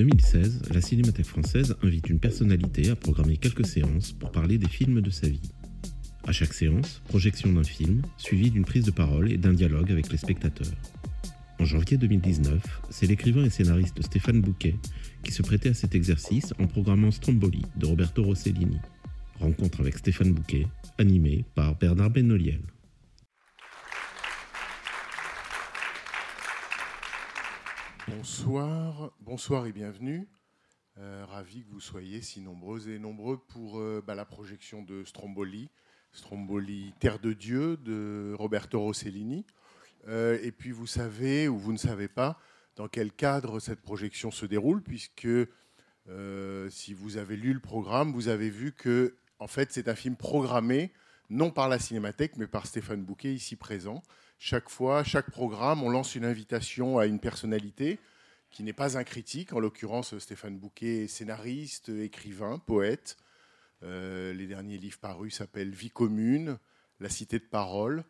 [0.00, 5.02] 2016, la Cinémathèque française invite une personnalité à programmer quelques séances pour parler des films
[5.02, 5.52] de sa vie.
[6.26, 10.10] À chaque séance, projection d'un film, suivie d'une prise de parole et d'un dialogue avec
[10.10, 10.72] les spectateurs.
[11.58, 14.74] En janvier 2019, c'est l'écrivain et scénariste Stéphane Bouquet
[15.22, 18.78] qui se prêtait à cet exercice en programmant Stromboli de Roberto Rossellini.
[19.38, 22.62] Rencontre avec Stéphane Bouquet, animé par Bernard Benoliel.
[28.16, 30.28] Bonsoir, bonsoir et bienvenue.
[30.98, 35.04] Euh, ravi que vous soyez si nombreuses et nombreux pour euh, bah, la projection de
[35.04, 35.70] Stromboli,
[36.12, 39.46] Stromboli Terre de Dieu de Roberto Rossellini.
[40.08, 42.38] Euh, et puis vous savez ou vous ne savez pas
[42.74, 45.28] dans quel cadre cette projection se déroule, puisque
[46.70, 50.16] si vous avez lu le programme, vous avez vu que en fait c'est un film
[50.16, 50.92] programmé
[51.28, 54.02] non par la Cinémathèque mais par Stéphane Bouquet ici présent.
[54.42, 57.98] Chaque fois, chaque programme, on lance une invitation à une personnalité
[58.50, 59.52] qui n'est pas un critique.
[59.52, 63.18] En l'occurrence, Stéphane Bouquet scénariste, écrivain, poète.
[63.82, 66.58] Euh, les derniers livres parus s'appellent Vie commune,
[67.00, 68.02] La cité de parole.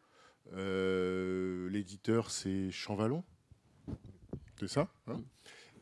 [0.53, 3.25] Euh, L'éditeur, c'est Champvallon.
[4.61, 5.21] C'est ça hein?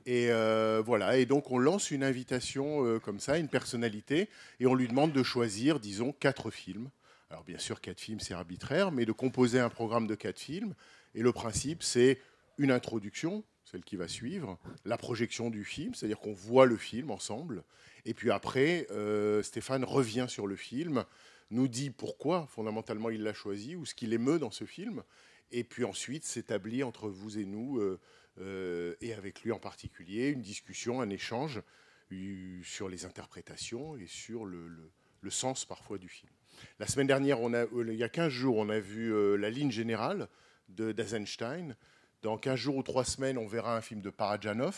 [0.06, 1.18] Et euh, voilà.
[1.18, 5.22] Et donc, on lance une invitation comme ça, une personnalité, et on lui demande de
[5.22, 6.88] choisir, disons, quatre films.
[7.30, 10.74] Alors, bien sûr, quatre films, c'est arbitraire, mais de composer un programme de quatre films.
[11.14, 12.20] Et le principe, c'est
[12.56, 17.10] une introduction, celle qui va suivre, la projection du film, c'est-à-dire qu'on voit le film
[17.10, 17.64] ensemble.
[18.06, 21.04] Et puis après, euh, Stéphane revient sur le film,
[21.50, 25.02] nous dit pourquoi fondamentalement il l'a choisi ou ce qui l'émeut dans ce film.
[25.50, 28.00] Et puis ensuite s'établit entre vous et nous, euh,
[28.40, 31.62] euh, et avec lui en particulier, une discussion, un échange
[32.62, 34.90] sur les interprétations et sur le
[35.28, 36.32] sens parfois du film.
[36.78, 39.70] La semaine dernière, euh, il y a 15 jours, on a vu euh, La ligne
[39.70, 40.28] générale
[40.68, 41.76] de d'Eisenstein.
[42.22, 44.76] Dans 15 jours ou 3 semaines, on verra un film de Parajanov,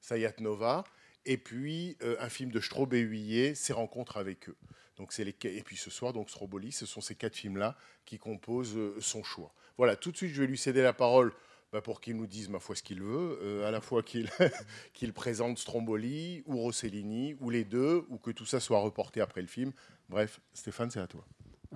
[0.00, 0.84] Sayat Nova,
[1.24, 4.56] et puis euh, un film de Straub et Ses rencontres avec eux.
[4.96, 8.78] Donc les et puis ce soir, donc Stroboli, ce sont ces quatre films-là qui composent
[9.00, 9.52] son choix.
[9.76, 11.32] Voilà, tout de suite, je vais lui céder la parole
[11.70, 14.30] bah, pour qu'il nous dise ma foi ce qu'il veut, à la fois qu'il
[14.94, 19.42] qu'il présente Stromboli ou Rossellini ou les deux, ou que tout ça soit reporté après
[19.42, 19.72] le film.
[20.08, 21.24] Bref, Stéphane, c'est à toi.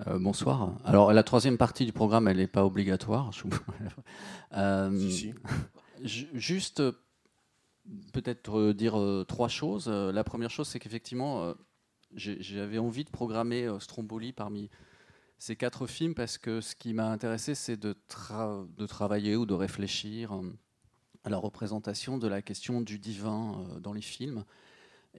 [0.07, 0.77] Euh, bonsoir.
[0.85, 3.31] Alors la troisième partie du programme, elle n'est pas obligatoire.
[4.53, 5.33] Euh, Si, si.
[6.03, 6.91] ju- Juste euh,
[8.13, 8.97] peut-être dire
[9.27, 9.87] trois choses.
[9.87, 11.53] La première chose, c'est qu'effectivement,
[12.13, 14.69] j'avais envie de programmer Stromboli parmi
[15.37, 19.45] ces quatre films parce que ce qui m'a intéressé, c'est de, tra- de travailler ou
[19.45, 20.33] de réfléchir
[21.23, 24.43] à la représentation de la question du divin dans les films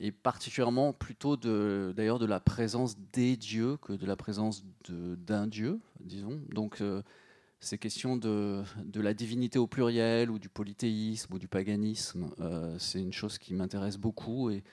[0.01, 5.47] et particulièrement plutôt de d'ailleurs de la présence des dieux que de la présence d'un
[5.47, 6.41] dieu, disons.
[6.51, 7.03] Donc euh,
[7.61, 8.65] ces questions de,
[8.95, 13.55] la divinité au pluriel ou du polythéisme ou du paganisme, euh, c'est une chose qui
[13.55, 14.65] m'intéresse beaucoup et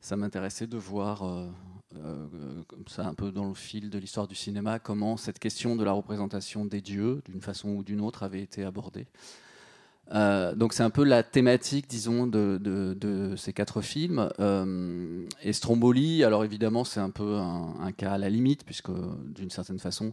[0.00, 4.34] ça m'intéressait de voir euh, comme ça un peu dans le fil de l'histoire du
[4.34, 8.42] cinéma comment cette question de la représentation des dieux d'une façon ou d'une autre avait
[8.42, 9.06] été abordée.
[10.12, 14.28] Euh, donc c'est un peu la thématique, disons, de, ces quatre films.
[14.40, 18.90] Euh, et Stromboli, alors évidemment, c'est un peu un, cas à la limite, puisque
[19.26, 20.12] d'une certaine façon,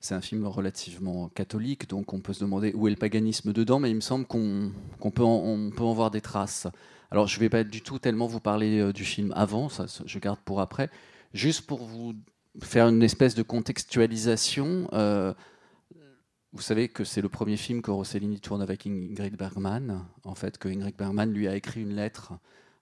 [0.00, 3.78] c'est un film relativement catholique, donc on peut se demander où est le paganisme dedans,
[3.78, 4.70] mais il me semble qu'on
[5.14, 6.66] peut, en- voir des traces.
[7.10, 9.86] Alors je ne vais pas du tout tellement vous parler euh, du film avant, ça,
[10.04, 10.90] je garde pour après,
[11.32, 12.14] juste pour vous
[12.62, 14.88] faire une espèce de contextualisation.
[14.92, 15.32] euh,
[16.54, 20.06] vous savez que c'est le premier film que Rossellini tourne avec Ingrid Bergman.
[20.22, 22.32] En fait, que Ingrid Bergman lui a écrit une lettre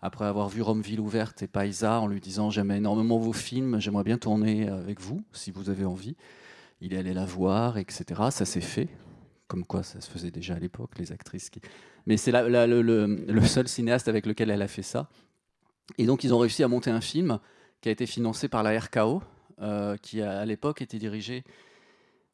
[0.03, 4.05] après avoir vu Romeville ouverte et Paisa en lui disant J'aime énormément vos films, j'aimerais
[4.05, 6.17] bien tourner avec vous, si vous avez envie.
[6.83, 8.05] Il est allé la voir, etc.
[8.31, 8.89] Ça s'est fait.
[9.49, 11.51] Comme quoi, ça se faisait déjà à l'époque, les actrices.
[12.07, 15.09] Mais c'est le, seul cinéaste avec lequel elle a fait ça.
[15.97, 17.39] Et donc, ils ont réussi à monter un film
[17.81, 19.23] qui a été financé par la RKO,
[19.63, 21.43] euh, qui à l'époque était dirigé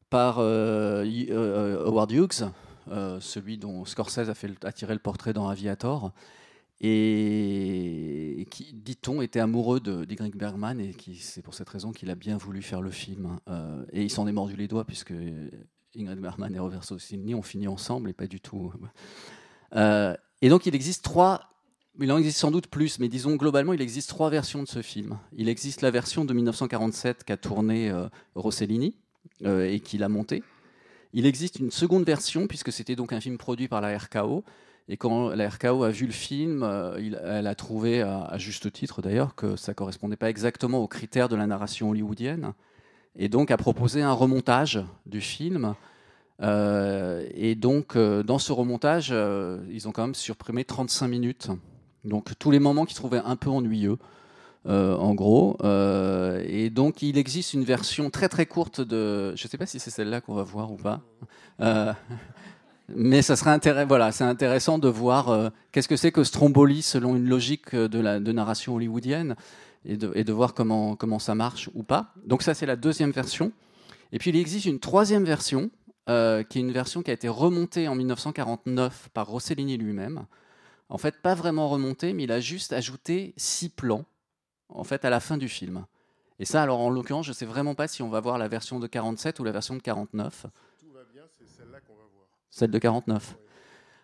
[0.09, 2.49] par euh, Y- euh, Howard Hughes,
[2.91, 6.11] euh, celui dont Scorsese a, fait le- a tiré le portrait dans Aviator,
[6.81, 12.15] et qui, dit-on, était amoureux de- Bergman, et qui, c'est pour cette raison qu'il a
[12.15, 13.37] bien voulu faire le film.
[13.49, 15.13] Euh, et il s'en est mordu les doigts, puisque
[15.95, 18.71] Ingrid Bergman et Robert Rossellini ont fini ensemble, et pas du tout.
[19.75, 21.41] Euh, et donc il existe trois,
[21.99, 24.81] il en existe sans doute plus, mais disons globalement il existe trois versions de ce
[24.81, 25.19] film.
[25.33, 29.08] Il existe la version de 1947 qu'a tourné euh, Rossellini euh,
[29.45, 30.43] et qu'il a monté.
[31.13, 34.43] Il existe une seconde version puisque c'était donc un film produit par la RKO.
[34.87, 39.01] Et quand la RKO a vu le film, euh, elle a trouvé, à, juste titre
[39.01, 42.53] d'ailleurs, que ça correspondait pas exactement aux critères de la narration hollywoodienne,
[43.15, 45.75] et donc a proposé un remontage du film.
[46.41, 51.49] Euh, et donc, euh, dans ce remontage, euh, ils ont quand même supprimé 35 minutes.
[52.03, 53.97] Donc, tous les moments qui se trouvaient un peu ennuyeux,
[54.65, 55.55] euh, en gros.
[55.63, 59.33] Euh, et donc, il existe une version très très courte de.
[59.35, 61.01] Je ne sais pas si c'est celle-là qu'on va voir ou pas.
[61.61, 61.93] Euh,
[62.89, 63.87] mais ça serait intéressant.
[63.87, 68.31] Voilà, c'est intéressant de voir qu'est-ce que c'est que Stromboli selon une logique de de
[68.33, 69.35] narration hollywoodienne
[69.85, 72.13] et de, et de voir comment comment ça marche ou pas.
[72.25, 73.53] Donc ça, c'est la deuxième version.
[74.11, 75.69] Et puis il existe une troisième version
[76.07, 80.25] qui est une version qui a été remontée en 1949 par Rossellini lui-même.
[80.89, 84.05] En fait, pas vraiment remontée, mais il a juste ajouté six plans
[84.69, 85.85] en fait à la fin du film.
[86.39, 88.79] Et ça, alors en l'occurrence, je sais vraiment pas si on va voir la version
[88.79, 90.45] de 47 ou la version de 49.
[90.79, 92.25] Tout va bien, c'est celle-là qu'on va voir.
[92.49, 93.35] Celle de 49.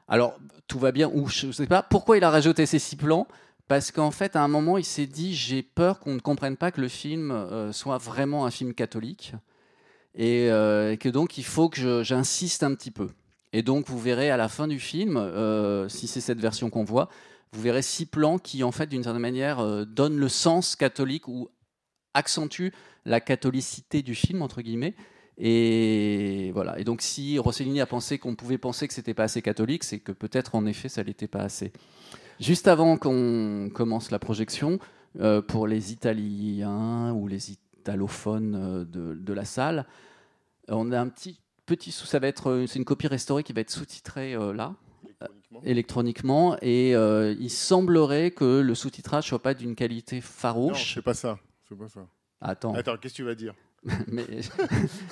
[0.08, 2.96] Alors, tout va bien, ou je ne sais pas pourquoi il a rajouté ces six
[2.96, 3.28] plans?
[3.68, 6.72] Parce qu'en fait, à un moment, il s'est dit j'ai peur qu'on ne comprenne pas
[6.72, 9.34] que le film euh, soit vraiment un film catholique.
[10.14, 13.10] Et, euh, et que donc, il faut que j'insiste un petit peu.
[13.54, 16.84] Et donc, vous verrez à la fin du film, euh, si c'est cette version qu'on
[16.84, 17.10] voit,
[17.56, 21.28] vous verrez six plans qui, en fait, d'une certaine manière, euh, donnent le sens catholique
[21.28, 21.50] ou
[22.14, 22.74] accentuent
[23.06, 24.94] la catholicité du film, entre guillemets.
[25.38, 26.78] Et voilà.
[26.80, 30.00] Et donc, si Rossellini a pensé qu'on pouvait penser que c'était pas assez catholique, c'est
[30.00, 31.72] que peut-être en effet ça l'était pas assez.
[32.40, 34.80] Juste avant qu'on commence la projection,
[35.20, 39.86] euh, pour les Italiens ou les italophones euh, de, la salle,
[40.68, 42.06] on a un petit petit sous.
[42.06, 44.76] Ça va être c'est une copie restaurée qui va être sous-titrée là
[45.64, 46.56] Électroniquement.
[46.56, 50.94] électroniquement et euh, il semblerait que le sous-titrage soit pas d'une qualité Non, farouche.
[50.96, 51.38] c'est pas ça.
[51.68, 52.08] C'est pas ça.
[52.42, 52.74] Attends.
[52.74, 53.54] Attends, qu'est-ce que tu vas dire?
[54.08, 54.26] Mais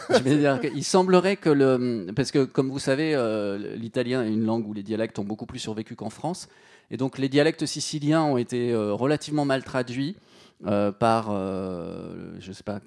[0.10, 2.08] je vais dire qu'il semblerait que le.
[2.16, 5.46] Parce que, comme vous savez, euh, l'italien est une langue où les dialectes ont beaucoup
[5.46, 6.50] plus survécu qu'en France.
[6.90, 10.16] Et donc, les dialectes siciliens ont été euh, relativement mal traduits
[10.66, 11.32] euh, par.
[11.32, 12.80] je sais pas.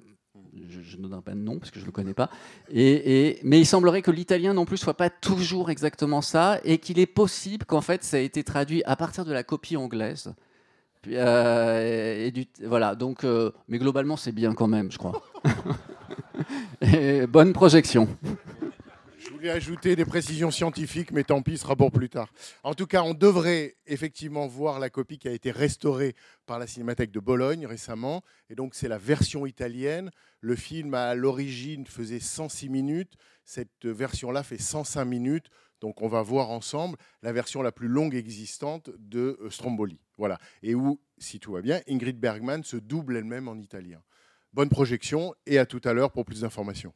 [0.68, 2.30] Je, ne donnerai pas de nom parce que je ne le connais pas.
[2.72, 6.98] Et, mais il semblerait que l'italien non plus soit pas toujours exactement ça et qu'il
[6.98, 10.34] est possible qu'en fait ça a été traduit à partir de la copie anglaise.
[11.08, 12.30] Euh,
[12.64, 15.22] voilà, donc, euh, mais globalement c'est bien quand même, je crois.
[17.28, 18.08] Bonne projection.
[19.50, 22.32] Ajouter des précisions scientifiques, mais tant pis, ce sera pour plus tard.
[22.62, 26.14] En tout cas, on devrait effectivement voir la copie qui a été restaurée
[26.46, 28.22] par la Cinémathèque de Bologne récemment.
[28.50, 30.10] Et donc, c'est la version italienne.
[30.40, 33.14] Le film, à l'origine, faisait 106 minutes.
[33.44, 35.46] Cette version-là fait 105 minutes.
[35.80, 40.00] Donc, on va voir ensemble la version la plus longue existante de euh, Stromboli.
[40.18, 40.38] Voilà.
[40.62, 44.02] Et où, si tout va bien, Ingrid Bergman se double elle-même en italien.
[44.52, 46.94] Bonne projection et à tout à l'heure pour plus d'informations.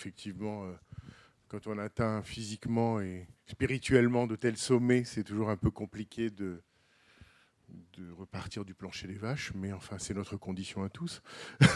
[0.00, 0.72] Effectivement, euh,
[1.48, 6.62] quand on atteint physiquement et spirituellement de tels sommets, c'est toujours un peu compliqué de,
[7.98, 11.22] de repartir du plancher des vaches, mais enfin, c'est notre condition à tous.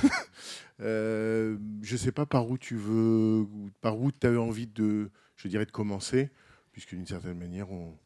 [0.80, 3.46] Euh, je ne sais pas par où tu veux,
[3.80, 6.30] par où tu as envie de, je dirais, de commencer,
[6.72, 7.96] puisque d'une certaine manière, on,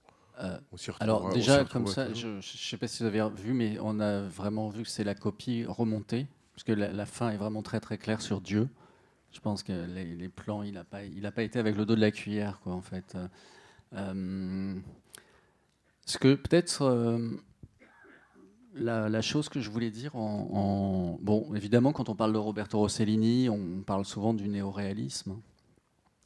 [0.40, 1.02] Euh, on s'y retrouve.
[1.02, 4.20] Alors déjà, comme ça, je ne sais pas si vous avez vu, mais on a
[4.20, 7.80] vraiment vu que c'est la copie remontée, parce que la, la fin est vraiment très
[7.80, 8.68] très claire sur Dieu.
[9.38, 11.94] Je pense que les, plans, il n'a pas, il a pas été avec le dos
[11.94, 13.16] de la cuillère, quoi, en fait.
[13.92, 14.74] Euh,
[16.04, 17.40] ce que peut-être euh,
[18.74, 22.80] la, chose que je voulais dire en, en- bon, évidemment, quand on parle de Roberto
[22.80, 25.40] Rossellini, on parle souvent du néoréalisme.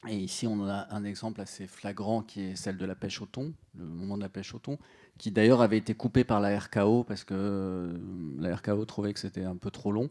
[0.09, 3.27] Et ici, on a un exemple assez flagrant qui est celle de la pêche au
[3.27, 4.79] thon, le moment de la pêche au thon,
[5.19, 7.93] qui d'ailleurs avait été coupé par la RKO parce que euh,
[8.39, 10.09] la RKO trouvait que c'était un peu trop long.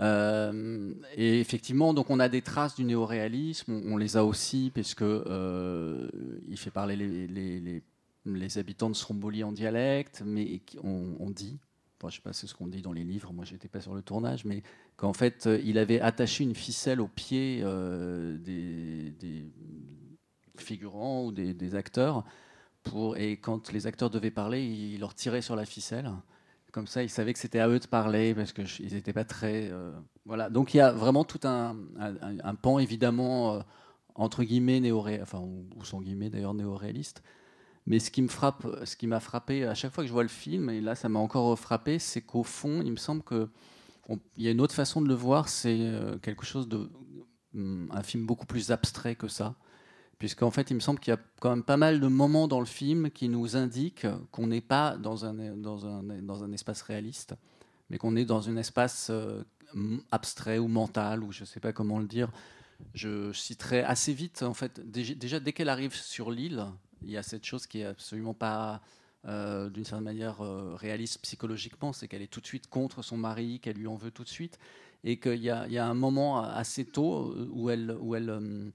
[0.00, 4.70] Euh, et effectivement, donc on a des traces du néoréalisme, on, on les a aussi,
[4.74, 6.08] puisque euh,
[6.48, 11.58] il fait parler les, habitants de Stromboli en dialecte, mais on, dit,
[12.06, 14.02] je sais pas c'est ce qu'on dit dans les livres, moi j'étais pas sur le
[14.02, 14.62] tournage, mais
[14.96, 17.64] qu'en fait euh, il avait attaché une ficelle au pied
[18.40, 19.14] des,
[20.56, 22.24] figurants ou des, acteurs,
[23.16, 26.10] et quand les acteurs devaient parler, il leur tirait sur la ficelle.
[26.74, 29.70] Comme ça, ils savaient que c'était à eux de parler parce qu'ils n'étaient pas très.
[29.70, 29.92] euh,
[30.26, 30.50] voilà.
[30.50, 31.76] Donc il y a vraiment tout un,
[32.60, 33.60] pan, évidemment, euh,
[34.16, 37.22] entre guillemets, néoré, enfin, ou, ou sans guillemets d'ailleurs, néoréaliste.
[37.86, 40.24] Mais ce qui me frappe, ce qui m'a frappé à chaque fois que je vois
[40.24, 43.48] le film, et là ça m'a encore frappé, c'est qu'au fond, il me semble que
[44.08, 46.90] on- il y a une autre façon de le voir, c'est euh, quelque chose de.
[47.54, 49.56] hum, un film beaucoup plus abstrait que ça.
[50.18, 52.60] Puisqu'en fait, il me semble qu'il y a quand même pas mal de moments dans
[52.60, 56.82] le film qui nous indiquent qu'on n'est pas dans un, dans, un, dans un espace
[56.82, 57.34] réaliste,
[57.90, 59.42] mais qu'on est dans un espace euh,
[60.12, 62.30] abstrait ou mental, ou je ne sais pas comment le dire.
[62.94, 66.64] Je citerai assez vite, en fait, déjà, dès qu'elle arrive sur l'île,
[67.02, 68.82] il y a cette chose qui est absolument pas,
[69.26, 73.16] euh, d'une certaine manière, euh, réaliste psychologiquement, c'est qu'elle est tout de suite contre son
[73.16, 74.58] mari, qu'elle lui en veut tout de suite,
[75.02, 78.72] et qu'il y, y a un moment assez tôt où elle, où elle,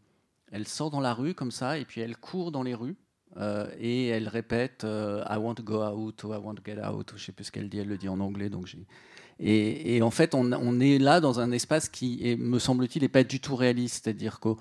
[0.52, 2.96] elle sort dans la rue comme ça, et puis elle court dans les rues.
[3.38, 6.80] euh, et elle répète euh, I want to go out ou I want to get
[6.84, 8.50] out, ou je sais plus ce qu'elle dit, elle le dit en anglais.
[8.50, 8.76] Donc
[9.40, 13.40] et, en fait, on, est là dans un espace qui, me semble-t-il, n'est pas du
[13.40, 14.04] tout réaliste.
[14.04, 14.58] C'est-à-dire qu'on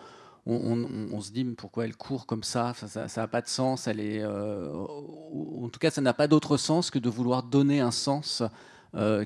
[0.47, 3.89] on, on- on se dit pourquoi elle court comme ça Ça n'a pas de sens.
[3.89, 8.43] Euh, en tout cas, ça n'a pas d'autre sens que de vouloir donner un sens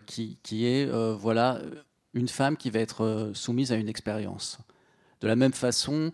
[0.06, 1.60] qui, qui est voilà
[2.14, 4.58] une femme qui va être soumise à une expérience.
[5.20, 6.12] De la même façon,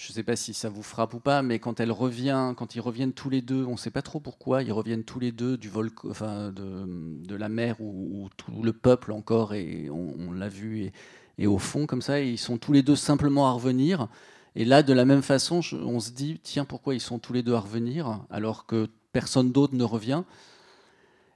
[0.00, 2.74] je ne sais pas si ça vous frappe ou pas, mais quand elle revient, quand
[2.74, 5.30] ils reviennent tous les deux, on ne sait pas trop pourquoi, ils reviennent tous les
[5.30, 10.48] deux du volcan, enfin de, la mer où, tout le peuple encore, et on, l'a
[10.48, 10.90] vu,
[11.36, 14.08] et, au fond comme ça, ils sont tous les deux simplement à revenir.
[14.56, 17.42] Et là, de la même façon, on se dit, tiens, pourquoi ils sont tous les
[17.42, 20.22] deux à revenir alors que personne d'autre ne revient?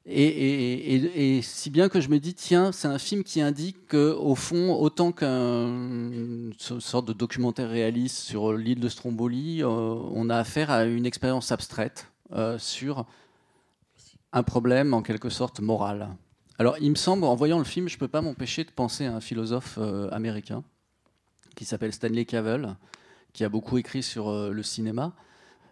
[0.06, 4.74] Et, si bien que je me dis, tiens, c'est un film qui indique qu'au fond,
[4.74, 10.84] autant qu'une sorte de documentaire réaliste sur l'île de Stromboli, euh, on a affaire à
[10.84, 13.06] une expérience abstraite euh, sur
[14.32, 16.10] un problème en quelque sorte moral.
[16.58, 19.06] Alors, il me semble, en voyant le film, je ne peux pas m'empêcher de penser
[19.06, 20.62] à un philosophe euh, américain
[21.56, 22.76] qui s'appelle Stanley Cavell,
[23.32, 25.12] qui a beaucoup écrit sur le cinéma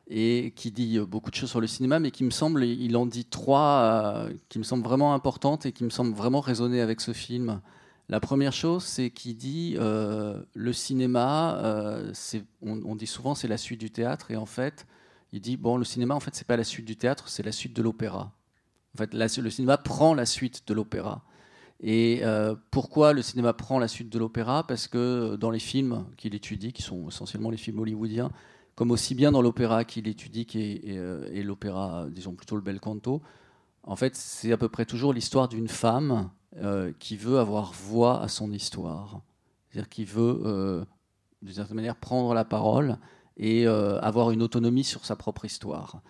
[0.09, 2.97] et qui dit euh, beaucoup de choses sur le cinéma, mais qui me semble, il
[2.97, 6.81] en dit trois euh, qui me semblent vraiment importantes et qui me semblent vraiment résonner
[6.81, 7.61] avec ce film.
[8.09, 12.03] La première chose, c'est qu'il dit euh, le cinéma,
[12.61, 14.87] on, dit souvent c'est la suite du théâtre, et en fait,
[15.33, 17.53] il dit bon, le cinéma, en fait, c'est pas la suite du théâtre, c'est la
[17.53, 18.33] suite de l'opéra.
[18.95, 21.23] En fait, le cinéma prend la suite de l'opéra.
[21.81, 22.23] Et
[22.71, 24.67] pourquoi le cinéma prend la suite de l'opéra?
[24.67, 28.31] Parce que dans les films qu'il étudie, qui sont essentiellement les films hollywoodiens,
[28.75, 32.81] comme aussi bien dans l'opéra qu'il étudie, et, euh, et l'opéra, disons plutôt le bel
[32.81, 33.23] canto,
[33.85, 38.23] en fait, c'est à peu près toujours l'histoire d'une femme euh, qui veut avoir voix
[38.23, 39.21] à son histoire.
[39.69, 40.85] C'est-à-dire qui veut, euh,
[41.43, 42.99] d'une certaine manière, prendre la parole
[43.39, 46.03] et avoir une autonomie sur sa propre histoire.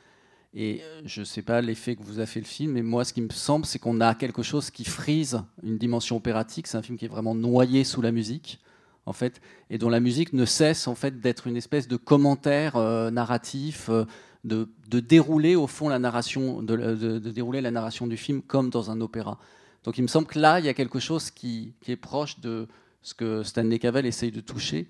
[0.54, 3.12] Et je ne sais pas l'effet que vous a fait le film, mais moi, ce
[3.12, 6.66] qui me semble, c'est qu'on a quelque chose qui frise une dimension opératique.
[6.66, 8.60] C'est un film qui est vraiment noyé sous la musique,
[9.06, 9.40] en fait,
[9.70, 13.88] et dont la musique ne cesse en fait d'être une espèce de commentaire euh, narratif,
[13.88, 14.04] euh,
[14.44, 19.00] de, dérouler au fond la narration, de, dérouler la narration du film comme dans un
[19.00, 19.38] opéra.
[19.84, 22.68] Donc, il me semble que là, il y a quelque chose qui est proche de
[23.02, 24.88] ce que Stanley Cavell essaye de toucher.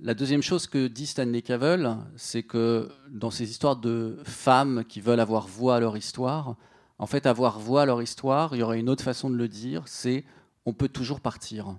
[0.00, 5.00] La deuxième chose que dit Stanley Cavell, c'est que dans ces histoires de femmes qui
[5.00, 6.56] veulent avoir voix à leur histoire,
[6.98, 9.46] en fait, avoir voix à leur histoire, il y aurait une autre façon de le
[9.46, 10.24] dire, c'est
[10.66, 11.76] on peut toujours partir.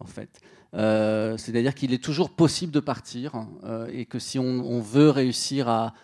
[0.00, 0.40] En fait,
[0.74, 5.68] Euh, c'est-à-dire qu'il est toujours possible de partir euh, et que si on, veut réussir
[5.68, 5.94] à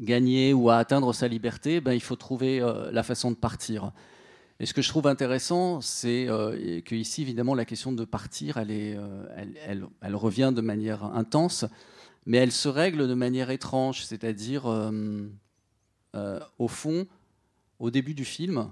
[0.00, 3.92] gagner ou à atteindre sa liberté, ben, il faut trouver euh, la façon de partir.
[4.58, 8.58] Et ce que je trouve intéressant, c'est euh, que ici, évidemment, la question de partir,
[8.58, 8.98] elle,
[10.14, 11.64] revient de manière intense,
[12.26, 14.66] mais elle se règle de manière étrange, c'est-à-dire,
[16.58, 17.06] au fond,
[17.78, 18.70] au début du film,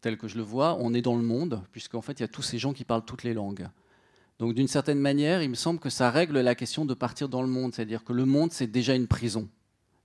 [0.00, 2.28] tel que je le vois, on est dans le monde, puisqu'en fait, il y a
[2.28, 3.68] tous ces gens qui parlent toutes les langues.
[4.38, 7.42] Donc, d'une certaine manière, il me semble que ça règle la question de partir dans
[7.42, 9.48] le monde, c'est-à-dire que le monde, c'est déjà une prison,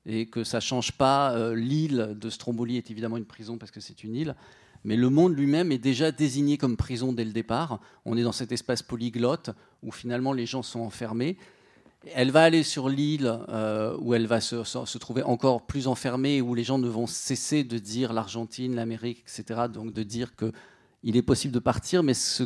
[0.07, 1.33] et que ça ne change pas.
[1.33, 4.35] euh, L'île de Stromboli est évidemment une prison parce que c'est une île,
[4.83, 7.79] mais le monde lui-même est déjà désigné comme prison dès le départ.
[8.05, 11.37] On est dans cet espace polyglotte où finalement les gens sont enfermés.
[12.13, 16.53] Elle va aller sur l'île euh, où elle va se, trouver encore plus enfermée, où
[16.53, 19.67] les gens ne vont cesser de dire l'Argentine, l'Amérique, etc.
[19.73, 22.43] Donc de dire qu'il est possible de partir, mais ce,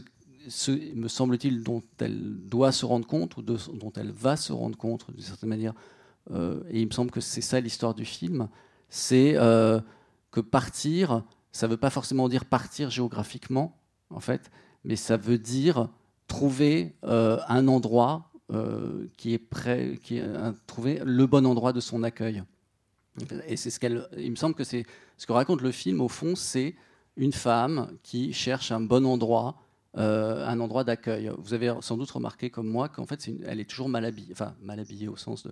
[0.48, 4.78] ce, me semble-t-il, dont elle doit se rendre compte, ou dont elle va se rendre
[4.78, 5.74] compte d'une certaine manière,
[6.32, 8.50] euh, et il me semble que c'est ça l'histoire du film,
[8.90, 9.80] c'est euh,
[10.32, 13.78] que partir, ça ne veut pas forcément dire partir géographiquement,
[14.10, 14.52] en fait,
[14.84, 15.90] mais ça veut dire
[16.28, 18.32] trouver euh, un endroit
[19.18, 20.22] qui est prêt, qui
[20.68, 22.44] trouver le bon endroit de son accueil.
[23.46, 24.08] Et c'est ce qu'elle.
[24.18, 24.86] Il me semble que c'est
[25.18, 26.76] ce que raconte le film au fond, c'est
[27.18, 29.58] une femme qui cherche un bon endroit,
[29.98, 31.32] euh, un endroit d'accueil.
[31.38, 34.56] Vous avez sans doute remarqué comme moi qu'en fait, elle est toujours mal habillée, enfin
[34.62, 35.52] mal habillée au sens de,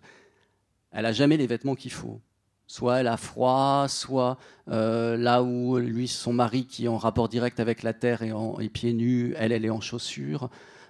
[0.92, 2.22] elle a jamais les vêtements qu'il faut.
[2.68, 4.38] Soit elle a froid, soit
[4.70, 8.32] euh, là où lui, son mari qui est en rapport direct avec la terre est,
[8.32, 10.50] en, pieds nus, elle, elle est en chaussures.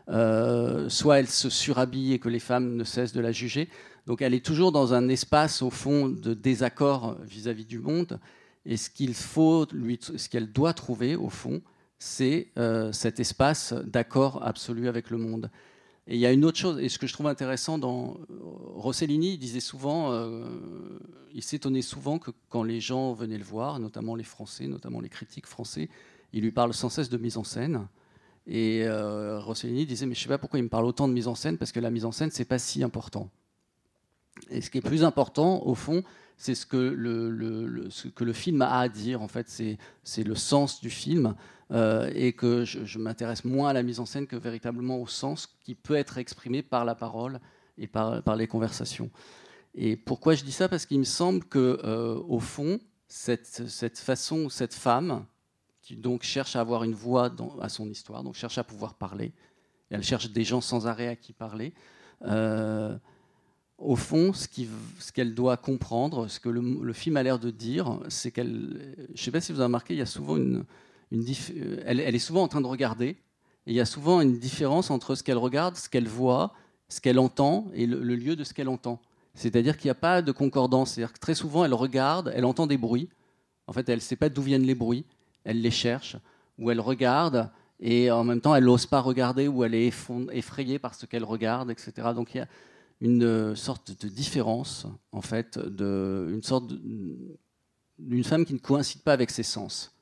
[0.10, 3.68] Euh, soit elle se surhabille et que les femmes ne cessent de la juger.
[4.06, 8.20] Donc elle est toujours dans un espace au fond de désaccord vis-à-vis du monde.
[8.66, 11.62] Et ce qu'il faut, ce qu'elle doit trouver au fond,
[12.00, 15.50] c'est euh, cet espace d'accord absolu avec le monde.
[16.08, 18.18] Et il y a une autre chose, et ce que je trouve intéressant dans
[18.76, 20.46] Rossellini, il disait souvent, euh,
[21.34, 25.10] il s'étonnait souvent que quand les gens venaient le voir, notamment les Français, notamment les
[25.10, 25.90] critiques français,
[26.32, 27.88] il lui parle sans cesse de mise en scène.
[28.46, 31.14] Et euh, Rossellini disait, mais je ne sais pas pourquoi il me parle autant de
[31.14, 33.32] mise en scène, parce que la mise en scène, c'est pas si important.
[34.50, 36.04] Et ce qui est plus important, au fond,
[36.38, 39.22] c'est ce que le, film a à dire.
[39.22, 39.48] En fait,
[40.04, 41.36] c'est le sens du film.
[41.72, 45.48] Euh, et que je, m'intéresse moins à la mise en scène que véritablement au sens
[45.64, 47.40] qui peut être exprimé par la parole
[47.78, 49.10] et par, les conversations.
[49.74, 50.70] Et pourquoi je dis ça?
[50.70, 55.26] Parce qu'il me semble que, euh, au fond, cette, façon, cette femme,
[55.82, 57.32] qui donc cherche à avoir une voix
[57.62, 59.34] à son histoire, donc cherche à pouvoir parler,
[59.90, 61.74] elle cherche des gens sans arrêt à qui parler.
[62.26, 62.98] euh,
[63.78, 68.32] au fond, ce qu'elle doit comprendre, ce que le film a l'air de dire, c'est
[68.32, 68.96] qu'elle.
[69.10, 70.64] Je ne sais pas si vous avez remarqué, il y a souvent une.
[71.14, 73.08] Euh, elle, est souvent en train de regarder,
[73.68, 76.54] et il y a souvent une différence entre ce qu'elle regarde, ce qu'elle voit,
[76.88, 79.00] ce qu'elle entend et le, lieu de ce qu'elle entend.
[79.34, 80.92] C'est-à-dire qu'il n'y a pas de concordance.
[80.92, 83.10] C'est-à-dire que très souvent, elle regarde, elle entend des bruits.
[83.68, 85.04] En fait, elle ne sait pas d'où viennent les bruits.
[85.44, 86.16] Elle les cherche,
[86.58, 89.92] ou elle regarde, et en même temps, elle n'ose pas regarder, ou elle est
[90.32, 91.92] effrayée par ce qu'elle regarde, etc.
[92.16, 92.48] Donc il y a
[93.02, 96.72] une euh, sorte de différence, en fait, de, sorte
[98.00, 99.94] d'une femme qui ne coïncide pas avec ses sens,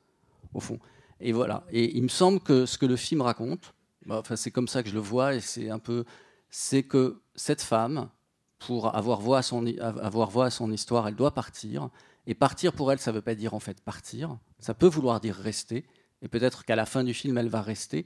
[0.52, 0.78] au fond.
[1.24, 1.64] Et voilà.
[1.70, 4.82] Et il me semble que ce que le film raconte, bah, enfin, c'est comme ça
[4.82, 6.04] que je le vois, et c'est un peu,
[6.50, 8.10] c'est que cette femme,
[8.58, 11.88] pour avoir voix à son, histoire, elle doit partir.
[12.26, 14.38] Et partir pour elle, ça ne veut pas dire en fait partir.
[14.58, 15.86] Ça peut vouloir dire rester.
[16.20, 18.04] Et peut-être qu'à la fin du film, elle va rester.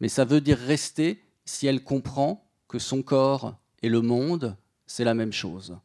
[0.00, 5.04] Mais ça veut dire rester si elle comprend que son corps et le monde, c'est
[5.04, 5.76] la même chose.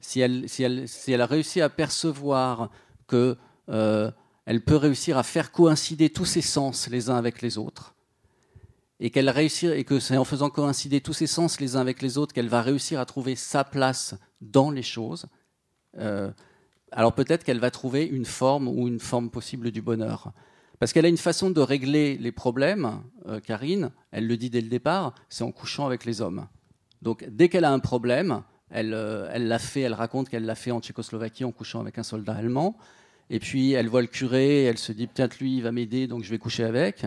[0.00, 2.70] Si elle, si elle, si elle a réussi à percevoir
[3.06, 3.36] que
[3.68, 4.10] euh,
[4.46, 7.94] elle peut réussir à faire coïncider tous ses sens les uns avec les autres,
[9.00, 12.02] et qu'elle réussir et que c'est en faisant coïncider tous ses sens les uns avec
[12.02, 15.26] les autres qu'elle va réussir à trouver sa place dans les choses.
[15.98, 16.30] euh,
[16.92, 20.32] alors peut-être qu'elle va trouver une forme ou une forme possible du bonheur.
[20.80, 24.60] Parce qu'elle a une façon de régler les problèmes, euh, Karine, elle le dit dès
[24.60, 26.48] le départ, c'est en couchant avec les hommes.
[27.02, 30.54] Donc dès qu'elle a un problème, elle euh, elle l'a fait, elle raconte qu'elle l'a
[30.54, 32.76] fait en Tchécoslovaquie en couchant avec un soldat allemand.
[33.30, 36.24] Et puis elle voit le curé, elle se dit peut-être lui il va m'aider donc
[36.24, 37.06] je vais coucher avec.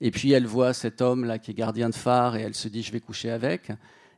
[0.00, 2.68] Et puis elle voit cet homme là qui est gardien de phare et elle se
[2.68, 3.70] dit je vais coucher avec.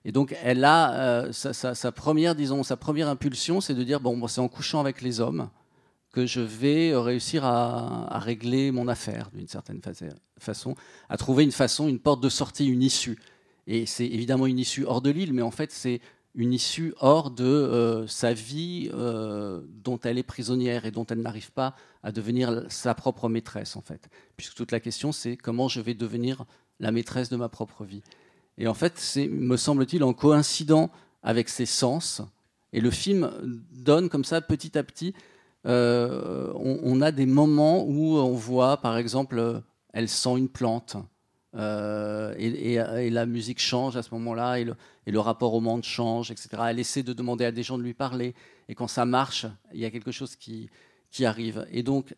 [0.04, 4.26] Et donc elle a euh, sa, première disons sa première impulsion c'est de dire bon
[4.28, 5.50] c'est en couchant avec les hommes
[6.12, 9.92] que je vais réussir à, régler mon affaire d'une certaine fa-
[10.38, 10.74] façon,
[11.08, 13.18] à trouver une façon, une porte de sortie, une issue.
[13.68, 16.00] Et c'est évidemment une issue hors de l'île, mais en fait c'est
[16.34, 21.20] une issue hors de euh, sa vie euh, dont elle est prisonnière et dont elle
[21.20, 24.08] n'arrive pas à devenir sa propre maîtresse en fait.
[24.36, 26.44] Puisque toute la question c'est comment je vais devenir
[26.78, 28.02] la maîtresse de ma propre vie.
[28.58, 30.90] Et en fait, c'est, me semble-t-il, en coïncidant
[31.22, 32.22] avec ses sens,
[32.72, 33.30] et le film
[33.72, 35.14] donne comme ça petit à petit,
[35.66, 39.62] euh, on, a des moments où on voit, par exemple,
[39.92, 40.96] elle sent une plante,
[41.56, 46.48] euh, et, la musique change à ce moment-là, et le, rapport au monde change, etc.
[46.68, 48.34] Elle essaie de demander à des gens de lui parler,
[48.68, 50.70] et quand ça marche, il y a quelque chose qui,
[51.24, 51.66] arrive.
[51.70, 52.14] Et donc,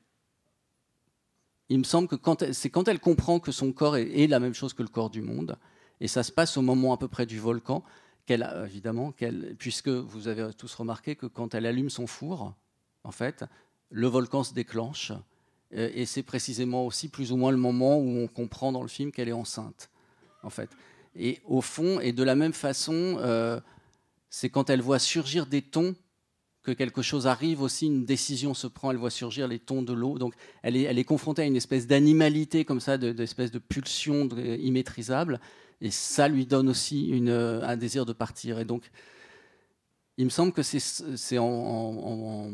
[1.69, 2.17] il me semble que
[2.53, 5.23] c'est quand elle comprend que son corps est, la même chose que le corps du
[5.23, 5.57] monde,
[6.01, 7.83] et ça se passe au moment à peu près du volcan,
[8.29, 9.13] évidemment,
[9.59, 12.55] puisque vous avez tous remarqué que quand elle allume son four,
[13.05, 13.45] en fait,
[13.91, 15.13] le volcan se déclenche,
[15.73, 19.11] et c'est précisément aussi plus ou moins le moment où on comprend dans le film
[19.11, 19.91] qu'elle est enceinte,
[20.43, 20.71] en fait.
[21.15, 23.61] Et au fond, et de la même façon, euh,
[24.31, 25.95] c'est quand elle voit surgir des tons
[26.63, 29.93] que quelque chose arrive aussi, une décision se prend, elle voit surgir les tons de
[29.93, 30.19] l'eau.
[30.19, 35.41] Donc elle est, confrontée à une espèce d'animalité comme ça, d'espèce de, pulsion immaîtrisable.
[35.81, 38.61] Et ça lui donne aussi une, un désir de partir.
[38.61, 38.89] Et donc,
[40.17, 42.53] il me semble que c'est en,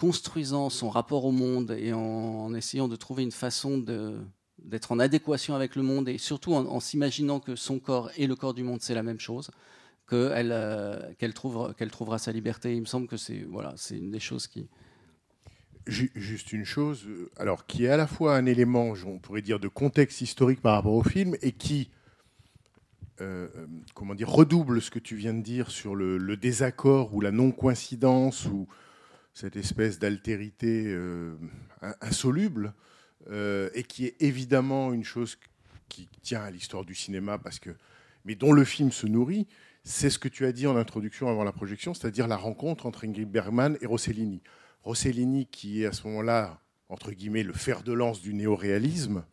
[0.00, 3.76] construisant son rapport au monde et en, essayant de trouver une façon
[4.58, 8.34] d'être en adéquation avec le monde et surtout en, s'imaginant que son corps et le
[8.34, 9.50] corps du monde, c'est la même chose,
[10.08, 12.74] qu'elle euh, qu'elle trouve, qu'elle trouvera sa liberté.
[12.74, 14.68] Il me semble que c'est voilà, une des choses qui...
[15.86, 19.60] Juste une chose, euh, alors qui est à la fois un élément, on pourrait dire,
[19.60, 21.90] de contexte historique par rapport au film et qui,
[23.20, 23.48] euh,
[23.92, 28.46] comment dire, redouble ce que tu viens de dire sur le, désaccord ou la non-coïncidence
[28.46, 28.66] ou
[29.32, 30.94] cette espèce d'altérité
[32.00, 32.74] insoluble
[33.30, 35.38] et qui est évidemment une chose
[35.88, 37.70] qui tient à l'histoire du cinéma parce que,
[38.24, 39.46] mais dont le film se nourrit
[39.84, 43.04] c'est ce que tu as dit en introduction avant la projection, c'est-à-dire la rencontre entre
[43.04, 44.42] Ingrid Bergman et Rossellini.
[44.82, 49.24] Rossellini, qui est à ce moment-là, entre guillemets, le fer de lance du néoréalisme,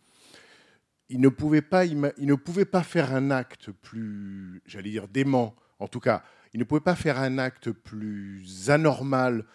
[1.10, 5.56] il ne pouvait pas, il ne pouvait pas faire un acte plus, j'allais dire, dément,
[5.80, 9.46] en tout cas, il ne pouvait pas faire un acte plus anormal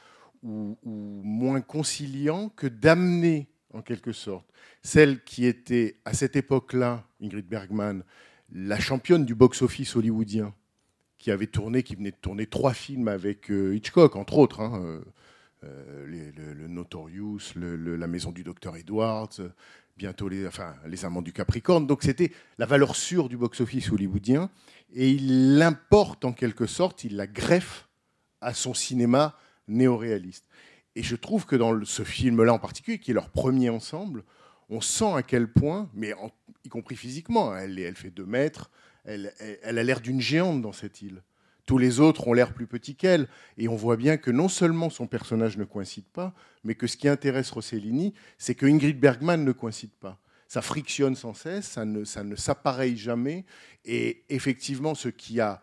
[0.42, 4.46] ou, moins conciliant que d'amener, en quelque sorte,
[4.82, 8.02] celle qui était, à cette époque-là, Ingrid Bergman,
[8.52, 10.54] la championne du box-office hollywoodien,
[11.18, 14.60] qui avait tourné, qui venait de tourner trois films avec euh, Hitchcock, entre autres.
[14.60, 15.00] Hein, euh,
[15.64, 19.30] euh, le, Notorious, La Maison du Docteur Edwards,
[19.96, 21.86] bientôt les Amants du Capricorne.
[21.86, 24.50] Donc c'était la valeur sûre du box-office hollywoodien.
[24.92, 27.88] Et il l'importe en quelque sorte, il la greffe
[28.40, 29.38] à son cinéma
[29.72, 30.46] néoréaliste.
[30.94, 34.24] Et je trouve que dans ce film-là en particulier, qui est leur premier ensemble,
[34.68, 36.14] on sent à quel point, mais
[36.64, 38.70] y compris physiquement, elle, elle fait deux mètres,
[39.04, 39.32] elle,
[39.62, 41.22] a l'air d'une géante dans cette île.
[41.66, 43.28] Tous les autres ont l'air plus petits qu'elle.
[43.56, 46.96] Et on voit bien que non seulement son personnage ne coïncide pas, mais que ce
[46.96, 50.18] qui intéresse Rossellini, c'est que Ingrid Bergman ne coïncide pas.
[50.48, 53.44] Ça frictionne sans cesse, ça ne, ça ne s'appareille jamais.
[53.84, 55.62] Et effectivement, ce qui a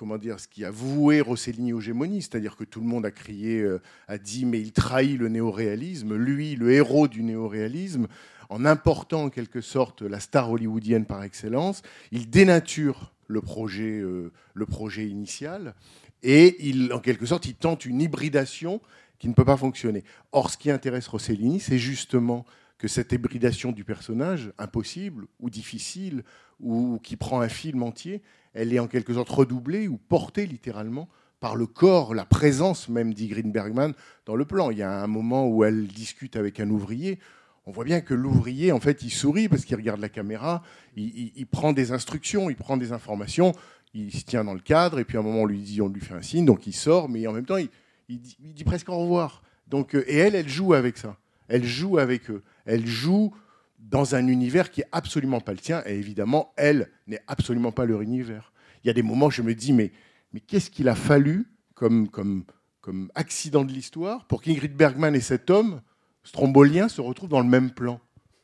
[0.00, 3.10] comment dire, ce qui a voué Rossellini aux gémonies, c'est-à-dire que tout le monde a
[3.10, 8.06] crié, euh, a dit, mais il trahit le néoréalisme, lui, le héros du néoréalisme,
[8.48, 11.82] en important en quelque sorte la star hollywoodienne par excellence,
[12.12, 15.74] il dénature le projet, euh, le projet initial
[16.22, 18.80] et il, en quelque sorte, il tente une hybridation
[19.18, 20.02] qui ne peut pas fonctionner.
[20.32, 22.46] Or, ce qui intéresse Rossellini, c'est justement
[22.80, 26.24] que cette hybridation du personnage, impossible ou difficile,
[26.58, 28.22] ou qui prend un film entier,
[28.54, 33.14] elle est en quelque sorte redoublée ou portée littéralement par le corps, la présence même
[33.14, 33.92] d'Igrin Bergman
[34.26, 34.70] dans le plan.
[34.70, 37.18] Il y a un moment où elle discute avec un ouvrier
[37.66, 40.62] on voit bien que l'ouvrier, en fait, il sourit parce qu'il regarde la caméra,
[40.96, 43.52] il, prend des instructions, il prend des informations,
[43.94, 45.88] il se tient dans le cadre, et puis à un moment, on lui dit, on
[45.88, 48.98] lui fait un signe, donc il sort, mais en même temps, il, dit, presque au
[48.98, 49.42] revoir.
[49.68, 51.16] Donc, euh, et elle, elle joue avec ça.
[51.46, 52.42] Elle joue avec eux.
[52.70, 53.34] Elle joue
[53.80, 57.84] dans un univers qui est absolument pas le tien, et évidemment, elle n'est absolument pas
[57.84, 58.52] leur univers.
[58.84, 59.90] Il y a des moments où je me dis, mais,
[60.32, 62.44] mais qu'est-ce qu'il a fallu comme, comme,
[62.80, 65.82] comme accident de l'histoire pour qu'Ingrid Bergman et cet homme
[66.22, 68.00] Strombolien se retrouve dans le même plan?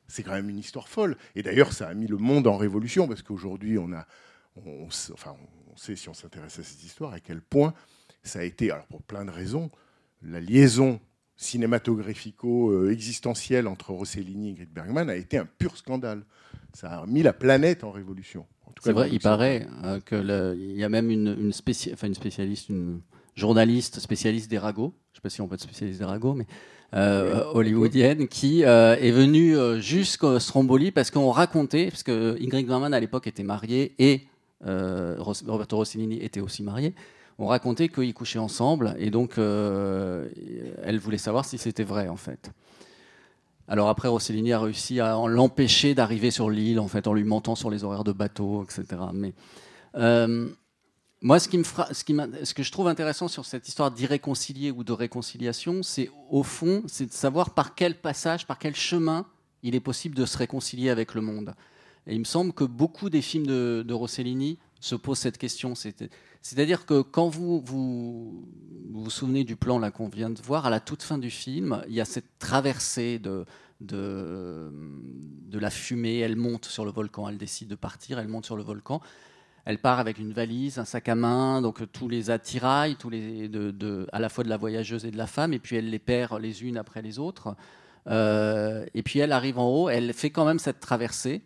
[0.08, 1.16] C'est quand même une histoire folle.
[1.36, 3.90] Et d'ailleurs, ça a mis le monde en révolution, parce qu'aujourd'hui, on,
[5.12, 5.36] enfin,
[5.72, 7.74] on sait, si on s'intéresse à cette histoire, à quel point
[8.24, 9.70] ça a été, alors pour plein de raisons,
[10.22, 11.00] la liaison
[11.36, 16.24] cinématographico-existentielle entre Rossellini et Ingrid Bergman a été un pur scandale.
[16.72, 18.46] Ça a mis la planète en révolution.
[18.82, 21.52] C'est vrai, il paraît euh, qu'il y a même une, une,
[21.92, 23.00] enfin, une spécialiste, une
[23.34, 26.34] journaliste spécialiste des ragots, je ne sais pas si on peut être spécialiste des ragots,
[26.34, 26.46] mais
[26.94, 32.66] euh, hollywoodienne qui euh, est venue euh, jusqu'au Stromboli parce qu'on racontait, parce que Ingrid
[32.66, 34.26] Bergman à l'époque était mariée et
[34.64, 36.94] Roberto Rossellini était aussi marié,
[37.38, 42.50] on racontait qu'ils couchaient ensemble et donc elle voulait savoir si c'était vrai en fait.
[43.68, 47.56] Alors après, Rossellini a réussi à l'empêcher d'arriver sur l'île, en fait, en lui mentant
[47.56, 49.02] sur les horaires de bateau, etc.
[49.12, 49.34] Mais
[51.22, 54.70] moi, ce, qui me ce, qui ce que je trouve intéressant sur cette histoire d'irréconcilier
[54.70, 59.26] ou de réconciliation, c'est au fond, c'est de savoir par quel passage, par quel chemin
[59.62, 61.54] il est possible de se réconcilier avec le monde.
[62.06, 65.74] Et il me semble que beaucoup des films de, Rossellini se posent cette question.
[65.74, 68.48] C'est-à-dire que quand vous vous,
[68.90, 71.94] vous, souvenez du plan qu'on vient de voir, à la toute fin du film, il
[71.94, 73.44] y a cette traversée de,
[73.80, 76.18] de, de la fumée.
[76.18, 79.00] Elle monte sur le volcan, elle décide de partir, elle monte sur le volcan.
[79.64, 83.10] Elle part avec une valise, un sac à main, donc euh, tous les attirails, tous
[83.10, 85.90] les, de, à la fois de la voyageuse et de la femme, et puis elle
[85.90, 87.56] les perd les unes après les autres.
[88.06, 91.42] Euh, et puis elle arrive en haut, elle fait quand même cette traversée.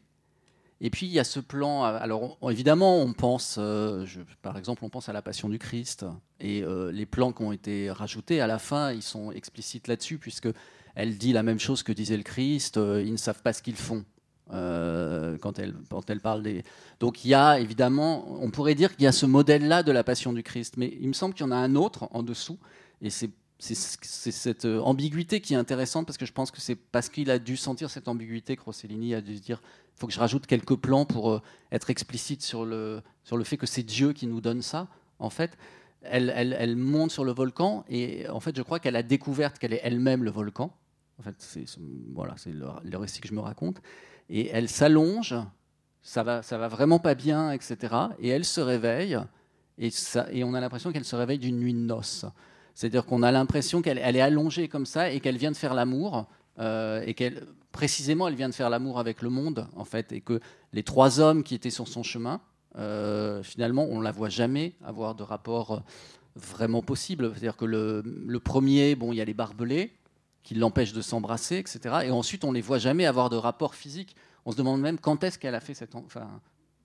[0.83, 1.85] Et puis il y a ce plan.
[1.85, 4.07] Alors on- évidemment, on pense, euh,
[4.43, 6.07] par exemple, on pense à la Passion du Christ
[6.41, 10.19] et euh, les plans qui ont été rajoutés à la fin, ils sont explicites là-dessus
[10.19, 10.49] puisque
[10.95, 12.77] elle dit la même chose que disait le Christ.
[12.79, 14.05] euh, ils ne savent pas ce qu'ils font.
[14.53, 16.65] euh, quand, elle, quand elle parle des.
[16.99, 20.03] Donc il y a évidemment, on pourrait dire qu'il y a ce modèle-là de la
[20.03, 22.59] Passion du Christ, mais il me semble qu'il y en a un autre en dessous,
[23.01, 23.31] et c'est
[23.63, 23.75] c'est
[24.33, 27.39] cette euh, ambiguïté qui est intéressante parce que je pense que c'est parce qu'il a
[27.39, 29.61] dû sentir cette ambiguïté que Rossellini a dû se dire
[30.01, 33.59] faut que je rajoute quelques plans pour euh, être explicite sur le, sur le fait
[33.59, 34.89] que c'est Dieu qui nous donne ça.
[35.19, 35.59] En fait,
[36.03, 39.75] elle, elle, monte sur le volcan et en fait, je crois qu'elle a découvert qu'elle
[39.75, 40.75] est elle-même le volcan.
[41.19, 41.67] En fait, c'est
[42.15, 43.83] voilà, le, récit que je me raconte.
[44.31, 45.35] Et elle s'allonge,
[46.01, 47.95] ça va, ça va vraiment pas bien, etc.
[48.21, 49.19] Et elle se réveille
[49.77, 52.25] et, ça, et on a l'impression qu'elle se réveille d'une nuit de noces.
[52.75, 55.75] C'est-à-dire qu'on a l'impression qu'elle elle est allongée comme ça et qu'elle vient de faire
[55.75, 56.27] l'amour.
[56.61, 60.21] Euh, et qu'elle, précisément, elle vient de faire l'amour avec le monde, en fait, et
[60.21, 60.41] que
[60.73, 62.41] les trois hommes qui étaient sur son chemin,
[62.77, 65.79] euh, finalement, on la voit jamais avoir de rapport euh,
[66.37, 67.31] vraiment possible.
[67.33, 69.93] C'est-à-dire que le, premier, bon, il y a les barbelés
[70.43, 71.81] qui l'empêchent de s'embrasser, etc.
[72.05, 74.15] Et ensuite, on les voit jamais avoir de rapport physique.
[74.47, 76.29] On se demande même quand est-ce qu'elle a fait cette, en- enfin,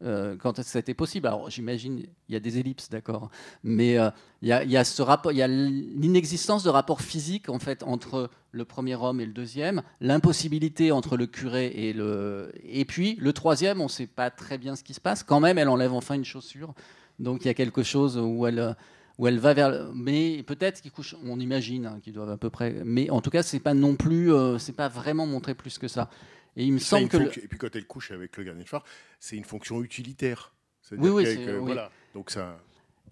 [0.03, 1.27] euh, quand ça a été possible.
[1.27, 3.29] Alors, j'imagine, il y a des ellipses, d'accord,
[3.63, 4.09] mais euh,
[4.41, 7.49] il y, a, il y a ce rapport, il y a l'inexistence de rapport physique
[7.49, 12.51] en fait entre le premier homme et le deuxième, l'impossibilité entre le curé et le,
[12.63, 15.23] et puis le troisième, on ne sait pas très bien ce qui se passe.
[15.23, 16.73] Quand même, elle enlève enfin une chaussure,
[17.19, 18.75] donc il y a quelque chose où elle
[19.17, 22.49] où elle va vers, mais peut-être qu'ils couchent, on imagine hein, qu'ils doivent à peu
[22.49, 25.77] près, mais en tout cas, c'est pas non plus, euh, c'est pas vraiment montré plus
[25.77, 26.09] que ça.
[26.57, 28.67] Et il me semble que le- Et puis quand elle couche avec le gardien de
[28.69, 28.83] phare,
[29.19, 30.53] c'est une fonction utilitaire.
[30.91, 31.65] Oui, oui, euh, oui.
[31.65, 31.89] voilà.
[32.13, 32.57] Donc ça.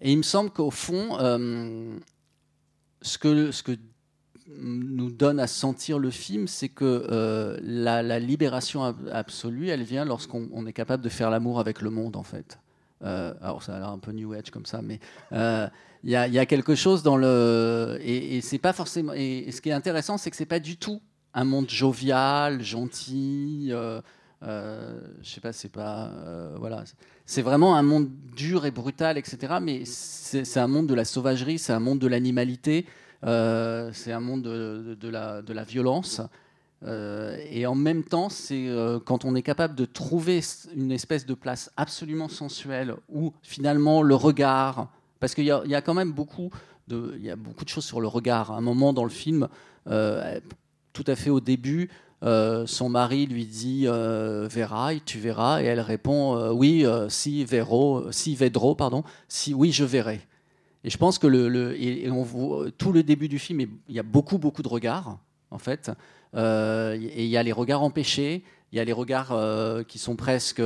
[0.00, 1.96] Et il me semble qu'au fond, euh,
[3.02, 3.72] ce, que, ce que
[4.48, 9.82] nous donne à sentir le film, c'est que euh, la, la libération ab- absolue, elle
[9.82, 12.58] vient lorsqu'on on est capable de faire l'amour avec le monde, en fait.
[13.02, 14.98] Euh, alors ça a l'air un peu new age comme ça, mais
[15.32, 15.68] euh,
[16.04, 19.12] il y, a, il y a quelque chose dans le et, et c'est pas forcément.
[19.14, 21.02] Et, et ce qui est intéressant, c'est que c'est pas du tout
[21.34, 23.68] un monde jovial, gentil.
[23.70, 24.00] Euh,
[24.42, 26.84] euh, je sais pas, c'est pas euh, voilà.
[27.26, 29.54] C'est vraiment un monde dur et brutal, etc.
[29.60, 32.86] Mais c'est un monde de la sauvagerie, c'est un monde de l'animalité,
[33.22, 36.20] c'est un monde de, la, violence.
[36.86, 38.68] Et en même temps, c'est
[39.06, 40.40] quand on est capable de trouver
[40.76, 44.88] une espèce de place absolument sensuelle où finalement le regard,
[45.20, 46.50] parce qu'il y, y a quand même beaucoup
[46.88, 48.50] de, il y a beaucoup de choses sur le regard.
[48.50, 49.48] À un moment dans le film,
[50.94, 51.90] tout à fait au début,
[52.22, 54.48] euh, son mari lui dit euh,
[55.04, 59.72] tu verras, et elle répond euh, oui, euh, si verro, si vedro, pardon, si oui,
[59.72, 60.20] je verrai.
[60.84, 61.26] Et je pense que
[62.78, 65.18] tout le début du film, il y a beaucoup beaucoup de regards
[65.50, 65.90] en fait,
[66.34, 69.34] et il y a les regards empêchés, il y a les regards
[69.86, 70.62] qui sont presque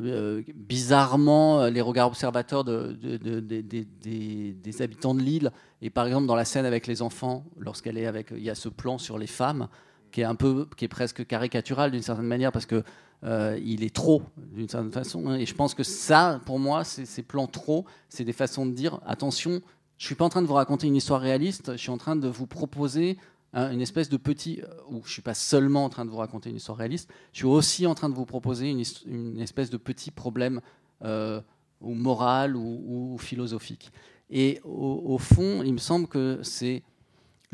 [0.00, 5.50] euh, bizarrement euh, les regards observateurs de- de- de- de- des- habitants de l'île.
[5.82, 8.54] Et par exemple, dans la scène avec les enfants, lorsqu'elle est avec, il y a
[8.54, 9.68] ce plan sur les femmes
[10.10, 12.82] qui est un peu, qui est presque caricatural d'une certaine manière parce que
[13.24, 15.28] euh, il est trop d'une certaine façon.
[15.28, 15.36] hein.
[15.36, 19.00] Et je pense que ça, pour moi, ces plans trop, c'est des façons de dire
[19.06, 19.60] attention,
[19.96, 22.16] je suis pas en train de vous raconter une histoire réaliste, je suis en train
[22.16, 23.16] de vous proposer
[23.54, 26.18] hein, une espèce de petit, euh, où je suis pas seulement en train de vous
[26.18, 29.70] raconter une histoire réaliste, je suis aussi en train de vous proposer une, une espèce
[29.70, 30.60] de petit problème
[31.02, 31.40] euh,
[31.80, 33.90] ou moral ou, philosophique.
[34.30, 36.82] Et au, au fond, il me semble que c'est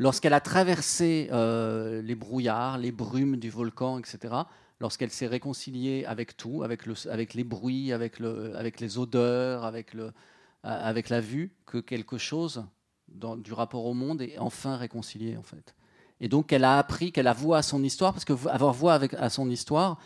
[0.01, 4.35] lorsqu'elle a traversé euh, les brouillards, les brumes du volcan, etc.,
[4.81, 9.65] lorsqu'elle s'est réconciliée avec tout, avec, le, avec les bruits, avec, le, avec les odeurs,
[9.65, 10.13] avec, le,
[10.63, 12.65] avec la vue, que quelque chose
[13.09, 15.75] dans, du rapport au monde est enfin réconcilié, en fait.
[16.21, 18.95] Et donc, elle a appris qu'elle a voix à son histoire, parce que avoir voix
[18.95, 19.99] avec, à son histoire,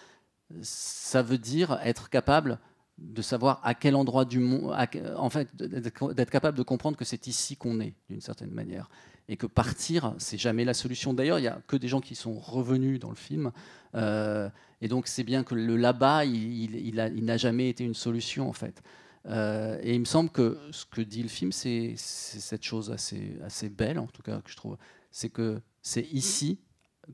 [0.63, 2.59] ça veut dire être capable
[2.99, 4.75] de savoir à quel endroit du monde,
[5.17, 8.89] en fait, d'être capable de comprendre que c'est ici qu'on est, d'une certaine manière,
[9.29, 11.13] et que partir, c'est jamais la solution.
[11.15, 13.51] D'ailleurs, il y a que des gens qui sont revenus dans le film,
[13.97, 14.49] euh,
[14.81, 18.53] et donc c'est bien que le là-bas, il, il, n'a jamais été une solution, en
[18.53, 18.83] fait.
[19.27, 23.39] Euh, et il me semble que ce que dit le film, c'est cette chose assez,
[23.45, 24.77] assez belle, en tout cas, que je trouve,
[25.11, 26.59] c'est que c'est ici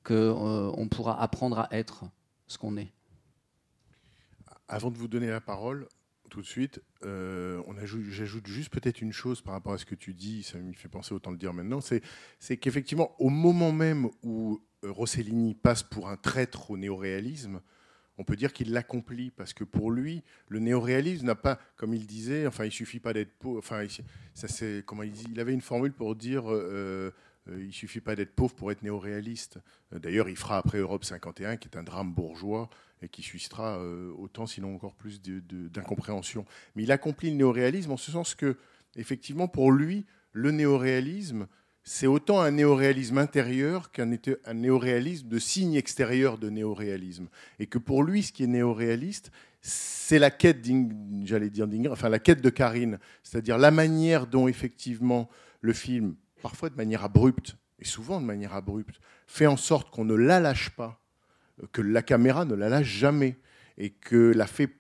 [0.05, 2.05] qu'on on pourra apprendre à être
[2.47, 2.93] ce qu'on est.
[4.69, 5.89] Avant de vous donner la parole,
[6.31, 7.61] tout de suite, euh,
[8.11, 10.89] j'ajoute juste peut-être une chose par rapport à ce que tu dis, ça me fait
[10.89, 16.09] penser autant le dire maintenant, c'est, qu'effectivement, au moment même où euh, Rossellini passe pour
[16.09, 17.61] un traître au néoréalisme,
[18.19, 22.07] on peut dire qu'il l'accomplit parce que pour lui, le néoréalisme n'a pas, comme il
[22.07, 23.59] disait, enfin, il suffit pas d'être pauvre.
[23.59, 23.91] Enfin, il-
[24.35, 25.27] ça c'est comment il dit.
[25.33, 27.11] Il avait une formule pour dire euh,
[27.49, 29.59] Euh, il suffit pas d'être pauvre pour être néoréaliste.
[29.93, 32.69] Euh, D'ailleurs, il fera après Europe 51, qui est un drame bourgeois
[33.03, 36.45] et qui suscitera euh, autant, sinon encore plus, d'incompréhension.
[36.75, 38.57] Mais il accomplit le néoréalisme en ce sens que,
[38.97, 41.47] effectivement, pour lui, le néoréalisme,
[41.83, 44.07] c'est autant un néoréalisme intérieur qu'un
[44.55, 47.29] néoréalisme de signe extérieur de néoréalisme.
[47.59, 49.31] Et que pour lui, ce qui est néoréaliste,
[49.63, 50.67] c'est la quête,
[51.25, 55.29] j'allais dire enfin la quête de Karine, c'est-à-dire la manière dont effectivement
[55.61, 60.05] le film, parfois de manière abrupte, et souvent de manière abrupte, fait en sorte qu'on
[60.05, 61.01] ne la lâche pas,
[61.73, 63.39] que la caméra ne la lâche jamais,
[63.79, 64.71] et que la fait,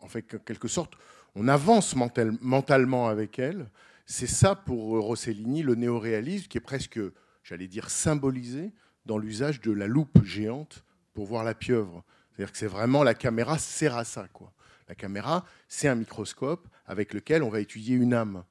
[0.00, 0.94] en fait, quelque sorte,
[1.34, 3.70] on avance mental- mentalement avec elle.
[4.06, 7.00] C'est ça pour Rossellini, le néoréalisme, qui est presque,
[7.42, 8.72] j'allais dire, symbolisé
[9.06, 12.04] dans l'usage de la loupe géante pour voir la pieuvre.
[12.30, 14.28] C'est-à-dire que c'est vraiment la caméra sert à ça.
[14.32, 14.52] Quoi.
[14.88, 18.44] La caméra, c'est un microscope avec lequel on va étudier une âme.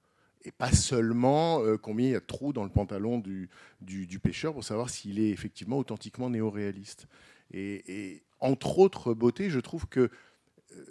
[0.46, 3.50] Et pas seulement euh, combien il y a de trous dans le pantalon du,
[3.82, 7.08] du, du pêcheur pour savoir s'il est effectivement authentiquement néoréaliste.
[7.52, 10.10] Et, et entre autres beautés, je trouve que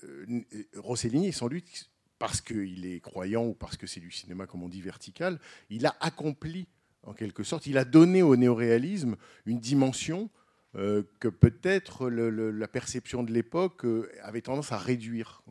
[0.04, 0.40] euh,
[0.76, 4.62] Rossellini est sans doute, parce qu'il est croyant ou parce que c'est du cinéma, comme
[4.62, 5.38] on dit, vertical,
[5.70, 6.66] il a accompli,
[7.02, 10.30] en quelque sorte, il a donné au néoréalisme une dimension
[10.76, 15.42] euh, que peut-être la perception de l'époque euh, avait tendance à réduire.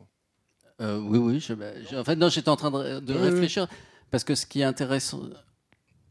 [0.80, 1.38] Euh, oui, oui.
[1.40, 3.56] je- bah, je- en fait, non, j'étais en train de, de Oui, oui.
[4.12, 5.22] Parce que ce qui est intéressant,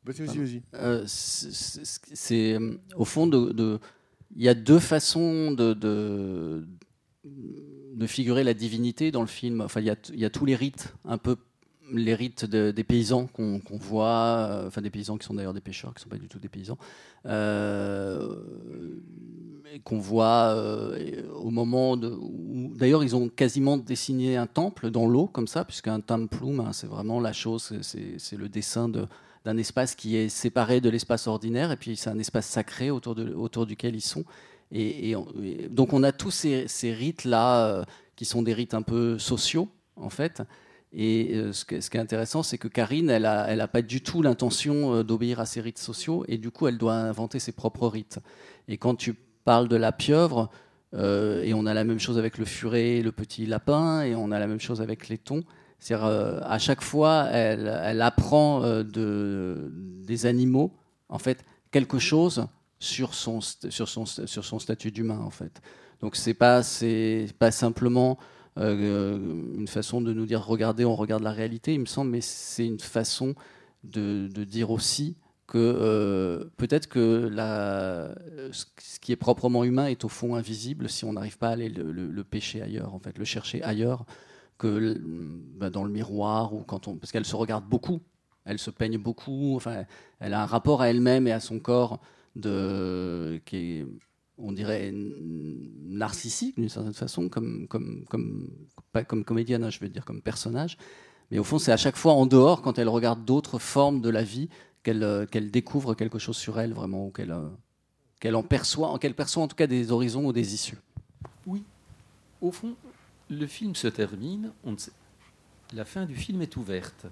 [0.04, 0.62] Vas-y, vas-y, vas-y.
[0.74, 3.80] euh, c'est- euh, au fond de, de-
[4.36, 6.68] il y a deux façons de, de
[7.24, 9.62] de figurer la divinité dans le film.
[9.62, 11.36] Enfin, il y a, il y a tous les rites, un peu
[11.94, 15.62] les rites de- des paysans qu'on voit, euh, enfin des paysans qui sont d'ailleurs des
[15.62, 16.78] pêcheurs, qui ne sont pas du tout des paysans,
[17.26, 18.36] euh,
[19.84, 25.28] qu'on voit euh, au moment où, d'ailleurs ils ont quasiment dessiné un temple dans l'eau
[25.28, 29.06] comme ça, puisqu'un templum, hein, c'est vraiment la chose, c'est- le dessin de
[29.44, 33.16] d'un espace qui est séparé de l'espace ordinaire, et puis c'est un espace sacré autour,
[33.66, 34.24] duquel ils sont.
[34.72, 37.84] Et, et on- et donc on a tous ces, rites-là,
[38.16, 40.44] qui sont des rites un peu sociaux, en fait.
[40.94, 44.22] Et euh, ce, qui est intéressant, c'est que Karine, elle n'a a pas du tout
[44.22, 47.88] l'intention euh, d'obéir à ces rites sociaux, et du coup, elle doit inventer ses propres
[47.88, 48.20] rites.
[48.68, 49.14] Et quand tu
[49.46, 50.50] parles de la pieuvre,
[50.94, 54.32] euh, et on a la même chose avec le furet, le petit lapin, et on
[54.32, 55.44] a la même chose avec les thons,
[55.80, 59.72] c'est-à-dire, à chaque fois, elle, apprend de,
[60.06, 60.76] des animaux,
[61.10, 62.46] en fait, quelque chose
[62.78, 65.60] sur son, sur son, sur son statut d'humain, en fait.
[66.00, 66.62] Donc, c'est pas,
[67.40, 68.20] pas simplement
[68.58, 72.66] une façon de nous dire regardez, on regarde la réalité, il me semble, mais c'est
[72.66, 73.36] une façon
[73.84, 75.16] de, dire aussi
[75.48, 78.16] que euh, peut-être que la,
[78.52, 81.70] ce qui est proprement humain est au fond invisible si on n'arrive pas à aller
[81.70, 84.06] le, pêcher ailleurs, en fait, le chercher ailleurs
[84.58, 85.02] que
[85.58, 88.00] bah, dans le miroir ou quand on parce qu'elle se regarde beaucoup,
[88.46, 89.86] elle se peigne beaucoup, enfin,
[90.20, 92.00] elle a un rapport à elle-même et à son corps
[92.36, 93.86] de qui est
[94.38, 98.50] on dirait narcissique d'une certaine façon, comme, comme,
[98.92, 100.78] pas comme comédienne, hein, je veux dire comme personnage.
[101.30, 104.10] Mais au fond, c'est à chaque fois en dehors, quand elle regarde d'autres formes de
[104.10, 104.50] la vie,
[104.84, 109.44] qu'elle euh, découvre quelque chose sur elle, vraiment, ou qu'elle euh, en perçoit, qu'elle perçoit
[109.44, 110.78] en tout cas des horizons ou des issues.
[111.46, 111.64] Oui.
[112.42, 112.76] Au fond,
[113.30, 114.52] le film se termine.
[115.74, 117.06] La fin du film est ouverte,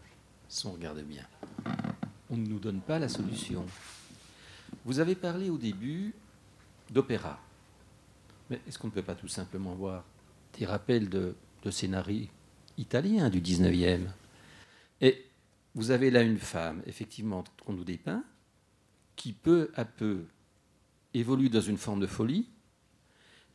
[0.49, 1.23] si on regarde bien.
[2.29, 3.65] On ne nous donne pas la solution.
[4.85, 6.13] Vous avez parlé au début
[6.93, 7.39] d'opéra.
[8.49, 10.03] Mais est-ce qu'on ne peut pas tout simplement voir
[10.57, 11.35] des rappels de,
[11.69, 12.27] scénarios
[12.77, 14.07] italiens du 19e
[15.01, 15.25] Et
[15.75, 18.23] vous avez là une femme, effectivement, qu'on nous dépeint,
[19.15, 20.25] qui peu à peu
[21.13, 22.49] évolue dans une forme de folie,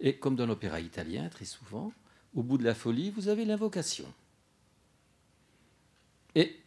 [0.01, 1.93] et comme dans l'opéra italien, très souvent,
[2.35, 4.13] au bout de la folie, vous avez l'invocation.
[6.35, 6.61] Et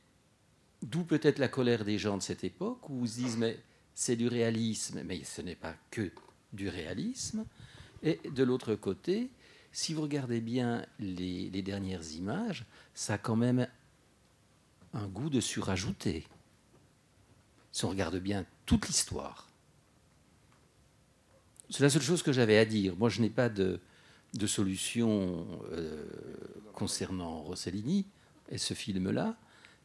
[0.82, 3.60] d'où peut-être la colère des gens de cette époque, où ils se disent, mais
[3.94, 6.12] c'est du réalisme, mais ce n'est pas que
[6.54, 7.46] du réalisme.
[8.04, 9.30] Et de l'autre côté,
[9.72, 13.68] si vous regardez bien les, dernières images, ça a quand même
[14.94, 16.26] un goût de surajouté.
[17.72, 19.48] Si on regarde bien toute l'histoire.
[21.70, 22.96] C'est la seule chose que j'avais à dire.
[22.96, 23.80] Moi, je n'ai pas de,
[24.34, 26.06] de solution euh,
[26.74, 28.06] concernant Rossellini
[28.50, 29.38] et ce film-là,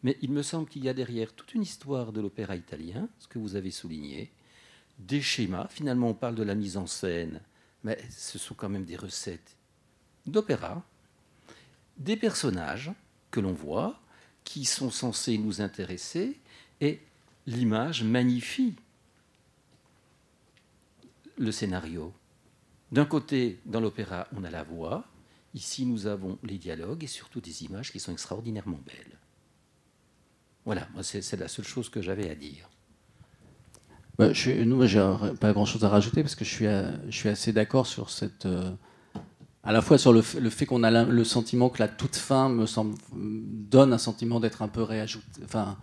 [0.02, 3.28] mais il me semble qu'il y a derrière toute une histoire de l'opéra italien, ce
[3.28, 4.30] que vous avez souligné,
[5.06, 5.68] des schémas.
[5.68, 7.40] Finalement, on parle de la mise en scène,
[7.84, 9.56] mais ce sont quand même des recettes
[10.26, 10.84] d'opéra,
[11.96, 12.92] des personnages
[13.30, 14.00] que l'on voit,
[14.44, 16.40] qui sont censés nous intéresser,
[16.80, 17.00] et
[17.46, 18.74] l'image magnifie
[21.38, 22.12] le scénario.
[22.90, 25.06] D'un côté, dans l'opéra, on a la voix.
[25.54, 29.18] Ici, nous avons les dialogues et surtout des images qui sont extraordinairement belles.
[30.64, 32.68] Voilà, c'est la seule chose que j'avais à dire.
[34.18, 35.04] Bah, je nous, j'ai
[35.40, 38.46] pas grand-chose à rajouter parce que je suis, euh, je suis assez d'accord sur cette.
[38.46, 38.70] euh,
[39.64, 42.66] à la fois sur le, fait qu'on a le sentiment que la toute fin me
[42.66, 45.76] semble donne un sentiment d'être un peu réajouté, enfin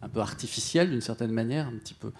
[0.00, 2.12] un peu artificiel d'une certaine manière, un petit peu.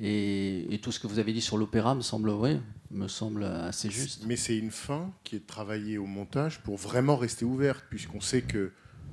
[0.00, 3.44] Et, et tout ce que vous avez dit sur l'opéra me semble, ouais, me semble
[3.44, 4.24] assez juste.
[4.26, 8.42] Mais c'est une fin qui est travaillée au montage pour vraiment rester ouverte, puisqu'on sait
[8.42, 8.72] que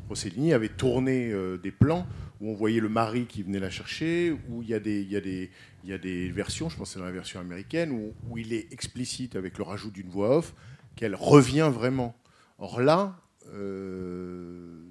[0.09, 2.05] Rossellini avait tourné euh, des plans
[2.39, 5.11] où on voyait le mari qui venait la chercher, où il y a des, il
[5.11, 5.49] y a des,
[5.87, 8.51] il y a des versions, je pense c'est dans la version américaine, où, où il
[8.51, 10.53] est explicite avec le rajout d'une voix off,
[10.97, 12.13] qu'elle revient vraiment.
[12.57, 13.17] Or là,
[13.53, 14.81] euh,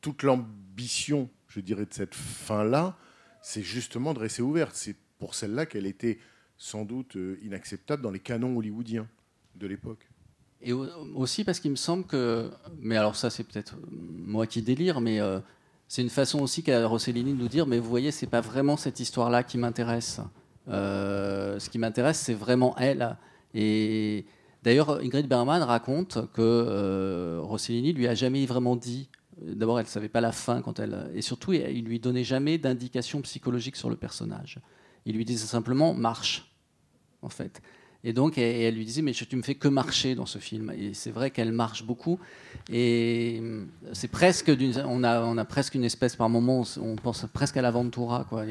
[0.00, 2.96] toute l'ambition, je dirais, de cette fin-là,
[3.42, 4.72] c'est justement de rester ouverte.
[4.74, 6.18] C'est pour celle-là qu'elle était
[6.56, 9.06] sans doute euh, inacceptable dans les canons hollywoodiens
[9.56, 10.08] de l'époque.
[10.62, 10.86] Et au-
[11.16, 15.20] aussi parce qu'il me semble que, mais alors ça c'est peut-être moi qui délire, mais
[15.20, 15.40] euh,
[15.90, 18.76] c'est une façon aussi qu'a Rossellini de nous dire, mais vous voyez, c'est pas vraiment
[18.76, 20.20] cette histoire-là qui m'intéresse.
[20.68, 23.16] Euh, ce qui m'intéresse, c'est vraiment elle.
[23.54, 24.24] Et
[24.62, 29.10] d'ailleurs, Ingrid Bergman raconte que euh, Rossellini lui a jamais vraiment dit.
[29.42, 33.20] D'abord, elle savait pas la fin quand elle, et surtout, il lui donnait jamais d'indication
[33.22, 34.60] psychologique sur le personnage.
[35.06, 36.54] Il lui disait simplement marche,
[37.20, 37.60] en fait.
[38.02, 40.72] Et donc, elle lui disait, mais tu me fais que marcher dans ce film.
[40.76, 42.18] Et c'est vrai qu'elle marche beaucoup.
[42.72, 44.50] Et hum, c'est presque,
[44.86, 48.44] on a, presque une espèce, par moment, on pense presque à l'Aventura, quoi.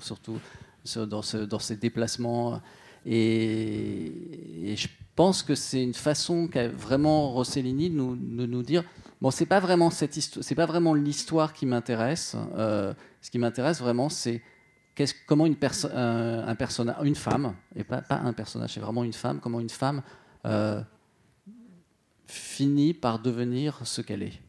[0.00, 0.38] Surtout
[0.84, 2.60] sur- dans, ce, ces déplacements.
[3.04, 8.84] Et, je pense que c'est une façon qu'a vraiment Rossellini de nous, dire,
[9.20, 12.36] bon, c'est pas vraiment cette histoire, c'est pas vraiment l'histoire qui m'intéresse.
[12.56, 14.42] Euh, ce qui m'intéresse vraiment, c'est
[15.26, 20.02] comment personnage, une femme, et pas, un personnage, c'est vraiment une femme, comment une femme
[20.46, 20.82] euh,
[22.26, 24.40] finit par devenir ce qu'elle est?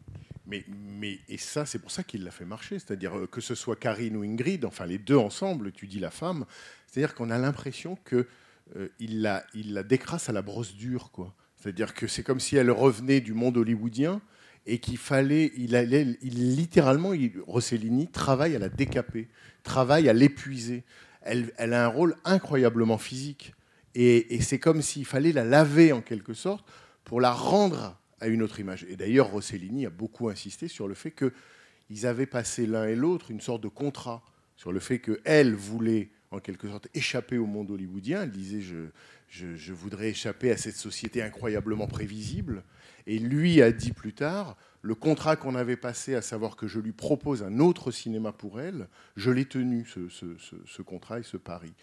[0.46, 2.80] Mais, et ça, c'est pour ça qu'il l'a fait marcher.
[2.80, 6.10] C'est-à-dire euh, que ce soit Karine ou Ingrid, enfin les deux ensemble, tu dis la
[6.10, 6.46] femme,
[6.88, 8.28] c'est-à-dire qu'on a l'impression que
[8.76, 9.44] euh, il, la,
[9.84, 11.12] décrasse à la brosse dure.
[11.12, 11.34] quoi.
[11.56, 14.22] C'est-à-dire que c'est comme si elle revenait du monde hollywoodien
[14.66, 17.14] et qu'il fallait, littéralement,
[17.48, 19.30] Rossellini travaille à la décaper,
[19.64, 20.84] travaille à l'épuiser.
[21.22, 23.54] Elle, elle a un rôle incroyablement physique.
[23.96, 26.66] Et, c'est comme s'il fallait la laver en quelque sorte
[27.04, 28.86] pour la rendre à une autre image.
[28.90, 33.32] Et d'ailleurs, Rossellini a beaucoup insisté sur le fait qu'ils avaient passé l'un et l'autre
[33.32, 34.24] une sorte de contrat
[34.56, 38.24] sur le fait qu'elle voulait en quelque sorte échapper au monde hollywoodien.
[38.24, 42.64] Elle disait je, voudrais échapper à cette société incroyablement prévisible.
[43.08, 46.80] Et lui a dit plus tard le contrat qu'on avait passé, à savoir que je
[46.80, 51.74] lui propose un autre cinéma pour elle, je l'ai tenu, ce, contrat et ce pari.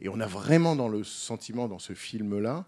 [0.00, 2.66] Et on a vraiment dans le sentiment, dans ce film-là,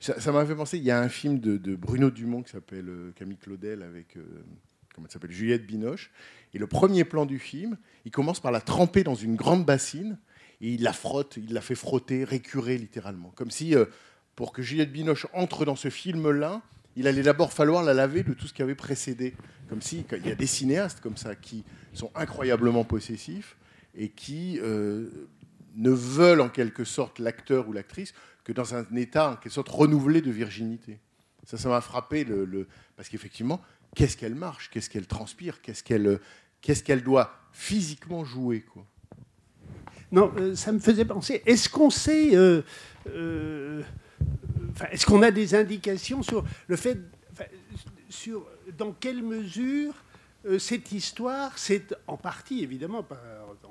[0.00, 3.12] ça, m'a fait penser, il y a un film de, Bruno Dumont qui s'appelle euh,
[3.16, 4.22] Camille Claudel avec, euh,
[4.94, 6.12] comment s'appelle, Juliette Binoche.
[6.54, 10.18] Et le premier plan du film, il commence par la tremper dans une grande bassine
[10.60, 13.32] et il la frotte, il la fait frotter, récurer littéralement.
[13.34, 13.86] Comme si, euh,
[14.36, 16.62] pour que Juliette Binoche entre dans ce film-là,
[16.96, 19.34] il allait d'abord falloir la laver de tout ce qui avait précédé.
[19.68, 21.64] Comme si, il y a des cinéastes comme ça qui
[21.94, 23.56] sont incroyablement possessifs
[23.94, 25.08] et qui euh,
[25.76, 28.14] ne veulent en quelque sorte l'acteur ou l'actrice
[28.44, 30.98] que dans un état en quelque sorte renouvelé de virginité.
[31.44, 32.26] Ça, ça m'a frappé,
[32.96, 33.60] parce qu'effectivement,
[33.96, 36.20] qu'est-ce qu'elle marche, qu'est-ce qu'elle transpire, qu'est-ce qu'elle
[36.62, 38.60] qu'est-ce qu'elle doit physiquement jouer.
[38.60, 38.86] Quoi.
[40.12, 42.62] Non, euh, ça me faisait penser, est-ce qu'on sait, euh,
[44.80, 46.98] euh, est-ce qu'on a des indications sur le fait,
[48.08, 48.46] sur
[48.76, 49.94] dans quelle mesure
[50.46, 53.20] euh, cette histoire, c'est en partie, évidemment, pas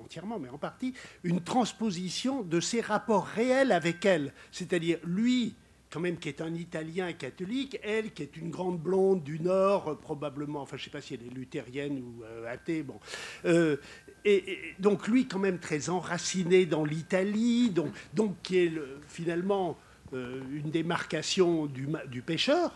[0.02, 0.94] entièrement, mais en partie,
[1.24, 4.34] une transposition de ses rapports réels avec elle?
[4.52, 5.56] C'est-à-dire, lui,
[5.92, 10.00] quand même, qui est un Italien catholique, elle, qui est une grande blonde du Nord,
[10.00, 13.00] probablement, enfin, je ne sais pas si elle est luthérienne ou euh, athée, bon.
[13.46, 13.76] Euh,
[14.24, 19.72] et, donc, lui, quand même, très enraciné dans l'Italie, donc, donc, qui est le, finalement
[19.72, 22.74] euh, une démarcation du, pêcheur.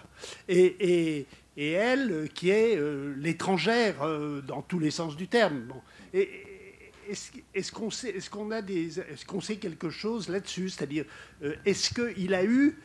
[0.47, 1.25] et,
[1.57, 5.67] elle qui est euh, l'étrangère euh, dans tous les sens du terme.
[7.07, 10.69] Est-ce est qu'on sait, est qu'on sait quelque chose là-dessus?
[10.69, 11.05] C'est-à-dire,
[11.43, 12.79] euh, est-ce qu'il a eu,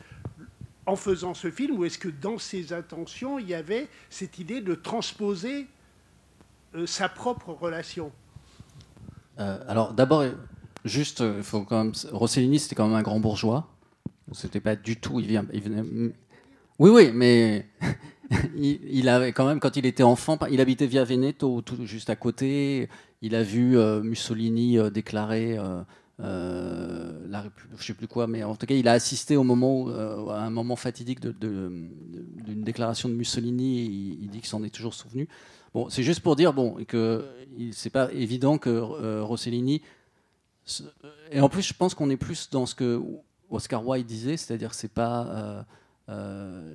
[0.85, 4.61] en faisant ce film, ou est-ce que dans ses intentions, il y avait cette idée
[4.61, 5.67] de transposer
[6.75, 8.11] euh, sa propre relation?
[9.39, 10.23] Euh, Alors d'abord,
[10.85, 11.43] juste, il
[12.11, 13.70] Rossellini, c'était quand même un grand bourgeois.
[14.33, 15.83] C'était pas du tout, il, vient, il venait.
[16.79, 17.67] Oui, oui, mais
[18.57, 22.89] il, avait quand même, quand il était enfant, il habitait via Veneto, juste à côté.
[23.21, 25.57] Il a vu euh, Mussolini euh, déclarer
[26.23, 29.43] euh, la République, je sais plus quoi, mais en tout cas, il a assisté au
[29.43, 34.17] moment, euh, à un moment fatidique d'une déclaration de Mussolini.
[34.21, 35.27] Il, dit qu'il s'en est toujours souvenu.
[35.73, 37.25] Bon, c'est juste pour dire, bon, que
[37.71, 39.81] c'est pas évident que euh, Rossellini
[41.31, 43.01] et en plus, je pense qu'on est plus dans ce que
[43.51, 45.63] Oscar Wilde disait, c'est-à-dire c'est pas euh,
[46.09, 46.73] euh,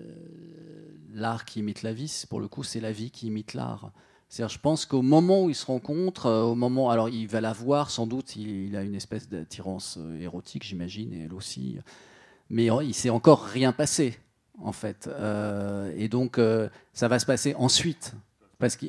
[1.13, 3.91] l'art qui imite la vie, pour le coup, c'est la vie qui imite l'art.
[4.29, 7.41] C'est-à-dire, je pense qu'au moment où ils se rencontrent, euh, au moment, alors il va
[7.41, 11.79] la voir, sans doute, il, a une espèce d'attirance érotique, j'imagine, et elle aussi,
[12.51, 14.19] mais euh, il s'est encore rien passé,
[14.59, 15.09] en fait.
[15.97, 16.41] Et donc,
[16.93, 18.15] ça va se passer ensuite,
[18.59, 18.87] parce que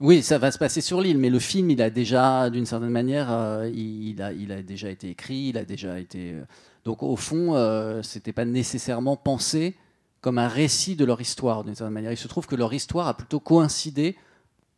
[0.00, 2.90] oui, ça va se passer sur l'île, mais le film, il a déjà, d'une certaine
[2.90, 6.34] manière, euh, il, a, déjà été écrit, il a déjà été.
[6.34, 6.44] euh,
[6.84, 9.76] donc, au fond, euh, c'était pas nécessairement pensé
[10.20, 12.12] comme un récit de leur histoire, d'une certaine manière.
[12.12, 14.16] Il se trouve que leur histoire a plutôt coïncidé,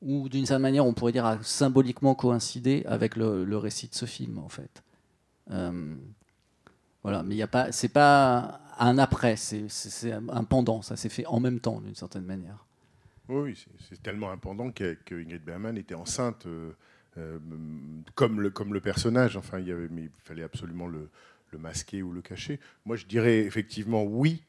[0.01, 4.07] ou d'une certaine manière, on pourrait dire, a symboliquement coïncidé avec le, récit de ce
[4.07, 4.83] film, en fait.
[7.03, 9.67] Voilà, mais il y a pas, c'est pas un après, c'est
[10.13, 10.83] un pendant.
[10.83, 12.67] Ça s'est fait en même temps, d'une certaine manière.
[13.31, 13.57] Oui,
[13.89, 16.73] c'est- tellement impendant que, que Ingrid Bergman était enceinte, euh,
[17.17, 17.39] euh,
[18.15, 19.37] comme, le, personnage.
[19.37, 21.09] Enfin, il mais il fallait absolument le,
[21.53, 22.59] masquer ou le cacher.
[22.85, 24.43] Moi, je dirais effectivement oui.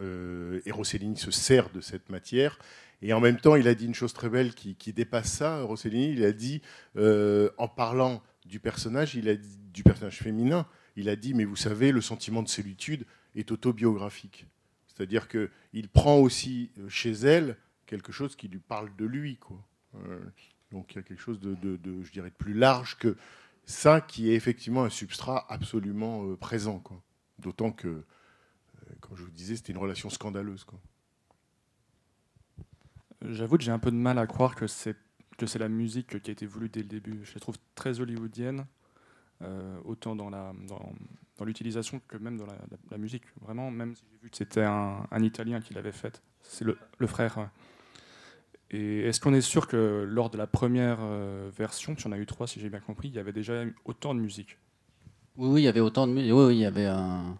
[0.00, 2.58] Euh, et Rossellini se sert de cette matière.
[3.02, 5.62] Et en même temps, il a dit une chose très belle qui, dépasse ça.
[5.62, 6.60] Rossellini, il a dit,
[6.96, 11.44] euh, en parlant du personnage, il a dit, du personnage féminin, il a dit, mais
[11.44, 14.46] vous savez, le sentiment de solitude est autobiographique.
[14.86, 17.56] C'est-à-dire qu'il prend aussi chez elle
[17.92, 19.36] quelque chose qui lui parle de lui.
[19.36, 19.62] Quoi.
[19.96, 20.18] Euh,
[20.70, 21.56] donc il y a quelque chose de,
[22.02, 23.18] je dirais, de plus large que
[23.66, 26.78] ça, qui est effectivement un substrat absolument euh, présent.
[26.78, 27.02] quoi.
[27.38, 28.04] D'autant que, euh,
[29.00, 30.64] comme je vous disais, c'était une relation scandaleuse.
[30.64, 30.80] Quoi.
[33.28, 34.96] J'avoue que j'ai un peu de mal à croire que c'est
[35.36, 37.20] que c'est la musique qui a été voulue dès le début.
[37.24, 38.66] Je la trouve très hollywoodienne,
[39.84, 42.46] autant dans la dans, l'utilisation que même dans
[42.90, 43.24] la, musique.
[43.40, 46.76] Vraiment, même si j'ai vu que c'était un, Italien qui l'avait faite, c'est le,
[47.06, 47.50] frère.
[48.72, 52.18] Et est-ce qu'on est sûr que lors de la première euh, version, y en a
[52.18, 54.56] eu trois si j'ai bien compris, il y avait déjà autant de musique?
[55.36, 56.32] Oui, oui, il y avait autant de musique.
[56.32, 57.36] Oui, oui, il y avait un.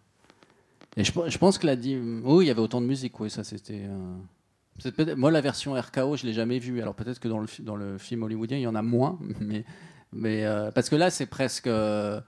[0.96, 1.96] Et je, je pense que l'a dit.
[2.24, 3.18] Oui, il y avait autant de musique.
[3.20, 3.86] Oui, ça c'était.
[3.86, 6.82] euh, Moi, la version RKO, je l'ai jamais vue.
[6.82, 9.64] Alors peut-être que dans le, dans le film hollywoodien, il y en a moins, mais
[10.12, 11.66] mais euh, parce que là, c'est presque.
[11.66, 12.22] un-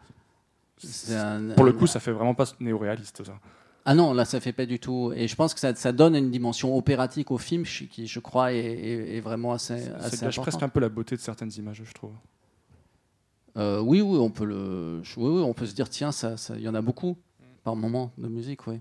[1.55, 3.39] Pour le coup, ça fait vraiment pas néo-réaliste ça.
[3.87, 5.13] Ah non, là, ça fait pas du tout.
[5.15, 8.19] Et je pense que ça, ça donne une dimension opératique au film je- qui, je
[8.19, 11.21] crois, est, est- est vraiment assez, Ça assez gâche presque un peu la beauté de
[11.21, 12.15] certaines images, je trouve.
[13.57, 15.03] Euh, oui, oui, on peut le.
[15.17, 17.17] Oui, oui, on peut se dire tiens, ça, ça- il y en a beaucoup
[17.63, 18.81] par moment de musique, oui.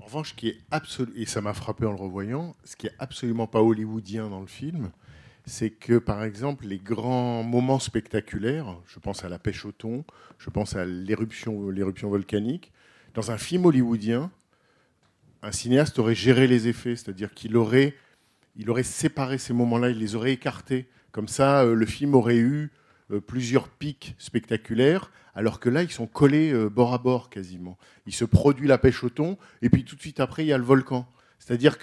[0.00, 2.86] En revanche, ce qui est absolu et ça m'a frappé en le revoyant, ce qui
[2.88, 4.90] est absolument pas hollywoodien dans le film,
[5.44, 10.04] c'est que par exemple les grands moments spectaculaires, je pense à la pêche au thon,
[10.38, 12.72] je pense à l'éruption, l'éruption volcanique,
[13.14, 14.30] dans un film hollywoodien,
[15.42, 17.94] un cinéaste aurait géré les effets, c'est-à-dire qu'il aurait,
[18.56, 20.88] il aurait séparé ces moments-là, il les aurait écartés.
[21.10, 22.70] Comme ça, euh, le film aurait eu
[23.10, 27.76] euh, plusieurs pics spectaculaires, alors que là, ils sont collés euh, bord à bord quasiment.
[28.06, 30.52] Il se produit la pêche au thon, et puis tout de suite après, il y
[30.52, 31.06] a le volcan.
[31.38, 31.78] C'est-à-dire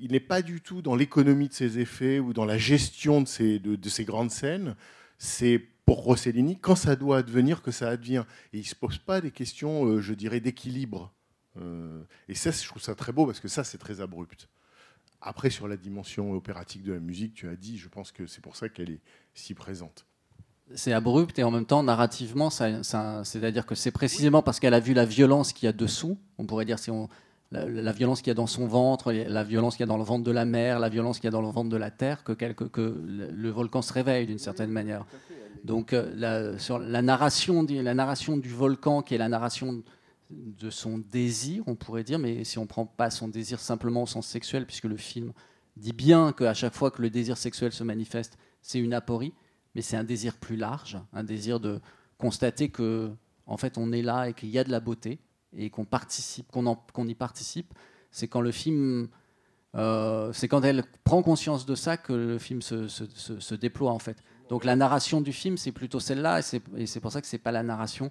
[0.00, 3.26] qu'il n'est pas du tout dans l'économie de ses effets ou dans la gestion de
[3.26, 4.74] ces grandes scènes.
[5.18, 8.24] C'est pour Rossellini, quand ça doit advenir, que ça advient.
[8.52, 11.12] Et il ne se pose pas des questions, euh, je dirais, d'équilibre.
[11.60, 14.48] Euh, et ça, je trouve ça très beau, parce que ça, c'est très abrupt.
[15.20, 18.40] Après, sur la dimension opératique de la musique, tu as dit, je pense que c'est
[18.40, 19.00] pour ça qu'elle est
[19.34, 20.06] si présente.
[20.74, 24.94] C'est abrupt et en même temps, narrativement, c'est-à-dire que c'est précisément parce qu'elle a vu
[24.94, 26.16] la violence qu'il y a dessous.
[26.38, 27.08] On pourrait dire si on,
[27.52, 30.04] la, violence qu'il y a dans son ventre, la violence qu'il y a dans le
[30.04, 32.22] ventre de la mer, la violence qu'il y a dans le ventre de la terre,
[32.22, 32.34] que,
[32.78, 35.04] le, volcan se réveille d'une certaine manière.
[35.64, 39.82] Donc, euh, la, sur la narration, la narration du volcan, qui est la narration
[40.30, 44.06] de son désir, on pourrait dire, mais si on prend pas son désir simplement au
[44.06, 45.32] sens sexuel, puisque le film
[45.76, 49.34] dit bien qu'à chaque fois que le désir sexuel se manifeste, c'est une aporie,
[49.74, 51.80] mais c'est un désir plus large, un désir de
[52.16, 53.10] constater que,
[53.46, 55.18] en fait, on est là et qu'il y a de la beauté
[55.56, 57.74] et qu'on participe, qu'on y participe.
[58.10, 59.08] C'est quand le film,
[59.74, 64.22] euh, c'est quand elle prend conscience de ça que le film se, déploie en fait.
[64.48, 67.52] Donc la narration du film, c'est plutôt celle-là, et c'est- pour ça que c'est pas
[67.52, 68.10] la narration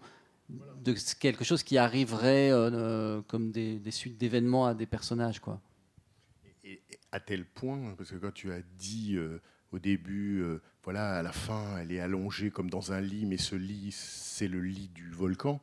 [0.49, 5.61] de quelque chose qui arriverait euh, euh, comme des, suites d'événements à des personnages, quoi.
[6.63, 6.81] Et
[7.11, 9.17] à tel point, parce que quand tu as dit
[9.71, 10.43] au début,
[10.83, 14.47] voilà, à la fin, elle est allongée comme dans un lit, mais ce lit, c'est
[14.47, 15.61] le lit du volcan.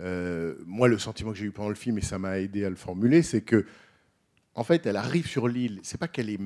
[0.00, 2.70] Euh, moi, le sentiment que j'ai eu pendant le film, et ça m'a aidé à
[2.70, 3.66] le formuler, c'est que,
[4.54, 5.80] en fait, elle arrive sur l'île.
[5.82, 6.40] C'est pas qu'elle est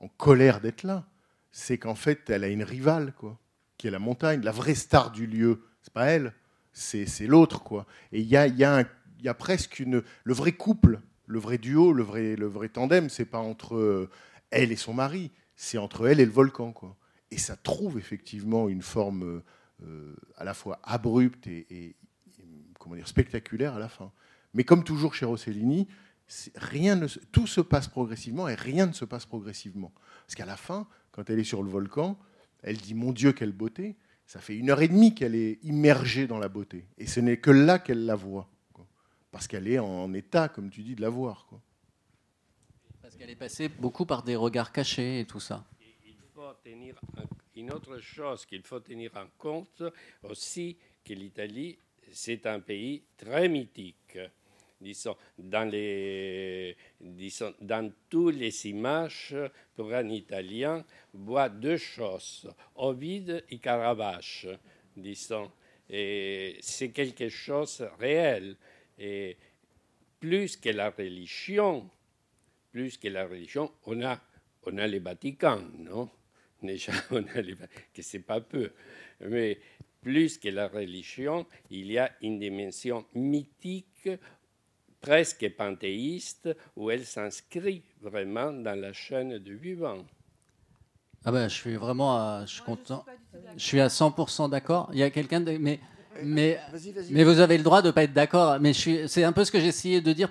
[0.00, 1.06] en colère d'être là,
[1.52, 3.38] c'est qu'en fait, elle a une rivale, quoi,
[3.76, 4.42] qui est la montagne.
[4.42, 6.32] La vraie star du lieu, c'est pas elle,
[6.72, 7.86] c'est l'autre, quoi.
[8.12, 12.68] Et il y a, presque le vrai couple, le vrai duo, le vrai, le vrai
[12.68, 14.10] tandem, c'est pas entre euh,
[14.50, 16.96] elle et son mari, c'est entre elle et le volcan, quoi.
[17.30, 19.42] et ça trouve effectivement une forme
[19.82, 21.94] euh, à la fois abrupte et,
[22.80, 24.10] comment dire, spectaculaire à la fin.
[24.54, 25.86] Mais comme toujours chez Rossellini,
[26.56, 29.92] rien ne tout se passe progressivement et rien ne se passe progressivement.
[30.26, 32.18] Parce qu'à la fin, quand elle est sur le volcan,
[32.62, 36.26] elle dit Mon Dieu, quelle beauté Ça fait une heure et demie qu'elle est immergée
[36.26, 36.86] dans la beauté.
[36.98, 38.50] Et ce n'est que là qu'elle la voit.
[38.72, 38.86] quoi.
[39.30, 41.46] Parce qu'elle est en état, comme tu dis, de la voir.
[41.48, 41.60] quoi.
[43.02, 45.64] Parce qu'elle est passée beaucoup par des regards cachés et tout ça.
[46.06, 47.22] Il faut tenir en-
[47.56, 49.82] une autre chose qu'il faut tenir en compte
[50.22, 51.76] aussi, que l'Italie,
[52.12, 54.18] c'est un pays très mythique.
[54.80, 56.74] Disons, dans, les,
[58.08, 59.36] toutes les images,
[59.76, 64.48] pour un Italien, voit deux choses, Ovide et Caravage,
[64.96, 65.50] disons.
[65.86, 68.56] C'est quelque chose de réel.
[68.98, 69.36] Et
[70.18, 71.90] plus que la religion,
[72.72, 74.18] plus que la religion, on a,
[74.64, 76.08] on a les Vatican, non?
[76.62, 77.54] Déjà, on a les
[77.92, 78.70] que c'est pas peu.
[79.20, 79.58] Mais
[80.00, 84.08] plus que la religion, il y a une dimension mythique,
[85.00, 90.04] presque panthéiste, où elle s'inscrit vraiment dans la chaîne du vivant.
[91.24, 93.04] Ah ben, je suis vraiment, à- je suis content.
[93.56, 94.88] Je suis à 100% d'accord.
[94.92, 95.80] Il y a quelqu'un de, mais,
[96.22, 97.12] mais, Vas-y, vas-y.
[97.12, 98.58] mais vous avez le droit de pas être d'accord.
[98.60, 100.30] Mais je suis, c'est un peu ce que j'essayais de dire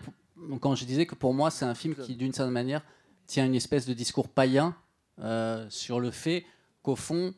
[0.61, 2.81] quand je disais que pour moi c'est un film qui, d'une certaine manière,
[3.27, 4.75] tient une espèce de discours païen
[5.19, 6.43] euh, sur le fait
[6.81, 7.33] qu'au fond,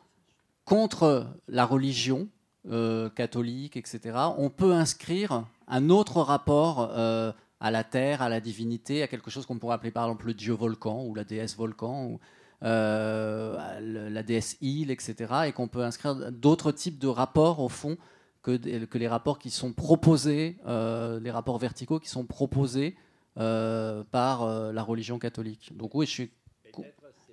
[0.71, 2.29] contre la religion
[2.69, 8.39] euh, catholique, etc., on peut inscrire un autre rapport euh, à la terre, à la
[8.39, 11.57] divinité, à quelque chose qu'on pourrait appeler par exemple le dieu volcan ou la déesse
[11.57, 12.19] volcan ou
[12.63, 17.97] euh, la déesse île, etc., et qu'on peut inscrire d'autres types de rapports au fond
[18.41, 18.51] que,
[18.97, 22.95] les rapports qui sont proposés, les rapports verticaux qui sont proposés
[23.35, 25.75] par la religion catholique.
[25.75, 26.31] Donc oui, je suis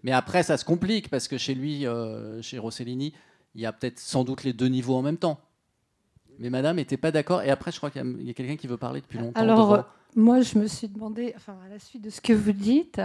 [0.03, 3.13] mais après, ça se complique parce que chez lui, euh, chez Rossellini,
[3.55, 5.41] il y a peut-être sans doute les deux niveaux en même temps.
[6.39, 7.43] Mais madame n'était pas d'accord.
[7.43, 9.41] Et après, je crois qu'il y a, quelqu'un qui veut parler depuis longtemps.
[9.41, 9.79] Alors, devant.
[9.81, 9.83] euh,
[10.15, 13.01] moi, je me suis demandé, enfin, à la suite de ce que vous dites,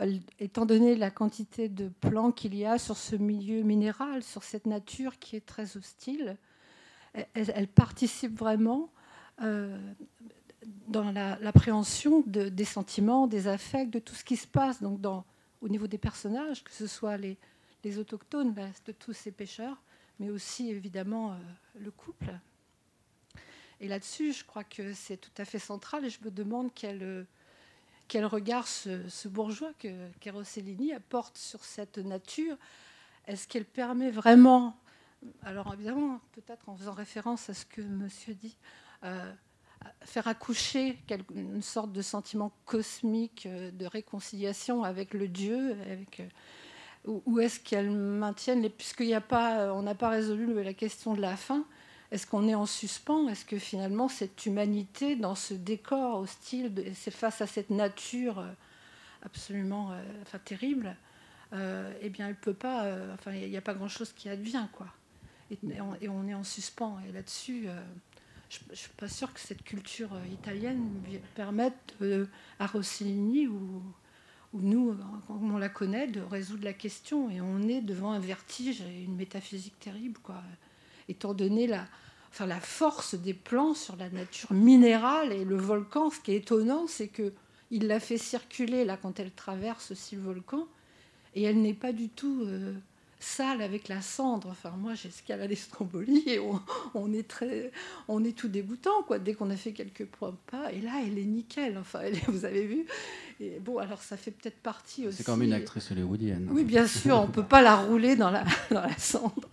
[0.00, 4.42] euh, étant donné la quantité de plans qu'il y a sur ce milieu minéral, sur
[4.42, 6.36] cette nature qui est très hostile,
[7.14, 8.90] elle, elle participe vraiment
[9.42, 9.78] euh,
[10.88, 14.82] dans la- l'appréhension de- des sentiments, des affects, de tout ce qui se passe.
[14.82, 15.24] Donc, dans,
[15.60, 17.36] au niveau des personnages, que ce soit les,
[17.84, 19.80] les autochtones là, de tous ces pêcheurs,
[20.18, 21.36] mais aussi évidemment euh,
[21.76, 22.30] le couple.
[23.80, 27.02] Et là-dessus, je crois que c'est tout à fait central et je me demande quel,
[27.02, 27.24] euh,
[28.08, 32.56] quel regard ce, ce bourgeois que Rossellini apporte sur cette nature.
[33.26, 34.76] Est-ce qu'elle permet vraiment,
[35.42, 38.56] alors évidemment, peut-être en faisant référence à ce que monsieur dit,
[39.04, 39.32] euh,
[40.02, 40.98] faire accoucher
[41.32, 46.22] une sorte de sentiment cosmique de réconciliation avec le Dieu, avec,
[47.08, 51.14] euh, ou est-ce qu'elle maintiennent, les- puisqu'il a pas, on n'a pas résolu la question
[51.14, 51.64] de la fin,
[52.10, 53.28] est-ce qu'on est en suspens?
[53.28, 56.72] Est-ce que finalement cette humanité dans ce décor hostile,
[57.10, 58.46] face à cette nature euh,
[59.22, 60.96] absolument euh, enfin, terrible,
[61.52, 64.66] euh, eh bien elle peut pas, euh, enfin il n'y a pas grand-chose qui advient
[64.72, 64.86] quoi.
[65.50, 66.98] Et, on, est en suspens.
[67.08, 67.80] Et là-dessus, euh,
[68.50, 70.90] je ne suis pas sûre que cette culture euh, italienne
[71.34, 72.26] permette euh,
[72.58, 73.82] à Rossellini ou,
[74.52, 74.96] ou nous,
[75.28, 77.30] on la connaît, de résoudre la question.
[77.30, 80.42] Et on est devant un vertige et une métaphysique terrible, quoi.
[81.08, 81.86] Étant donné la,
[82.30, 86.36] enfin, la force des plans sur la nature minérale et le volcan, ce qui est
[86.36, 87.32] étonnant, c'est que
[87.70, 90.66] il l'a fait circuler là quand elle traverse aussi le volcan,
[91.34, 92.74] et elle n'est pas du tout euh,
[93.20, 94.48] sale avec la cendre.
[94.50, 96.60] Enfin, moi, j'ai escaladé Stromboli et on,
[96.94, 97.72] on est très,
[98.08, 99.18] on est tout dégoûtant quoi.
[99.18, 101.78] Dès qu'on a fait quelques pas, et là, elle est nickel.
[101.78, 102.86] Enfin, elle vous avez vu.
[103.40, 105.18] Et bon, alors ça fait peut-être partie aussi.
[105.18, 106.48] C'est comme une actrice hollywoodienne.
[106.52, 109.48] Oui, bien sûr, on ne peut pas la rouler dans la, dans la cendre,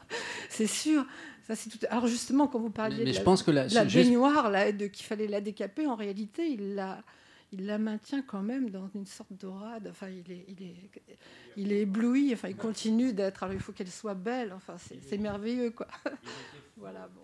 [0.49, 1.05] c'est sûr.
[1.47, 1.77] Ça, c'est tout...
[1.91, 3.87] Alors justement, quand vous parliez Mais- mais de je la, pense que la- de la
[3.87, 7.03] juste- baignoire, là, de, qu'il fallait la décaper, en réalité, il la,
[7.51, 9.87] il la maintient quand même dans une sorte d'orade.
[9.89, 10.45] Enfin, il est,
[11.55, 12.33] il est, ébloui.
[12.33, 13.43] Enfin, il continue d'être.
[13.43, 14.51] Alors, il faut qu'elle soit belle.
[14.53, 15.87] Enfin, c'est, c'est merveilleux, quoi.
[16.77, 17.07] voilà.
[17.07, 17.21] Bon.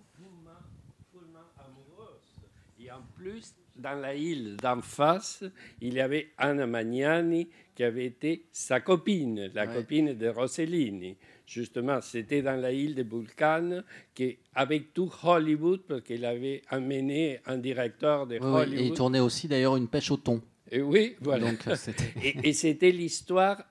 [2.80, 5.44] Et en plus, dans la île d'en face,
[5.82, 9.74] il y avait Anna Magnani qui avait été sa copine, la Ouais.
[9.76, 11.16] copine de Rossellini.
[11.48, 13.82] Justement, c'était dans la île de Vulcan,
[14.14, 18.80] qui, avec tout Hollywood, parce qu'il avait amené un directeur de Hollywood.
[18.80, 20.42] Et il tournait aussi d'ailleurs une pêche au thon.
[20.70, 21.52] Et oui, voilà.
[21.52, 23.62] Donc, c'était- et, et c'était l'histoire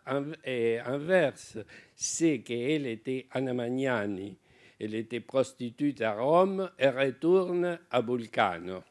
[0.45, 1.57] eh, inverse.
[1.95, 4.37] C'est qu'elle était Anna Magnani.
[4.79, 8.83] Elle était prostituée à Rome et retourne à Vulcano.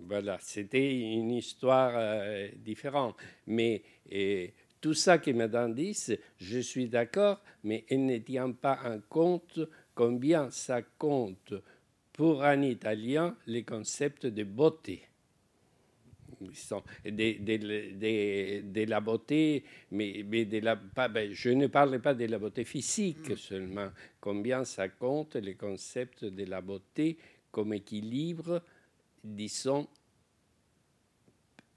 [0.00, 3.16] Voilà, c'était une histoire euh, différente.
[3.46, 3.82] Mais
[4.80, 5.96] tout ça que Madame dit,
[6.38, 9.60] je suis d'accord, mais elle ne tient pas en compte
[9.94, 11.54] combien ça compte
[12.12, 15.02] pour un Italien les concepts de beauté.
[17.04, 23.36] De, la beauté, mais, de la, ben, je ne parle pas de la beauté physique
[23.36, 23.88] seulement,
[24.20, 27.18] combien ça compte les concepts de la beauté
[27.50, 28.62] comme équilibre,
[29.24, 29.86] disons,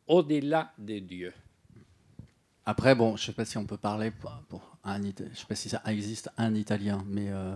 [0.07, 1.33] au-delà de Dieu.
[2.65, 5.55] Après, bon, je sais pas si on peut parler pour, pour un je sais pas
[5.55, 7.55] si ça existe un Italien, mais euh,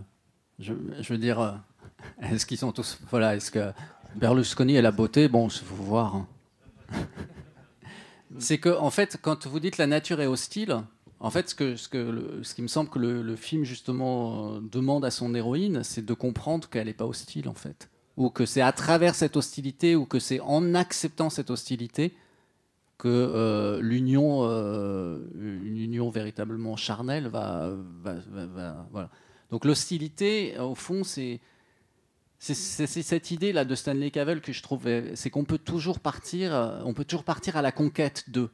[0.60, 1.52] je, je veux dire, euh,
[2.22, 3.72] est-ce qu'ils sont tous, voilà, est-ce que
[4.16, 6.16] Berlusconi et la beauté, bon, il faut voir.
[6.16, 6.28] hein.
[8.40, 10.82] C'est que, en fait, quand vous dites la nature est hostile,
[11.20, 13.64] en fait, ce, que, ce, que le- ce qui me semble que le, le film
[13.64, 17.90] justement euh, demande à son héroïne, c'est de comprendre qu'elle n'est pas hostile, en fait,
[18.18, 22.16] ou que c'est à travers cette hostilité, ou que c'est en acceptant cette hostilité
[22.98, 27.72] que euh, l'union, euh, une union véritablement charnelle va.
[29.52, 31.42] Donc l'hostilité, au fond, c'est
[32.40, 36.94] cette idée là de Stanley Cavell que je trouve, c'est qu'on peut toujours partir, on
[36.94, 38.50] peut toujours partir à la conquête d'eux,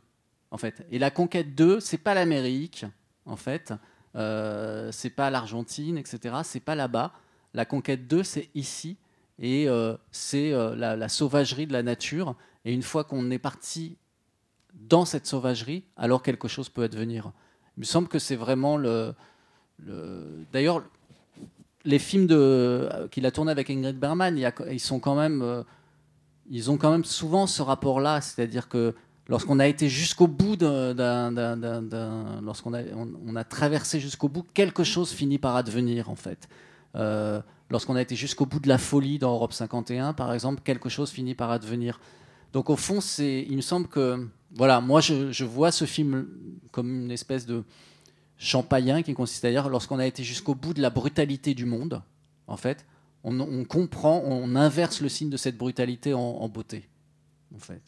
[0.50, 0.86] en fait.
[0.92, 2.86] Et la conquête d'eux, c'est pas l'Amérique,
[3.26, 3.74] en fait,
[4.16, 6.36] euh, c'est pas l'Argentine, etc.
[6.44, 7.14] C'est pas là-bas.
[7.54, 8.98] La conquête d'eux, c'est ici,
[9.40, 12.36] et euh, c'est euh, la, sauvagerie de la nature.
[12.64, 13.98] Et une fois qu'on est parti
[14.74, 17.32] dans cette sauvagerie, alors quelque chose peut advenir.
[17.78, 19.14] Il me semble que c'est vraiment le.
[19.80, 20.84] le- D'ailleurs,
[21.84, 25.64] les films euh, qu'il a tourné avec Ingrid a- ils sont quand même,
[26.50, 28.94] ils ont quand même souvent ce rapport-là, c'est-à-dire que
[29.28, 30.94] lorsqu'on a été jusqu'au bout d'un,
[32.42, 36.48] lorsqu'on a, traversé jusqu'au bout, quelque chose finit par advenir en fait.
[37.72, 41.10] Lorsqu'on a été jusqu'au bout de la folie dans Europe 51, par exemple, quelque chose
[41.10, 42.00] finit par advenir.
[42.54, 46.28] Donc au fond, c'est, il me semble que, voilà, moi je, vois ce film
[46.72, 47.64] comme une espèce de
[48.38, 52.02] champagnien qui consiste à dire lorsqu'on a été jusqu'au bout de la brutalité du monde,
[52.48, 52.86] en fait,
[53.24, 56.90] on, comprend, on inverse le signe de cette brutalité en, en beauté,
[57.56, 57.82] en fait.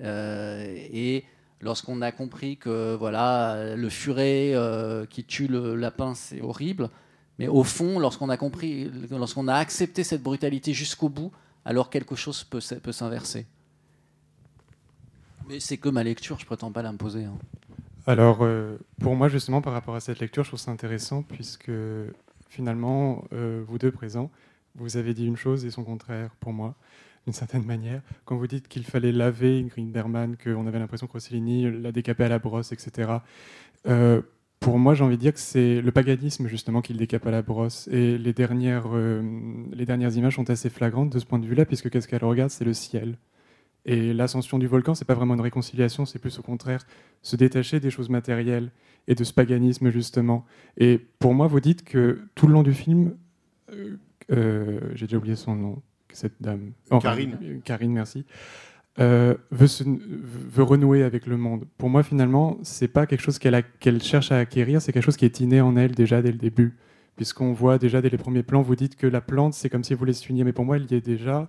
[0.00, 1.24] Euh, et
[1.60, 6.90] lorsqu'on a compris que voilà, le furet euh, qui tue le lapin, c'est horrible,
[7.38, 11.32] mais au fond, lorsqu'on a compris, lorsqu'on a accepté cette brutalité jusqu'au bout,
[11.64, 13.46] alors quelque chose peut, peut s'inverser.
[15.48, 17.24] Mais c'est que ma lecture, je prétends pas l'imposer.
[17.24, 17.36] hein.
[18.06, 21.70] Alors, euh, pour moi, justement, par rapport à cette lecture, je trouve ça intéressant puisque
[22.48, 24.30] finalement, euh, vous deux présents,
[24.74, 26.74] vous avez dit une chose et son contraire pour moi,
[27.26, 28.02] d'une certaine manière.
[28.24, 32.28] Quand vous dites qu'il fallait laver Berman, qu'on avait l'impression que Rossellini l'a décapé à
[32.28, 33.18] la brosse, etc.
[34.62, 37.30] pour moi, j'ai envie de dire que c'est le paganisme justement qui le décape à
[37.30, 37.88] la brosse.
[37.88, 39.20] Et les dernières, euh,
[39.72, 42.50] les dernières images sont assez flagrantes de ce point de vue-là, puisque qu'est-ce qu'elle regarde?
[42.50, 43.18] C'est le ciel.
[43.84, 46.86] Et l'ascension du volcan, c'est pas vraiment une réconciliation, c'est plus au contraire
[47.22, 48.70] se détacher des choses matérielles
[49.08, 50.46] et de ce paganisme justement.
[50.76, 53.16] Et pour moi, vous dites que tout le long du film,
[53.72, 53.96] euh,
[54.30, 55.82] euh, j'ai déjà oublié son nom,
[56.12, 56.72] cette dame.
[57.00, 57.60] Karine.
[57.64, 58.24] Karine, merci.
[58.98, 61.64] Euh, veut, renouer avec le monde.
[61.78, 65.24] Pour moi, finalement, c'est pas quelque chose qu'elle cherche à acquérir, c'est quelque chose qui
[65.24, 66.76] est inné en elle déjà dès le début.
[67.16, 69.92] Puisqu'on voit déjà dès les premiers plans, vous dites que la plante, c'est comme si
[69.94, 71.48] voulait s'unir, mais pour moi, elle y est déjà.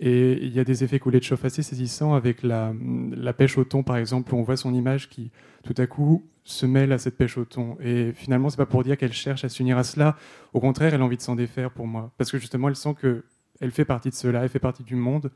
[0.00, 2.72] Et il y a des effets coulés de chauffe assez saisissants avec la,
[3.12, 5.30] la pêche au thon, par exemple, où on voit son image qui,
[5.62, 7.76] tout à coup, se mêle à cette pêche au thon.
[7.80, 10.16] Et finalement, c'est pas pour dire qu'elle cherche à s'unir à cela.
[10.52, 12.12] Au contraire, elle a envie de s'en défaire pour moi.
[12.18, 13.24] Parce que justement, elle sent que
[13.60, 15.30] elle fait partie de cela, elle fait partie du monde,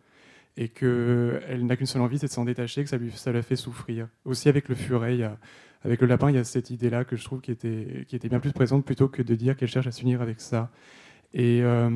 [0.57, 3.42] et qu'elle n'a qu'une seule envie, c'est de s'en détacher, que ça, lui, ça la
[3.42, 4.09] fait souffrir.
[4.24, 5.38] Aussi avec le furet, il y a-
[5.82, 8.28] avec le lapin, il y a cette idée-là que je trouve qui était, qui était
[8.28, 10.70] bien plus présente plutôt que de dire qu'elle cherche à s'unir avec ça.
[11.34, 11.88] Et euh,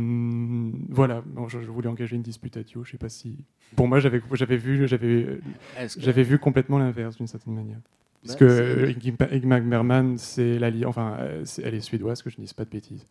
[0.90, 3.44] voilà, Bon, je, je voulais engager une dispute à Thio, je sais pas si...
[3.74, 4.18] Pour moi, j'avais
[4.58, 7.78] vu, j'avais vu complètement l'inverse d'une certaine manière.
[8.24, 12.36] Parce Bah, que Ingmar Bergman, c'est la li- enfin, euh, elle est suédoise, que je
[12.38, 13.04] ne dise pas de bêtises.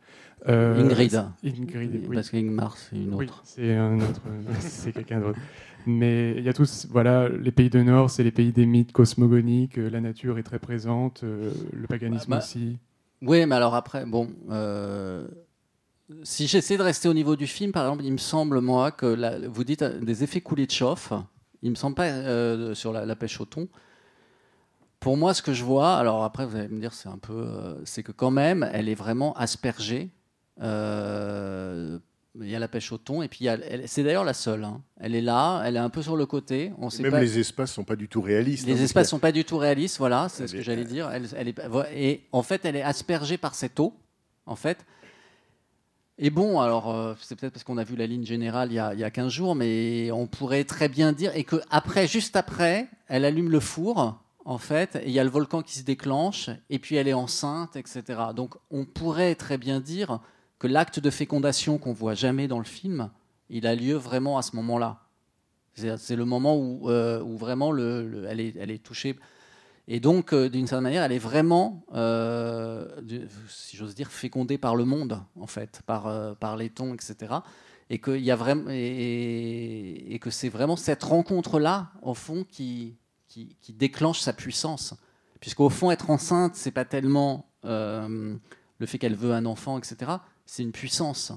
[0.48, 1.22] Euh, Ingrid.
[1.44, 2.16] Ingrid, oui.
[2.16, 3.42] Parce qu'Ingmar, c'est une Oui, autre.
[3.44, 4.22] c'est un autre,
[4.62, 5.40] c'est quelqu'un d'autre.
[5.86, 8.94] Mais il y a tous, voilà, les pays de Nord, c'est les pays des mythes
[8.94, 12.78] cosmogoniques, euh, la nature est très présente, le paganisme Bah, aussi.
[13.22, 15.28] Oui, mais alors après, bon, euh,
[16.24, 19.06] si j'essaie de rester au niveau du film, par exemple, il me semble, moi, que
[19.06, 21.12] la- vous dites des effets chauffe,
[21.64, 23.68] il me semble pas euh, sur la, la pêche au thon.
[25.02, 27.34] Pour moi, ce que je vois, alors après, vous allez me dire, c'est un peu.
[27.34, 30.10] euh, c'est que quand même, elle est vraiment aspergée.
[30.62, 31.98] Euh,
[32.40, 33.48] il y a la pêche au thon, et puis
[33.88, 34.64] c'est d'ailleurs la seule.
[34.64, 34.82] hein.
[35.00, 36.72] Elle est là, elle est un peu sur le côté.
[36.78, 38.64] On sait Même pas- les espaces sont pas du tout réalistes.
[38.64, 41.10] hein, les parce espaces sont pas du tout réalistes, voilà, c'est ce que j'allais dire.
[41.12, 41.60] Elle, elle est,
[41.94, 43.94] et en fait, elle est aspergée par cette eau,
[44.46, 44.86] en fait.
[46.20, 48.80] Et bon, alors, euh, c'est peut-être parce qu'on a vu la ligne générale il y,
[48.80, 52.08] a, il y a 15 jours, mais on pourrait très bien dire, et que après,
[52.08, 55.84] juste après, elle allume le four, en fait, il y a le volcan qui se
[55.84, 58.04] déclenche, et puis elle est enceinte, etc.
[58.36, 60.20] Donc on pourrait très bien dire
[60.60, 63.10] que l'acte de fécondation qu'on voit jamais dans le film,
[63.50, 65.02] il a lieu vraiment à ce moment-là.
[65.74, 69.18] C'est le moment où, euh, vraiment le- le- elle, est, touchée.
[69.88, 72.88] Et donc, euh, d'une certaine manière, elle est vraiment, euh,
[73.48, 77.36] si j'ose dire, fécondée par le monde, en fait, par, les tons, etc.
[77.90, 77.96] Et,
[80.14, 82.96] et que c'est vraiment cette rencontre-là, au fond, qui,
[83.32, 84.94] qui, qui déclenche sa puissance.
[85.40, 88.36] Puisqu'au fond, être enceinte, c'est pas tellement euh,
[88.78, 90.12] le fait qu'elle veut un enfant, etc.
[90.46, 91.32] C'est une puissance.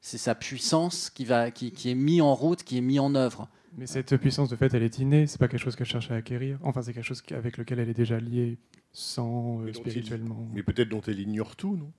[0.00, 3.14] C'est sa puissance qui, va, qui, qui est mise en route, qui est mise en
[3.14, 3.48] œuvre.
[3.76, 5.26] Mais cette puissance, de fait, elle est innée.
[5.26, 6.58] C'est pas quelque chose qu'elle cherche à acquérir.
[6.62, 8.58] Enfin, c'est quelque chose avec lequel elle est déjà liée,
[8.92, 10.48] sans euh, Mais dont il- spirituellement.
[10.54, 11.92] Mais peut-être dont elle ignore tout, non?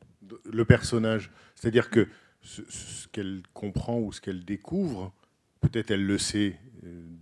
[0.51, 1.31] Le personnage.
[1.55, 2.07] C'est-à-dire que
[2.41, 5.13] ce, ce qu'elle comprend ou ce qu'elle découvre,
[5.61, 6.57] peut-être elle le sait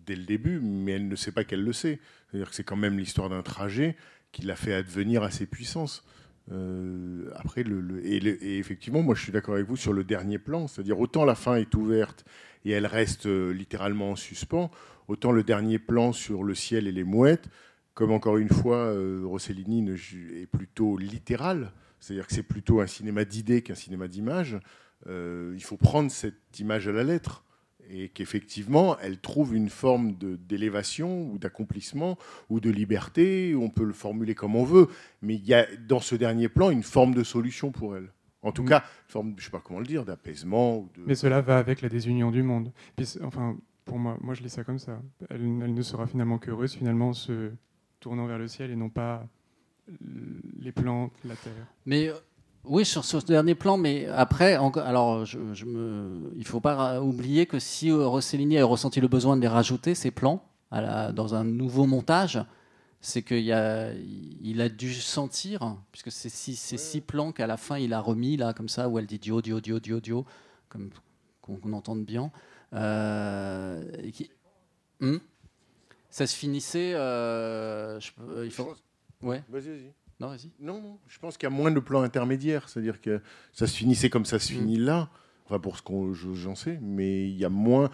[0.05, 1.99] dès le début, mais elle ne sait pas qu'elle le sait.
[2.30, 3.95] C'est-à-dire que c'est quand même l'histoire d'un trajet
[4.32, 6.03] qui l'a fait advenir à ses puissances.
[6.51, 7.63] Euh, après,
[8.03, 11.36] et, effectivement, moi je suis d'accord avec vous sur le dernier plan, c'est-à-dire autant la
[11.36, 12.26] fin est ouverte
[12.66, 14.70] et elle reste euh, littéralement en suspens,
[15.07, 17.47] autant le dernier plan sur le ciel et les mouettes,
[17.93, 23.26] comme encore une fois, euh, Rossellini est plutôt littéral, c'est-à-dire que c'est plutôt un cinéma
[23.26, 24.59] d'idées qu'un cinéma d'images.
[25.07, 27.45] Il faut prendre cette image à la lettre
[27.90, 32.18] et qu'effectivement, elle trouve une forme d'élévation ou d'accomplissement
[32.50, 34.88] ou de liberté, on peut le formuler comme on veut,
[35.22, 38.12] mais il y a dans ce dernier plan une forme de solution pour elle.
[38.42, 38.70] En tout Mm.
[38.70, 40.88] cas, une forme, je sais pas comment le dire, d'apaisement.
[40.96, 42.72] de- Mais cela va avec la désunion du monde.
[42.96, 45.02] Puis, enfin, pour moi, moi je lis ça comme ça.
[45.30, 47.52] Elle, elle ne sera finalement qu'heureuse, finalement, se
[48.00, 49.28] tournant vers le ciel et non pas
[50.60, 51.54] les plantes, la terre.
[51.86, 52.14] Mais euh,
[52.68, 57.01] oui, sur ce dernier plan, mais après, alors, je, je me, il ne faut pas
[57.01, 60.82] oublier que si euh, Rossellini a ressenti le besoin de les rajouter, ces plans, à
[60.82, 62.39] la- dans un nouveau montage,
[63.01, 67.57] c'est qu'il a, il a dû sentir, puisque c'est six, ces six plans qu'à la
[67.57, 70.26] fin il a remis, là, comme ça, où elle dit Dio, Dio, Dio, Dio, Dio,
[70.70, 70.89] comme
[71.41, 72.32] qu'on entende bien.
[72.74, 74.32] euh, et qui-
[74.99, 75.18] Hmm?
[76.09, 76.93] Ça se finissait.
[76.95, 78.74] euh, je peux- il faut...
[79.22, 79.43] Ouais.
[79.49, 79.93] Vas-y, vas-y.
[80.20, 80.49] Non, vas-y.
[80.59, 83.22] Non, non, je pense qu'il y a moins de plans intermédiaires, c'est-à-dire que
[83.53, 84.57] ça se finissait comme ça se Mm.
[84.57, 85.09] finit là,
[85.45, 87.89] enfin pour ce qu'on je- j'en sais, mais il y a moins,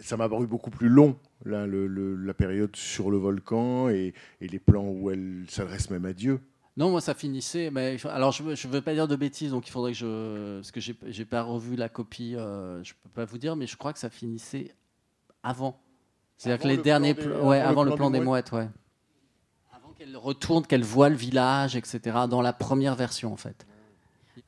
[0.00, 4.14] ça m'a paru beaucoup plus long, là, le- le- la période sur le volcan et,
[4.40, 6.40] et les plans où elle s'adresse même à Dieu.
[6.78, 7.70] Non, moi ça finissait.
[7.70, 10.56] Mais alors je ne veux pas dire de bêtises, donc il faudrait que je.
[10.56, 13.76] Parce que j'ai pas revu la copie, euh, je peux pas vous dire, mais je
[13.76, 14.72] crois que ça finissait
[15.42, 15.78] avant.
[16.36, 17.14] C'est-à-dire que les le derniers.
[17.14, 18.68] des- ouais, avant le avant le plan plan des des mouettes, ouais.
[20.04, 22.00] Qu'elle retourne, qu'elle voit le village, etc.
[22.28, 23.66] Dans la première version, en fait.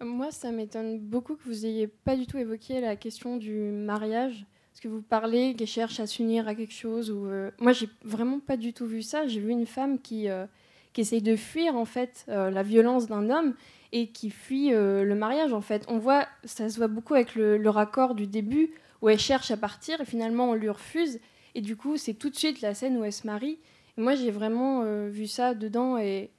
[0.03, 4.45] Moi, ça m'étonne beaucoup que vous ayez pas du tout évoqué la question du mariage.
[4.71, 7.11] Parce que vous parlez qu'elle cherche à s'unir à quelque chose.
[7.11, 9.27] Ou, euh, Moi, j'ai vraiment pas du tout vu ça.
[9.27, 10.45] J'ai vu une femme qui, euh,
[10.93, 13.55] qui essaye de fuir en fait euh, la violence d'un homme
[13.93, 15.55] et qui fuit euh, le mariage.
[15.55, 19.09] En fait, on voit, ça se voit beaucoup avec le, le raccord du début où
[19.09, 21.19] elle cherche à partir et finalement on lui refuse.
[21.55, 23.59] Et du coup, c'est tout de suite la scène où elle se marie.
[23.97, 26.31] Moi, j'ai vraiment euh, vu ça dedans et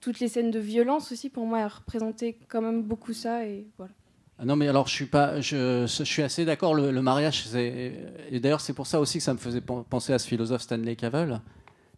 [0.00, 3.92] toutes les scènes de violence aussi pour moi représentaient quand même beaucoup ça et voilà.
[4.38, 6.74] Ah Non, mais alors je suis assez d'accord.
[6.74, 10.12] Le, le mariage, et d'ailleurs c'est pour ça aussi que ça me faisait pen- penser
[10.12, 11.40] à ce philosophe Stanley Cavell,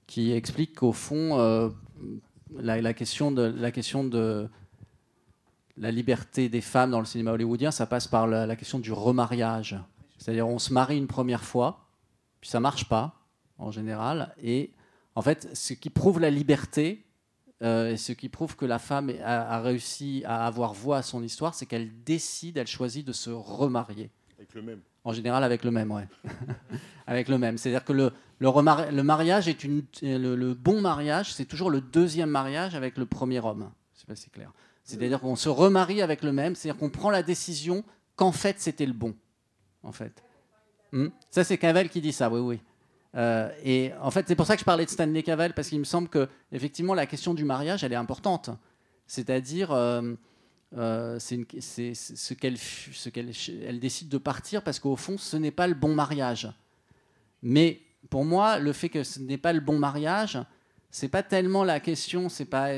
[0.07, 1.69] qui explique qu'au fond euh,
[2.57, 4.49] la, la question de la question de
[5.77, 8.93] la liberté des femmes dans le cinéma hollywoodien, ça passe par la, la question du
[8.93, 9.77] remariage.
[10.19, 11.87] C'est-à-dire on se marie une première fois,
[12.41, 13.15] puis ça marche pas
[13.59, 14.71] en général, et
[15.19, 17.05] en fait ce qui prouve la liberté,
[17.63, 21.03] euh, et ce qui prouve que la femme a, a réussi à avoir voix à
[21.03, 24.11] son histoire, c'est qu'elle décide, elle choisit de se remarier.
[24.39, 24.81] Avec le même.
[25.03, 26.07] En général, avec le même, ouais.
[27.09, 27.59] avec le même.
[27.59, 31.71] C'est-à-dire que le, le, remar- le mariage est une, le, le bon mariage, c'est toujours
[31.71, 33.71] le deuxième mariage avec le premier homme.
[33.95, 34.53] Je sais pas si c'est clair.
[34.85, 37.83] C'est-à-dire qu'on se remarie avec le même, c'est-à-dire qu'on prend la décision
[38.15, 39.17] qu'en fait c'était le bon,
[39.83, 40.23] en fait.
[40.93, 41.09] Hmm?
[41.31, 42.61] Ça, c'est Cavell qui dit ça, oui, oui.
[43.19, 45.79] Euh, et en fait, c'est pour ça que je parlais de Stanley Cavell, parce qu'il
[45.79, 48.51] me semble que, effectivement, la question du mariage, elle est importante.
[49.07, 50.15] C'est-à-dire, euh,
[50.77, 52.57] euh, c'est ce qu'elle
[53.67, 56.49] elle décide de partir, parce qu'au fond, ce n'est pas le bon mariage.
[57.43, 60.39] Mais pour moi, le fait que ce n'est pas le bon mariage,
[60.91, 62.29] c'est pas tellement la question.
[62.29, 62.69] C'est pas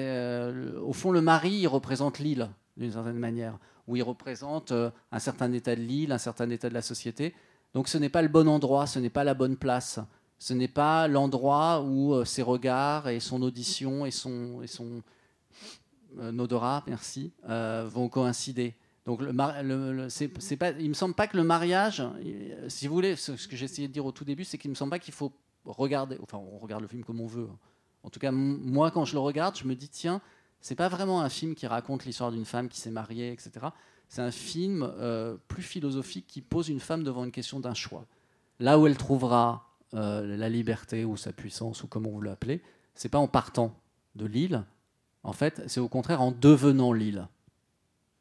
[0.82, 5.52] au fond le mari, il représente l'île d'une certaine manière, ou il représente un certain
[5.52, 7.34] état de l'île, un certain état de la société.
[7.74, 10.00] Donc ce n'est pas le bon endroit, ce n'est pas la bonne place,
[10.40, 14.62] ce n'est pas l'endroit où euh, ses regards et son audition et son
[16.18, 18.74] euh, odorat, merci, euh, vont coïncider.
[19.04, 22.02] Donc le, le- il me semble pas que le mariage,
[22.68, 24.90] si vous voulez, ce, que essayé de dire au tout début, c'est qu'il me semble
[24.90, 25.30] pas qu'il faut
[25.66, 27.48] regarder, enfin on regarde le film comme on veut,
[28.02, 30.22] En tout cas, moi, quand je le regarde, je me dis tiens,
[30.62, 33.66] c'est pas vraiment un film qui raconte l'histoire d'une femme qui s'est mariée, etc.
[34.08, 34.90] C'est un film
[35.48, 38.06] plus philosophique qui pose une femme devant une question d'un choix.
[38.58, 42.62] Là où elle trouvera euh, la liberté ou sa puissance ou comment vous l'appelez,
[42.94, 43.74] c'est pas en partant
[44.14, 44.64] de l'île.
[45.22, 47.28] En fait, c'est au contraire en devenant l'île.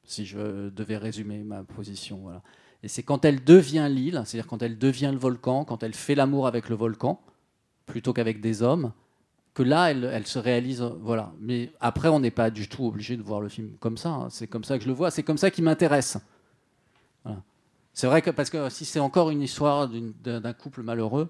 [0.03, 2.41] Si je devais résumer ma position, voilà.
[2.81, 6.15] Et c'est quand elle devient l'île, c'est-à-dire quand elle devient le volcan, quand elle fait
[6.15, 7.21] l'amour avec le volcan,
[7.85, 8.93] plutôt qu'avec des hommes,
[9.53, 10.81] que là, elle, se réalise.
[11.01, 11.33] Voilà.
[11.39, 14.09] Mais après, on n'est pas du tout obligé de voir le film comme ça.
[14.09, 14.27] hein.
[14.29, 15.11] C'est comme ça que je le vois.
[15.11, 16.17] C'est comme ça qui m'intéresse.
[17.93, 21.29] C'est vrai que parce que si c'est encore une histoire d'un couple malheureux,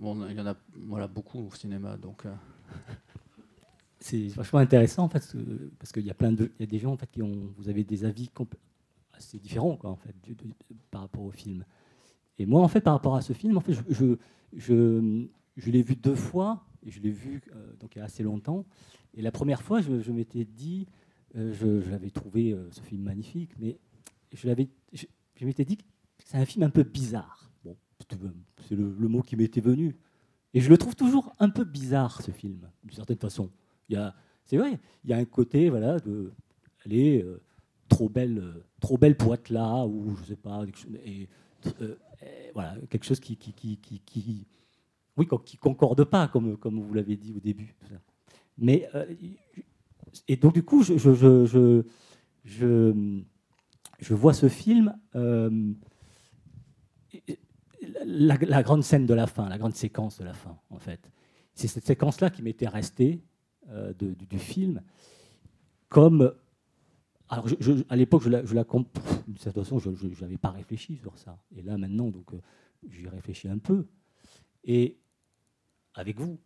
[0.00, 1.96] bon, il y en a voilà, beaucoup au cinéma.
[1.96, 2.34] Donc, euh,
[4.02, 5.36] C'est vachement intéressant en fait,
[5.78, 7.52] parce qu'il y a plein de, il y a des gens en fait qui ont,
[7.58, 8.30] vous avez des avis
[9.12, 10.14] assez différents quoi en fait
[10.90, 11.66] par rapport au film.
[12.38, 14.16] Et moi en fait par rapport à ce film, en fait je, je,
[14.54, 15.26] je,
[15.58, 18.22] je l'ai vu deux fois et je l'ai vu euh, donc il y a assez
[18.22, 18.64] longtemps.
[19.12, 20.86] Et la première fois je, m'étais dit,
[21.36, 23.78] euh, je, l'avais trouvé ce film magnifique, mais
[24.32, 25.84] je l'avais, je m'étais dit que
[26.24, 27.39] c'est un film un peu bizarre.
[28.18, 28.32] Bon,
[28.68, 29.96] c'est le, mot qui m'était venu.
[30.52, 33.50] Et je le trouve toujours un peu bizarre, ce film, d'une certaine façon.
[34.44, 36.32] C'est vrai, il y a un côté, voilà, de,
[36.84, 37.40] elle euh,
[37.88, 40.66] trop belle, euh, trop belle pour être là, ou je sais pas, euh,
[41.06, 41.28] et
[42.54, 44.46] voilà, quelque chose qui, qui, qui, qui,
[45.58, 47.76] concorde pas, comme, vous l'avez dit au début.
[50.26, 51.84] et donc du coup, je
[54.10, 54.94] vois ce film.
[58.04, 61.10] La, grande scène de la fin, la grande séquence de la fin, en fait.
[61.54, 63.22] C'est cette séquence-là qui m'était restée
[63.70, 64.82] euh, du, film
[65.88, 66.34] comme.
[67.28, 67.46] Alors,
[67.88, 71.38] à l'époque, je la, je la d'une certaine façon, je n'avais pas réfléchi sur ça.
[71.54, 72.40] Et là, maintenant, donc, euh,
[72.88, 73.86] j'y réfléchis un peu.
[74.64, 74.98] Et
[75.94, 76.38] avec vous,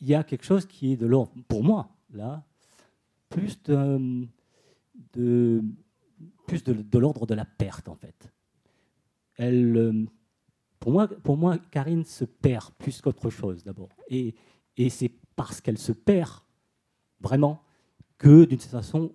[0.00, 2.44] il y a quelque chose qui est de l'ordre, pour moi, là,
[3.28, 4.24] plus de,
[6.46, 8.32] plus de, de l'ordre de la perte, en fait.
[9.36, 10.04] Elle, euh,
[10.80, 13.88] pour, moi, pour moi, Karine se perd plus qu'autre chose, d'abord.
[14.08, 14.34] Et,
[14.76, 16.30] et c'est parce qu'elle se perd,
[17.20, 17.62] vraiment,
[18.16, 19.12] que d'une certaine façon,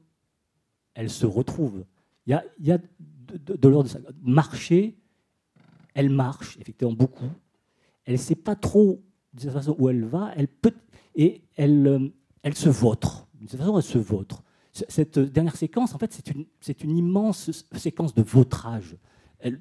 [0.94, 1.86] elle se retrouve.
[2.26, 4.00] Il y a, y a de, l'ordre de ça.
[4.22, 4.98] Marcher,
[5.94, 7.30] elle marche, effectivement, beaucoup.
[8.06, 9.04] Elle ne sait pas trop,
[9.34, 10.32] d'une certaine façon, où elle va.
[10.36, 10.74] Elle peut,
[11.16, 12.10] et elle, euh,
[12.42, 13.28] elle se vautre.
[13.34, 14.44] D'une certaine façon, elle se vautre.
[14.72, 16.46] Cette dernière séquence, en fait, c'est une,
[16.84, 18.98] une immense séquence de vautrage.
[19.44, 19.60] Elle,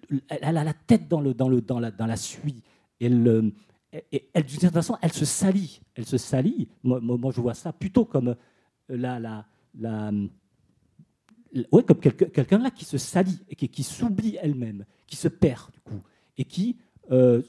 [0.56, 2.62] a la tête dans, la, suie.
[3.02, 3.50] Euh,
[3.90, 5.80] elle, d'une certaine façon, elle se salit.
[5.94, 6.68] Elle se salit.
[6.84, 8.36] Moi, je vois ça plutôt comme
[8.90, 9.42] euh,
[12.00, 16.00] quelqu'un quelqu'un là qui se salit et qui, s'oublie elle-même, qui se perd du coup,
[16.38, 16.78] et qui,
[17.10, 17.42] euh,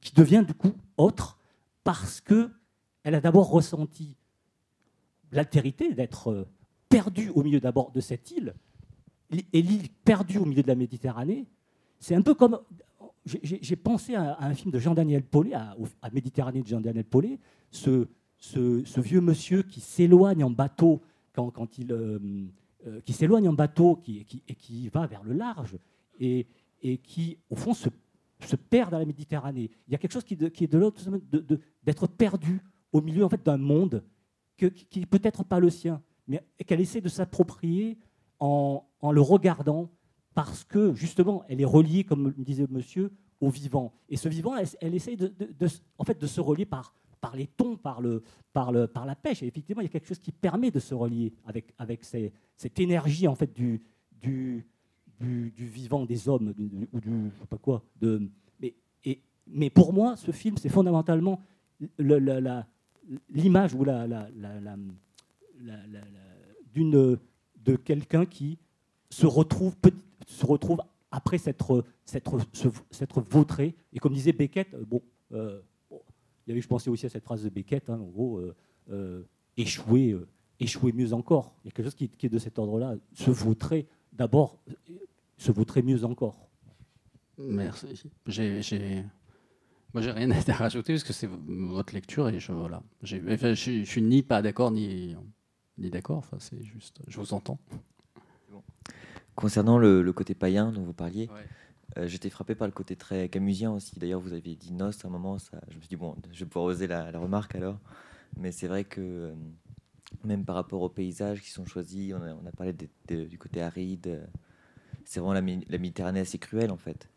[0.00, 1.38] qui devient du coup autre
[1.84, 2.50] parce que
[3.04, 4.16] elle a d'abord ressenti
[5.30, 6.46] l'altérité d'être
[6.88, 8.54] perdue au milieu d'abord de cette île,
[9.52, 11.46] et l'île perdue au milieu de la Méditerranée.
[11.98, 12.58] C'est un peu comme
[13.24, 15.76] j'ai- pensé à, un film de Jean-Daniel Paulet, à,
[16.12, 17.38] Méditerranée de Jean-Daniel Paulet,
[17.70, 18.08] ce,
[18.38, 21.00] ce, vieux monsieur qui s'éloigne en bateau
[21.32, 22.18] quand, quand il euh,
[22.86, 25.76] euh, qui s'éloigne en bateau qui, qui- et qui va vers le large
[26.18, 26.46] et,
[26.82, 27.88] et qui au fond se,
[28.44, 29.70] se perd dans la Méditerranée.
[29.86, 31.00] Il y a quelque chose qui, qui est de l'autre
[31.84, 32.60] d'être perdu
[32.92, 34.02] au milieu en fait d'un monde
[34.56, 37.98] qui n'est peut-être pas le sien, mais qu'elle essaie de s'approprier
[38.40, 39.90] en, en le regardant
[40.34, 43.92] parce que justement, elle est reliée, comme me disait monsieur, au vivant.
[44.08, 45.32] Et ce vivant, elle, elle essaye de,
[45.98, 48.22] en fait, de se relier par, par les tons, par, le,
[48.52, 49.42] par, le, par la pêche.
[49.42, 52.78] Et effectivement, il y a quelque chose qui permet de se relier avec, avec cette
[52.78, 53.82] énergie en fait, du,
[54.22, 54.64] du,
[55.20, 56.54] du, vivant des hommes,
[56.92, 57.82] ou du, je sais pas quoi.
[58.00, 58.30] De,
[58.60, 58.74] mais,
[59.04, 61.40] et, mais pour moi, ce film, c'est fondamentalement
[61.98, 62.62] le- le-
[63.30, 64.76] l'image ou la- la- la-
[66.72, 67.18] d'une
[67.64, 68.58] de quelqu'un qui
[69.12, 71.84] se retrouve petit- se retrouve après s'être
[73.28, 75.02] vautré et comme disait Beckett euh, bon,
[75.32, 75.60] euh,
[76.48, 78.40] je pensais aussi à cette phrase de Beckett hein, en gros
[78.90, 79.22] euh,
[79.58, 80.16] échouer
[80.58, 83.30] échouer mieux encore il y a quelque chose qui, est de cet ordre là se
[83.30, 84.58] vautrer d'abord
[85.36, 86.48] se vautrer mieux encore
[87.38, 88.04] Merci.
[88.26, 88.60] J'ai,
[89.94, 92.82] Moi, j'ai rien à rajouter parce que c'est votre lecture et je voilà.
[93.02, 93.54] Je
[93.84, 95.16] suis ni pas d'accord ni
[95.78, 96.18] ni d'accord.
[96.18, 97.00] Enfin, c'est juste.
[97.08, 97.58] Je vous entends.
[99.42, 101.28] Concernant le, le côté païen dont vous parliez,
[101.98, 103.98] euh, j'étais frappé par le côté très camusien aussi.
[103.98, 106.44] D'ailleurs, vous aviez dit Nost à un moment, ça, je me suis dit, bon, je
[106.44, 107.80] vais pouvoir oser la, la remarque alors.
[108.36, 109.34] Mais c'est vrai que euh,
[110.22, 112.72] même par rapport aux paysages qui sont choisis, on a, on a parlé
[113.08, 114.24] du côté aride, euh,
[115.04, 117.08] c'est vraiment la, Méditerranée assez cruelle en fait.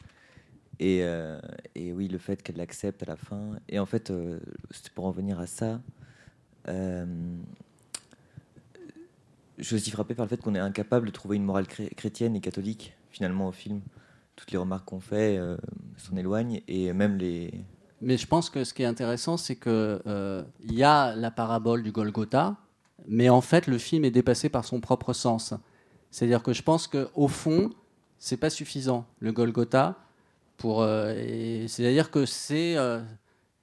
[0.80, 1.04] Et,
[1.76, 3.52] et oui, le fait qu'elle l'accepte à la fin.
[3.70, 4.12] Et en fait,
[4.72, 5.80] c'est pour en venir à ça.
[9.58, 11.94] Je suis aussi frappé par le fait qu'on est incapable de trouver une morale chré-
[11.96, 13.82] chrétienne et catholique finalement au film.
[14.36, 15.56] Toutes les remarques qu'on fait euh,
[15.98, 17.54] s'en éloignent et même les.
[18.02, 21.84] Mais je pense que ce qui est intéressant, c'est que euh, y a la parabole
[21.84, 22.58] du Golgotha,
[23.08, 25.54] mais en fait, le film est dépassé par son propre sens.
[26.12, 27.70] C'est-à-dire que je pense qu'au fond,
[28.20, 29.96] c'est pas suffisant le Golgotha
[30.58, 30.82] pour.
[30.82, 31.14] euh,
[31.68, 33.02] C'est-à-dire que c'est euh,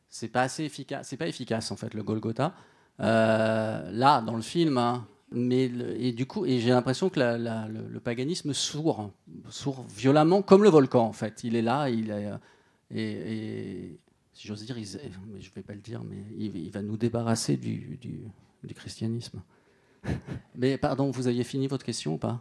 [0.09, 1.09] c'est pas assez efficace.
[1.09, 2.55] C'est pas efficace en fait le Golgotha.
[2.99, 4.79] Là, dans le film.
[4.79, 5.07] hein.
[5.33, 9.11] Mais et du coup, et j'ai l'impression que le, paganisme sourd,
[9.49, 11.45] sourd violemment, comme le volcan en fait.
[11.45, 12.37] Il est là, il est, euh,
[12.91, 13.99] et,
[14.33, 17.99] si j'ose dire, mais je vais pas le dire, mais il, va nous débarrasser du,
[18.01, 19.43] du, christianisme.
[20.55, 22.41] mais pardon, vous aviez fini votre question ou pas?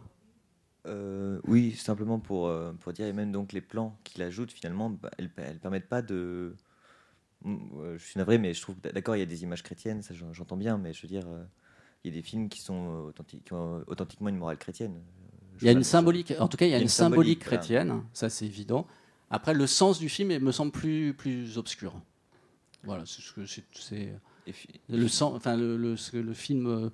[0.86, 4.90] Euh, oui, simplement pour, euh, pour dire, et même donc les plans qu'il ajoute, finalement,
[4.90, 6.56] bah, elles, elles permettent pas de.
[7.44, 10.14] Mm, Je suis navré, mais je trouve, d'accord, il y a des images chrétiennes, ça
[10.14, 11.26] j'en- j'entends bien, mais je veux dire,
[12.04, 14.94] il y a des films qui, sont euh, authentiques, qui ont authentiquement une morale chrétienne.
[15.60, 18.28] Il y a une symbolique, en tout cas, il y a une symbolique chrétienne, ça
[18.28, 18.86] c'est évident.
[19.30, 21.94] Après, le sens du film il me semble plus, plus obscur.
[22.84, 23.62] Voilà, c'est ce que c'est-
[24.88, 26.90] le sens, enfin le, le- ce que le film euh,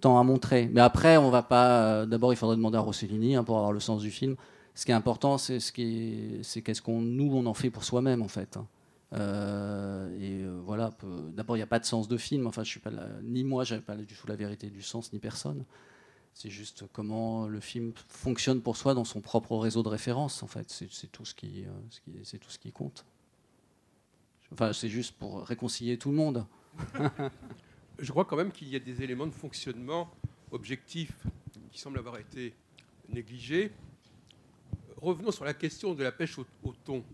[0.00, 0.68] tend à montrer.
[0.70, 1.84] Mais après, on va pas.
[2.02, 4.36] euh, D'abord, il faudrait demander à Rossellini hein, pour avoir le sens du film.
[4.74, 7.70] Ce qui est important, c'est ce qui est- c'est qu'est-ce qu'on nous on en fait
[7.70, 8.58] pour soi-même en fait.
[9.12, 10.90] Euh, et euh, voilà.
[11.34, 12.46] D'abord, il n'y a pas de sens de film.
[12.46, 12.90] Enfin, je suis pas
[13.22, 15.64] ni moi, j'avais pas du tout la vérité du sens, ni personne.
[16.34, 20.42] C'est juste comment le film fonctionne pour soi dans son propre réseau de référence.
[20.42, 23.04] En fait, c'est tout ce qui, euh, ce qui- c'est tout ce qui compte.
[24.52, 26.46] Enfin, c'est juste pour réconcilier tout le monde.
[27.98, 30.10] Je crois quand même qu'il y a des éléments de fonctionnement
[30.50, 31.12] objectifs
[31.70, 32.54] qui semblent avoir été
[33.10, 33.70] négligés.
[34.96, 36.44] Revenons sur la question de la pêche au
[36.84, 37.04] thon.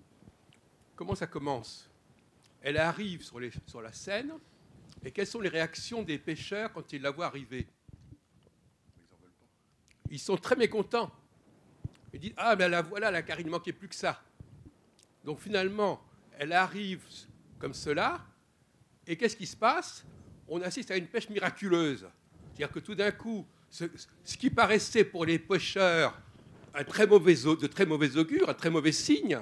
[0.98, 1.88] Comment ça commence?
[2.60, 4.32] Elle arrive sur, la scène,
[5.04, 7.68] et quelles sont les réactions des pêcheurs quand ils la voient arriver?
[10.10, 11.12] Ils sont très mécontents.
[12.12, 14.20] Ils disent Ah, mais la voilà, la car il ne manquait plus que ça.
[15.24, 16.02] Donc finalement,
[16.36, 17.04] elle arrive
[17.60, 18.20] comme cela,
[19.06, 20.04] et qu'est-ce qui se passe?
[20.48, 22.08] On assiste à une pêche miraculeuse.
[22.48, 23.84] C'est-à-dire que tout d'un coup, ce,
[24.36, 26.20] qui paraissait pour les pêcheurs
[26.88, 29.40] très mauvais, au- de très mauvais augure, un très mauvais signe,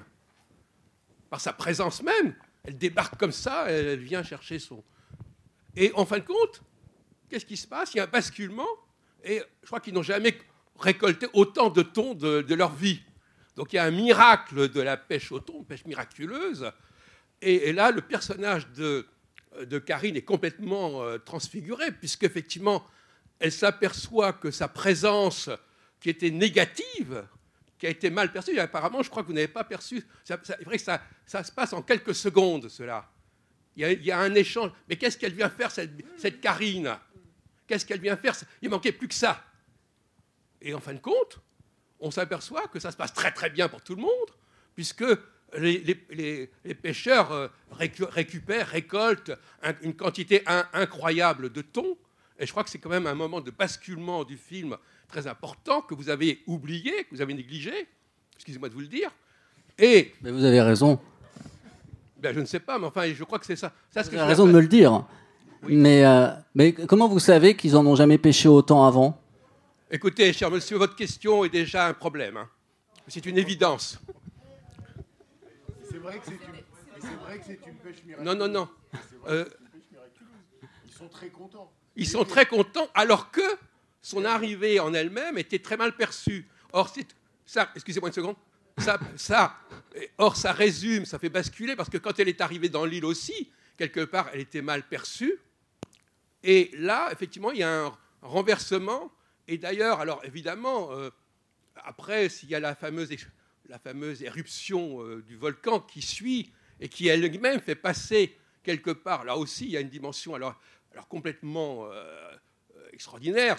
[1.37, 2.35] par sa présence même,
[2.65, 4.83] elle débarque comme ça, elle, vient chercher son...
[5.77, 6.63] Et en fin de compte,
[7.29, 7.93] qu'est-ce qui se passe?
[7.93, 8.67] Il y a un basculement,
[9.23, 10.39] et je crois qu'ils n'ont jamais
[10.79, 13.03] récolté autant de thon de, leur vie.
[13.55, 16.73] Donc il y a un miracle de la pêche au thon, pêche miraculeuse,
[17.43, 19.07] et, et là, le personnage de,
[19.63, 22.83] de Karine est complètement euh, transfiguré, puisqu'effectivement,
[23.41, 25.51] elle s'aperçoit que sa présence,
[26.01, 27.27] qui était négative,
[27.79, 30.35] qui a été mal perçue, et apparemment, je crois que vous n'avez pas perçu, c'est
[30.65, 33.11] vrai que ça, se passe en quelques secondes, cela.
[33.77, 34.71] Il y a, un échange.
[34.89, 36.97] Mais qu'est-ce qu'elle vient faire, cette, cette Karine?
[37.67, 38.35] Qu'est-ce qu'elle vient faire?
[38.63, 39.45] Il manquait plus que ça.
[40.63, 41.41] Et en fin de compte,
[42.01, 44.31] on s'aperçoit que ça se passe très très bien pour tout le monde,
[44.75, 45.05] puisque
[45.59, 45.79] les,
[46.11, 51.99] les- pêcheurs euh, récu- récupèrent, récoltent un- une quantité in- incroyable de thon.
[52.39, 54.77] Et je crois que c'est quand même un moment de basculement du film
[55.09, 57.73] très important que vous avez oublié, que vous avez négligé.
[58.35, 59.11] Excusez-moi de vous le dire.
[59.79, 60.99] Et Mais vous avez raison.
[62.19, 63.73] ben, je ne sais pas, mais enfin, je crois que c'est ça.
[63.91, 65.05] ça ce Vous que avez je raison de me le dire.
[65.69, 69.21] Mais, euh, mais comment vous savez qu'ils en ont jamais pêché autant avant?
[69.91, 72.37] Écoutez, cher monsieur, votre question est déjà un problème.
[72.37, 72.49] hein.
[73.09, 73.99] C'est une évidence.
[75.91, 78.25] C'est vrai que c'est une, pêche miraculeuse.
[78.25, 78.69] Non, non, non.
[79.23, 80.71] Vrai Euh, une pêche miraculeuse.
[80.87, 81.73] Ils sont très contents.
[81.97, 83.41] Ils sont très contents, alors que
[84.07, 86.47] son arrivée en elle-même était très mal perçue.
[86.73, 86.95] Or,
[87.45, 88.37] ça, excusez-moi une seconde,
[88.79, 89.57] ça, ça,
[90.17, 93.51] or, ça résume, ça fait basculer, parce que quand elle est arrivée dans l'île aussi,
[93.77, 95.41] quelque part, elle était mal perçue.
[96.45, 99.11] Et là, effectivement, il y a un renversement.
[99.49, 101.11] Et d'ailleurs, alors évidemment, euh,
[101.75, 103.11] après, s'il y a la fameuse,
[103.69, 109.25] la fameuse éruption euh, du volcan qui suit et qui elle-même fait passer quelque part,
[109.25, 110.55] là aussi, il y a une dimension alors,
[110.93, 112.31] alors complètement euh,
[112.97, 113.59] extraordinaire,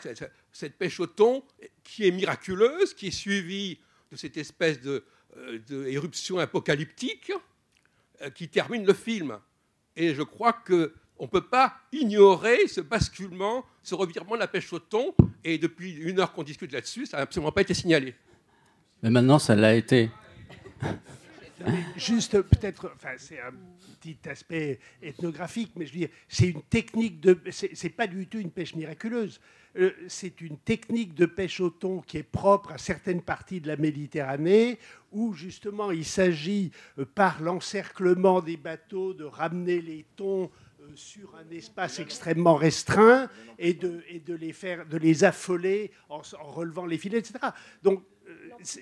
[0.52, 1.44] cette, pêche au thon
[1.84, 3.80] qui est miraculeuse, qui est suivie
[4.12, 5.06] de cette espèce de,
[5.38, 7.32] euh, apocalyptique
[8.22, 9.40] euh, qui termine le film.
[9.96, 14.48] Et je crois que on ne peut pas ignorer ce basculement, ce revirement de la
[14.48, 15.16] pêche au thon.
[15.44, 18.14] Et depuis une heure qu'on discute là-dessus, ça n'a absolument pas été signalé.
[19.02, 20.12] Mais maintenant, ça l'a été.
[21.96, 23.54] Juste peut-être, enfin c'est un
[24.00, 28.38] petit aspect ethnographique, mais je veux dire, c'est une technique de, c'est pas du tout
[28.38, 29.40] une pêche miraculeuse.
[29.78, 33.68] Euh, c'est une technique de pêche au thon qui est propre à certaines parties de
[33.68, 34.80] la Méditerranée,
[35.12, 40.50] où justement il s'agit, euh, par l'encerclement des bateaux, de ramener les thons
[40.82, 43.30] euh, sur un espace extrêmement restreint
[43.60, 47.36] et de, et de les faire, de les affoler en, en relevant les filets, etc.
[47.84, 48.04] Donc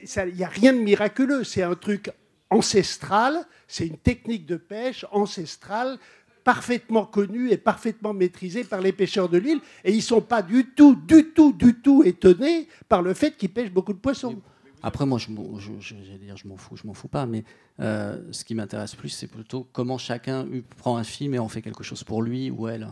[0.01, 2.09] il n'y a rien de miraculeux, c'est un truc
[2.49, 5.97] ancestral, c'est une technique de pêche ancestrale
[6.43, 10.43] parfaitement connue et parfaitement maîtrisée par les pêcheurs de l'île, et ils ne sont pas
[10.43, 14.39] du tout, du tout, du tout étonnés par le fait qu'ils pêchent beaucoup de poissons.
[14.83, 17.43] Après, moi, je m'en, je, dire, je m'en fous, je m'en fous pas, mais
[17.79, 20.47] euh, ce qui m'intéresse plus, c'est plutôt comment chacun
[20.77, 22.87] prend un film et en fait quelque chose pour lui ou elle,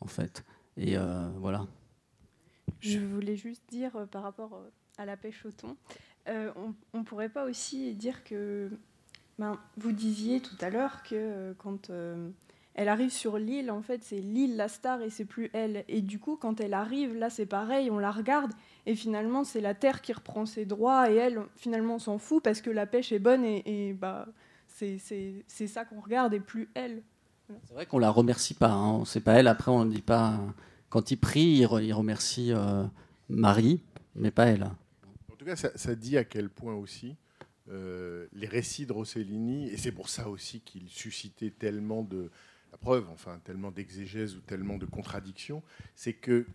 [0.00, 0.44] en fait.
[0.76, 1.66] Et euh, voilà.
[2.78, 4.62] Je voulais juste dire euh, par rapport
[4.98, 5.76] à la pêche au thon,
[6.28, 6.52] euh,
[6.92, 8.70] on ne pourrait pas aussi dire que.
[9.38, 12.28] Ben, vous disiez tout à l'heure que euh, quand euh,
[12.74, 15.84] elle arrive sur l'île, en fait, c'est l'île la star et c'est plus elle.
[15.88, 18.52] Et du coup, quand elle arrive, là, c'est pareil, on la regarde
[18.86, 22.60] et finalement, c'est la terre qui reprend ses droits et elle, finalement, s'en fout parce
[22.60, 24.26] que la pêche est bonne et, et, bah,
[24.68, 27.02] c'est c'est- c'est ça qu'on regarde et plus elle.
[27.66, 28.70] C'est vrai qu'on la remercie pas.
[28.70, 29.04] Hein.
[29.04, 29.48] C'est pas elle.
[29.48, 30.38] Après, on ne dit pas.
[30.88, 32.84] Quand il prie, il, re- il remercie euh,
[33.28, 33.80] Marie,
[34.14, 34.62] mais pas elle.
[35.30, 37.16] En tout cas, ça, ça dit à quel point aussi
[37.70, 42.30] euh, les récits de Rossellini, et c'est pour ça aussi qu'il suscitait tellement de
[42.72, 45.62] la preuve, enfin tellement d'exégèse ou tellement de contradictions,
[45.94, 46.46] c'est que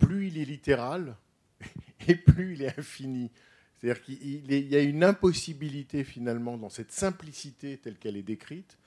[0.00, 1.16] plus il est littéral
[2.08, 3.30] et plus il est infini.
[3.76, 8.78] C'est-à-dire qu'il y a une impossibilité finalement dans cette simplicité telle qu'elle est décrite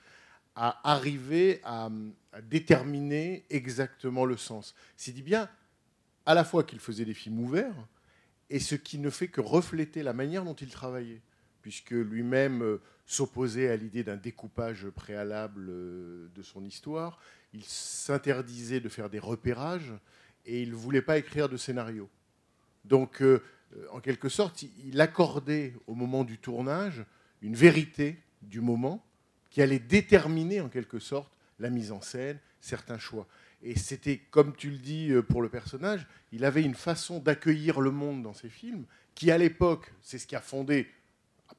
[0.54, 1.88] à arriver à,
[2.32, 4.74] à déterminer exactement le sens.
[4.96, 5.48] C'est dit bien
[6.26, 7.88] à la fois qu'il faisait des films ouverts,
[8.50, 11.22] et ce qui ne fait que refléter la manière dont il travaillait,
[11.62, 17.18] puisque lui-même euh, s'opposait à l'idée d'un découpage préalable euh, de son histoire,
[17.54, 19.92] il s'interdisait de faire des repérages,
[20.44, 22.10] et il ne voulait pas écrire de scénario.
[22.84, 23.40] Donc, euh,
[23.90, 27.04] en quelque sorte, il- accordait au moment du tournage
[27.40, 29.04] une vérité du moment
[29.50, 33.26] qui allait déterminer en quelque sorte la mise en scène, certains choix.
[33.62, 37.92] Et c'était, comme tu le dis pour le personnage, il avait une façon d'accueillir le
[37.92, 38.84] monde dans ses films
[39.14, 40.88] qui, à l'époque, c'est ce qui a fondé,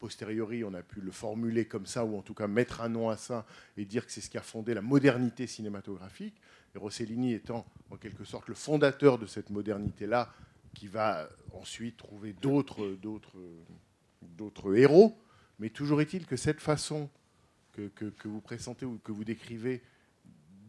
[0.08, 3.10] posteriori, on a pu le formuler comme ça, ou en tout cas mettre un nom
[3.10, 3.46] à ça
[3.78, 6.36] et dire que c'est ce qui a fondé la modernité cinématographique.
[6.76, 10.34] Et Rossellini étant en quelque sorte le fondateur de cette modernité-là,
[10.74, 13.38] qui va ensuite trouver d'autres, d'autres,
[14.22, 15.18] d'autres héros.
[15.60, 17.10] Mais toujours est-il que cette façon
[17.72, 19.82] que, que- que vous présentez ou que vous décrivez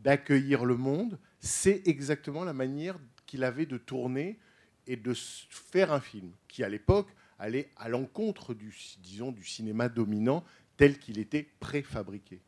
[0.05, 4.39] d'accueillir le monde, c'est exactement la manière qu'il avait de tourner
[4.86, 5.12] et de
[5.51, 7.09] faire un film qui, à l'époque,
[7.39, 10.44] allait à l'encontre du, disons, du cinéma dominant
[10.77, 12.40] tel qu'il était préfabriqué.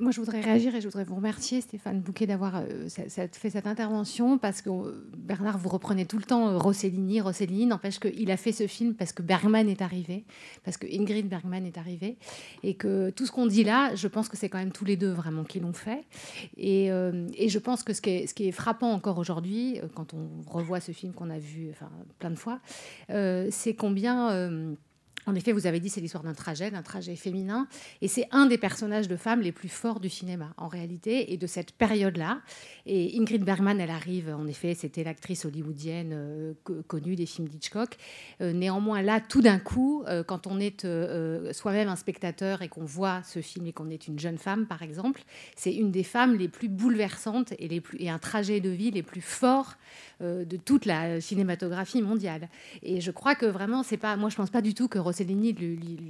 [0.00, 3.66] Moi, je voudrais réagir et je voudrais vous remercier, Stéphane Bouquet, d'avoir euh, fait cette
[3.66, 7.20] intervention parce que euh, Bernard, vous reprenez tout le temps euh, Rossellini.
[7.20, 10.24] Rossellini n'empêche qu'il a fait ce film parce que Bergman est arrivé,
[10.64, 12.16] parce que Ingrid Bergman est arrivée,
[12.62, 14.96] et que tout ce qu'on dit là, je pense que c'est quand même tous les
[14.96, 16.04] deux vraiment qui l'ont fait.
[16.56, 20.50] Et, je pense que ce qui est, ce qui est frappant encore aujourd'hui, quand on
[20.50, 21.70] revoit ce film qu'on a vu
[22.18, 22.60] plein de fois,
[23.08, 24.74] c'est combien.
[25.26, 27.66] En effet, vous avez dit c'est l'histoire d'un trajet, d'un trajet féminin,
[28.00, 31.36] et c'est un des personnages de femmes les plus forts du cinéma en réalité, et
[31.36, 32.40] de cette période-là.
[32.86, 37.48] Et Ingrid Bergman, elle arrive, en effet, c'était l'actrice hollywoodienne euh, co- connue des films
[37.48, 37.96] d'Hitchcock.
[38.40, 42.68] Euh, néanmoins, là, tout d'un coup, euh, quand on est euh, soi-même un spectateur et
[42.68, 45.22] qu'on voit ce film et qu'on est une jeune femme, par exemple,
[45.56, 49.20] c'est une des femmes les plus bouleversantes et, et un trajet de vie les plus
[49.22, 49.74] forts
[50.20, 52.48] de toute la cinématographie mondiale.
[52.82, 55.54] Et je crois que vraiment, c'est pas, moi, je pense pas du tout que Rossellini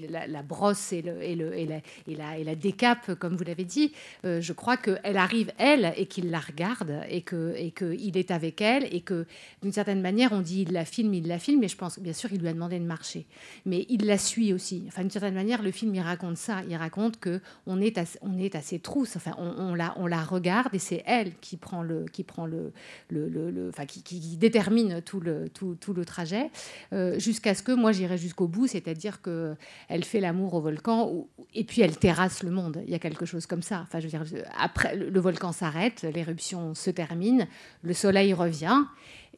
[0.08, 3.92] la, brosse et, le, et, le, et, la, et, la, décape, comme vous l'avez dit.
[4.24, 8.30] Euh, je crois qu'elle arrive, elle, et qu'il la regarde, et qu'il et que est
[8.30, 9.26] avec elle, et que
[9.62, 12.12] d'une certaine manière, on dit il la filme, il la filme, mais je pense, bien
[12.12, 13.26] sûr, il lui a demandé de marcher.
[13.66, 14.84] Mais il la suit aussi.
[14.88, 16.62] Enfin, d'une certaine manière, le film, il raconte ça.
[16.68, 19.16] Il raconte que on est à, on est à ses trousses.
[19.16, 22.72] Enfin, on, la, regarde, et c'est elle qui prend le, qui prend le,
[23.10, 26.50] le, le- le- enfin, qui, qui- détermine tout le, tout le trajet,
[26.92, 29.54] euh, jusqu'à ce que moi j'irai jusqu'au bout, c'est-à-dire que
[29.88, 32.82] elle fait l'amour au volcan et puis elle terrasse le monde.
[32.86, 33.80] Il y a quelque chose comme ça.
[33.82, 34.24] Enfin, je veux dire,
[34.58, 37.46] après le volcan s'arrête, l'éruption se termine,
[37.82, 38.82] le soleil revient.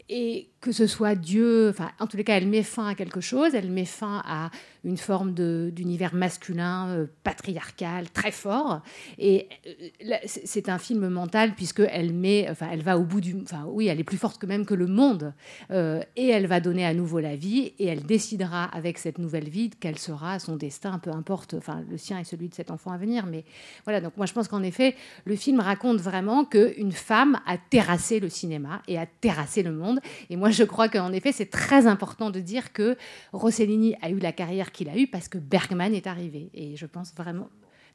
[0.09, 3.21] Et que ce soit Dieu, enfin, en tous les cas, elle met fin à quelque
[3.21, 4.51] chose, elle met fin à
[4.83, 8.83] une forme d'univers masculin, euh, patriarcal, très fort.
[9.19, 13.37] Et euh, c'est un film mental puisque elle met, enfin, elle va au bout du,
[13.43, 15.35] enfin, oui, elle est plus forte que même que le monde,
[15.71, 19.49] euh, et elle va donner à nouveau la vie, et elle décidera avec cette nouvelle
[19.49, 22.91] vie quel sera son destin, peu importe, enfin, le sien et celui de cet enfant
[22.91, 23.27] à venir.
[23.27, 23.45] Mais
[23.85, 28.19] voilà, donc moi je pense qu'en effet, le film raconte vraiment qu'une femme a terrassé
[28.19, 30.01] le cinéma et a terrassé le monde.
[30.31, 32.97] Et moi je crois qu'en effet, c'est très important de dire que
[33.33, 36.51] Rossellini a eu la carrière qu'il a eue parce que Bergman est arrivé.
[36.55, 37.49] Et je pense vraiment.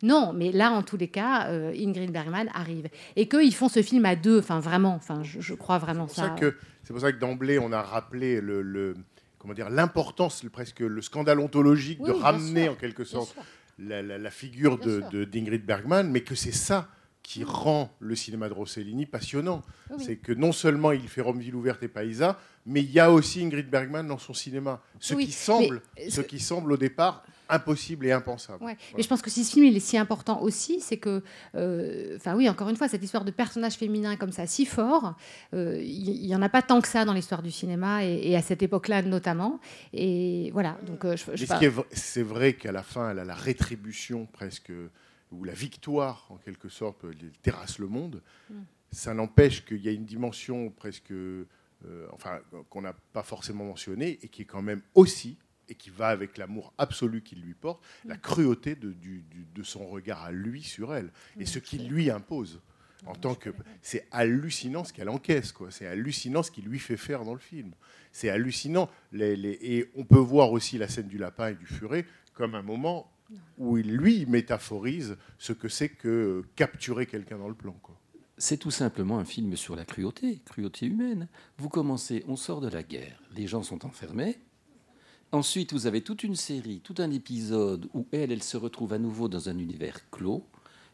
[0.04, 2.88] Non, mais là, en tous les cas, euh, Ingrid Bergman arrive.
[3.16, 6.36] Et qu'ils font ce film à deux, enfin vraiment, enfin, je, je crois vraiment ça.
[6.84, 8.96] c'est pour ça que d'emblée, on a rappelé le, le-
[9.38, 13.36] comment dire l'importance, presque le scandale ontologique Oui, de ramener sûr, en quelque sorte
[13.78, 16.88] la, la- la figure Bien de- d'Ingrid Bergman, mais que c'est ça
[17.23, 19.61] qui rend le cinéma de Rossellini passionnant.
[19.89, 20.03] Oui.
[20.06, 23.11] C'est que non seulement il fait Rome ville ouverte et Paisa, mais il y a
[23.11, 24.81] aussi Ingrid Bergman dans son cinéma.
[24.99, 28.64] Ce Oui, qui semble, ce qui semble au départ impossible et impensable.
[28.64, 28.76] Ouais.
[28.77, 28.95] Voilà.
[28.98, 31.22] Mais je pense que si ce film il est si important aussi, c'est que,
[31.56, 35.15] euh, enfin oui, encore une fois, cette histoire de personnage féminin comme ça, si fort,
[35.53, 38.35] euh, il n'y en a pas tant que ça dans l'histoire du cinéma et, et
[38.38, 39.60] à cette époque-là notamment.
[39.93, 41.60] Et voilà, donc euh, je, Mais ce pas-
[41.91, 44.72] c'est vrai qu'à la fin, elle a la rétribution presque,
[45.32, 47.06] ou la victoire en quelque sorte,
[47.41, 48.22] terrasse le monde.
[48.49, 48.56] Mm.
[48.91, 51.45] Ça n'empêche qu'il y a une dimension presque, euh,
[52.12, 52.40] enfin,
[52.70, 55.38] qu'on n'a pas forcément mentionnée et qui est quand même aussi,
[55.70, 59.64] et qui va avec l'amour absolu qu'il lui porte, la cruauté de, du- du- de
[59.64, 62.62] son regard à lui sur elle et ce qu'il lui impose.
[63.08, 63.49] En tant que,
[63.82, 65.72] c'est hallucinant ce qu'elle encaisse, quoi.
[65.72, 67.72] C'est hallucinant ce qu'il lui fait faire dans le film.
[68.12, 68.90] C'est hallucinant.
[69.12, 72.53] Les- les- et on peut voir aussi la scène du lapin et du furet comme
[72.53, 73.11] un moment
[73.58, 77.98] où il lui métaphorise ce que c'est que capturer quelqu'un dans le plan, quoi.
[78.38, 81.28] C'est tout simplement un film sur la cruauté, cruauté humaine.
[81.60, 84.40] Vous commencez, on sort de la guerre, les gens sont enfermés.
[85.32, 88.98] Ensuite, vous avez toute une série, tout un épisode où elle, elle se retrouve à
[88.98, 90.44] nouveau dans un univers clos.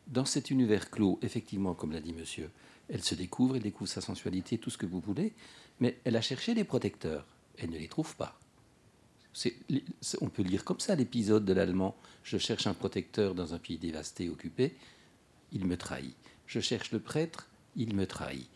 [0.07, 2.49] Dans cet univers clos, effectivement, comme l'a dit monsieur,
[2.89, 5.33] elle se découvre, elle découvre sa sensualité, tout ce que vous voulez,
[5.79, 7.25] mais elle a cherché des protecteurs.
[7.57, 8.37] Elle ne les trouve pas.
[10.21, 11.95] On peut lire comme ça l'épisode de l'allemand.
[12.23, 14.75] Je cherche un protecteur dans un pays dévasté, occupé.
[15.51, 16.15] Il me trahit.
[16.45, 17.47] Je cherche le prêtre.
[17.75, 18.49] Il me trahit.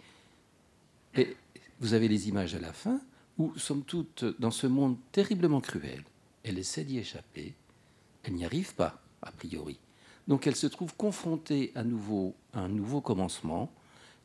[1.16, 1.36] Et
[1.80, 3.02] vous avez les images à la fin
[3.38, 6.04] où, somme toute, dans ce monde terriblement cruel,
[6.44, 7.54] elle essaie d'y échapper.
[8.24, 9.78] Elle n'y arrive pas, a priori.
[10.28, 13.72] Donc elle se trouve confrontée à nouveau à un nouveau commencement.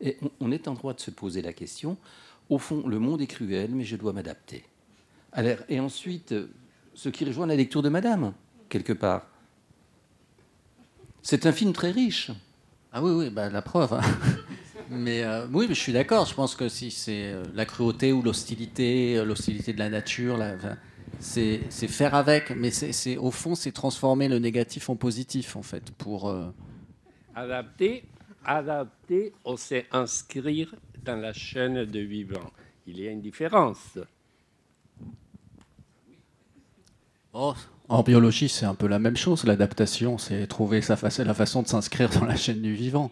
[0.00, 1.96] Et on est en droit de se poser la question,
[2.48, 4.64] au fond, le monde est cruel, mais je dois m'adapter.
[5.36, 6.48] Alors, et ensuite, euh,
[6.94, 8.32] ce qui rejoint la lecture de Madame,
[8.68, 9.26] quelque part.
[11.22, 12.30] C'est un film très riche.
[12.92, 13.92] Ah oui, oui, bah, la preuve.
[13.92, 14.00] hein.
[14.90, 16.24] mais euh, oui, mais je suis d'accord.
[16.26, 20.54] Je pense que si c'est euh, la cruauté ou l'hostilité, l'hostilité de la nature, la-
[20.54, 20.76] enfin,
[21.20, 22.50] c'est c'est faire avec.
[22.56, 26.28] Mais c'est c'est- au fond, c'est transformer le négatif en positif, en fait, pour.
[26.30, 26.46] euh,
[27.34, 28.04] Adapter,
[28.46, 32.50] adapter, ou c'est inscrire dans la chaîne de vivant.
[32.86, 33.98] Il y a une différence.
[37.38, 37.52] Oh,
[37.88, 39.44] en biologie, c'est un peu la même chose.
[39.44, 43.10] L'adaptation, c'est trouver sa fa- la façon de s'inscrire dans la chaîne du vivant.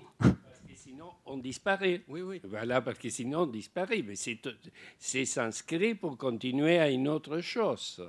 [0.74, 2.02] Sinon, on disparaît.
[2.08, 2.40] Oui, oui.
[2.48, 4.02] Voilà, parce que sinon, on disparaît.
[4.06, 8.02] Mais c'est s'inscrire pour continuer à une autre chose.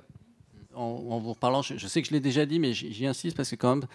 [0.74, 0.80] en,
[1.10, 3.36] en vous reparlant, je, je sais que je l'ai déjà dit, mais j'y j'y insiste
[3.36, 3.86] parce que quand même,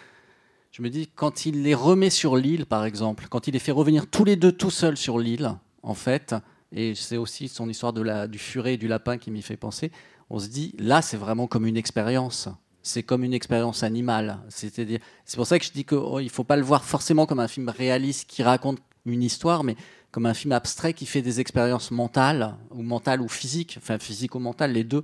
[0.71, 3.71] je me dis, quand il les remet sur l'île, par exemple, quand il les fait
[3.71, 6.35] revenir tous les deux tout seuls sur l'île, en fait,
[6.71, 9.57] et c'est aussi son histoire de la, du furet et du lapin qui m'y fait
[9.57, 9.91] penser,
[10.33, 12.47] on se dit, là, c'est vraiment comme une expérience.
[12.83, 14.39] C'est comme une expérience animale.
[14.47, 17.41] C'est-à-dire, c'est pour ça que je dis qu'il ne faut pas le voir forcément comme
[17.41, 19.75] un film réaliste qui raconte une histoire, mais
[20.09, 24.33] comme un film abstrait qui fait des expériences mentales, ou mentales ou physiques, enfin physiques
[24.33, 25.03] ou mentales, les deux.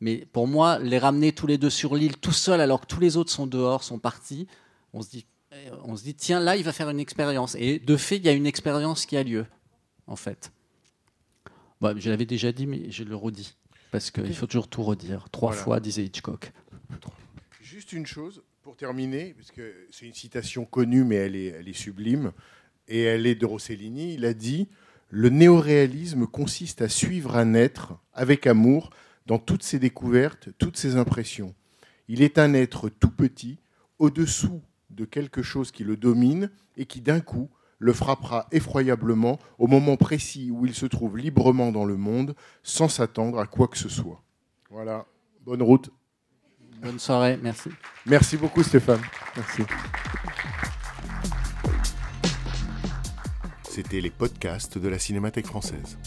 [0.00, 3.00] Mais pour moi, les ramener tous les deux sur l'île tout seul alors que tous
[3.00, 4.46] les autres sont dehors, sont partis,
[4.92, 5.26] on se dit,
[5.82, 7.56] on se dit tiens, là, il va faire une expérience.
[7.56, 9.44] Et de fait, il y a une expérience qui a lieu,
[10.06, 10.52] en fait.
[11.80, 13.56] Bon, je l'avais déjà dit, mais je le redis.
[13.90, 15.28] Parce qu'il faut toujours tout redire.
[15.30, 15.62] Trois Voilà.
[15.62, 16.52] fois, disait Hitchcock.
[17.60, 21.68] Juste une chose pour terminer, parce que c'est une citation connue, mais elle est, elle
[21.68, 22.32] est sublime,
[22.86, 24.14] et elle est de Rossellini.
[24.14, 24.68] Il a dit
[25.10, 28.90] Le néoréalisme consiste à suivre un être avec amour
[29.26, 31.54] dans toutes ses découvertes, toutes ses impressions.
[32.08, 33.58] Il est un être tout petit,
[33.98, 39.66] au-dessous de quelque chose qui le domine et qui d'un coup le frappera effroyablement au
[39.66, 43.78] moment précis où il se trouve librement dans le monde, sans s'attendre à quoi que
[43.78, 44.22] ce soit.
[44.70, 45.06] Voilà,
[45.44, 45.90] bonne route.
[46.82, 47.70] Bonne soirée, merci.
[48.06, 49.00] Merci beaucoup Stéphane.
[49.36, 49.62] Merci.
[53.62, 55.98] C'était les podcasts de la Cinémathèque française.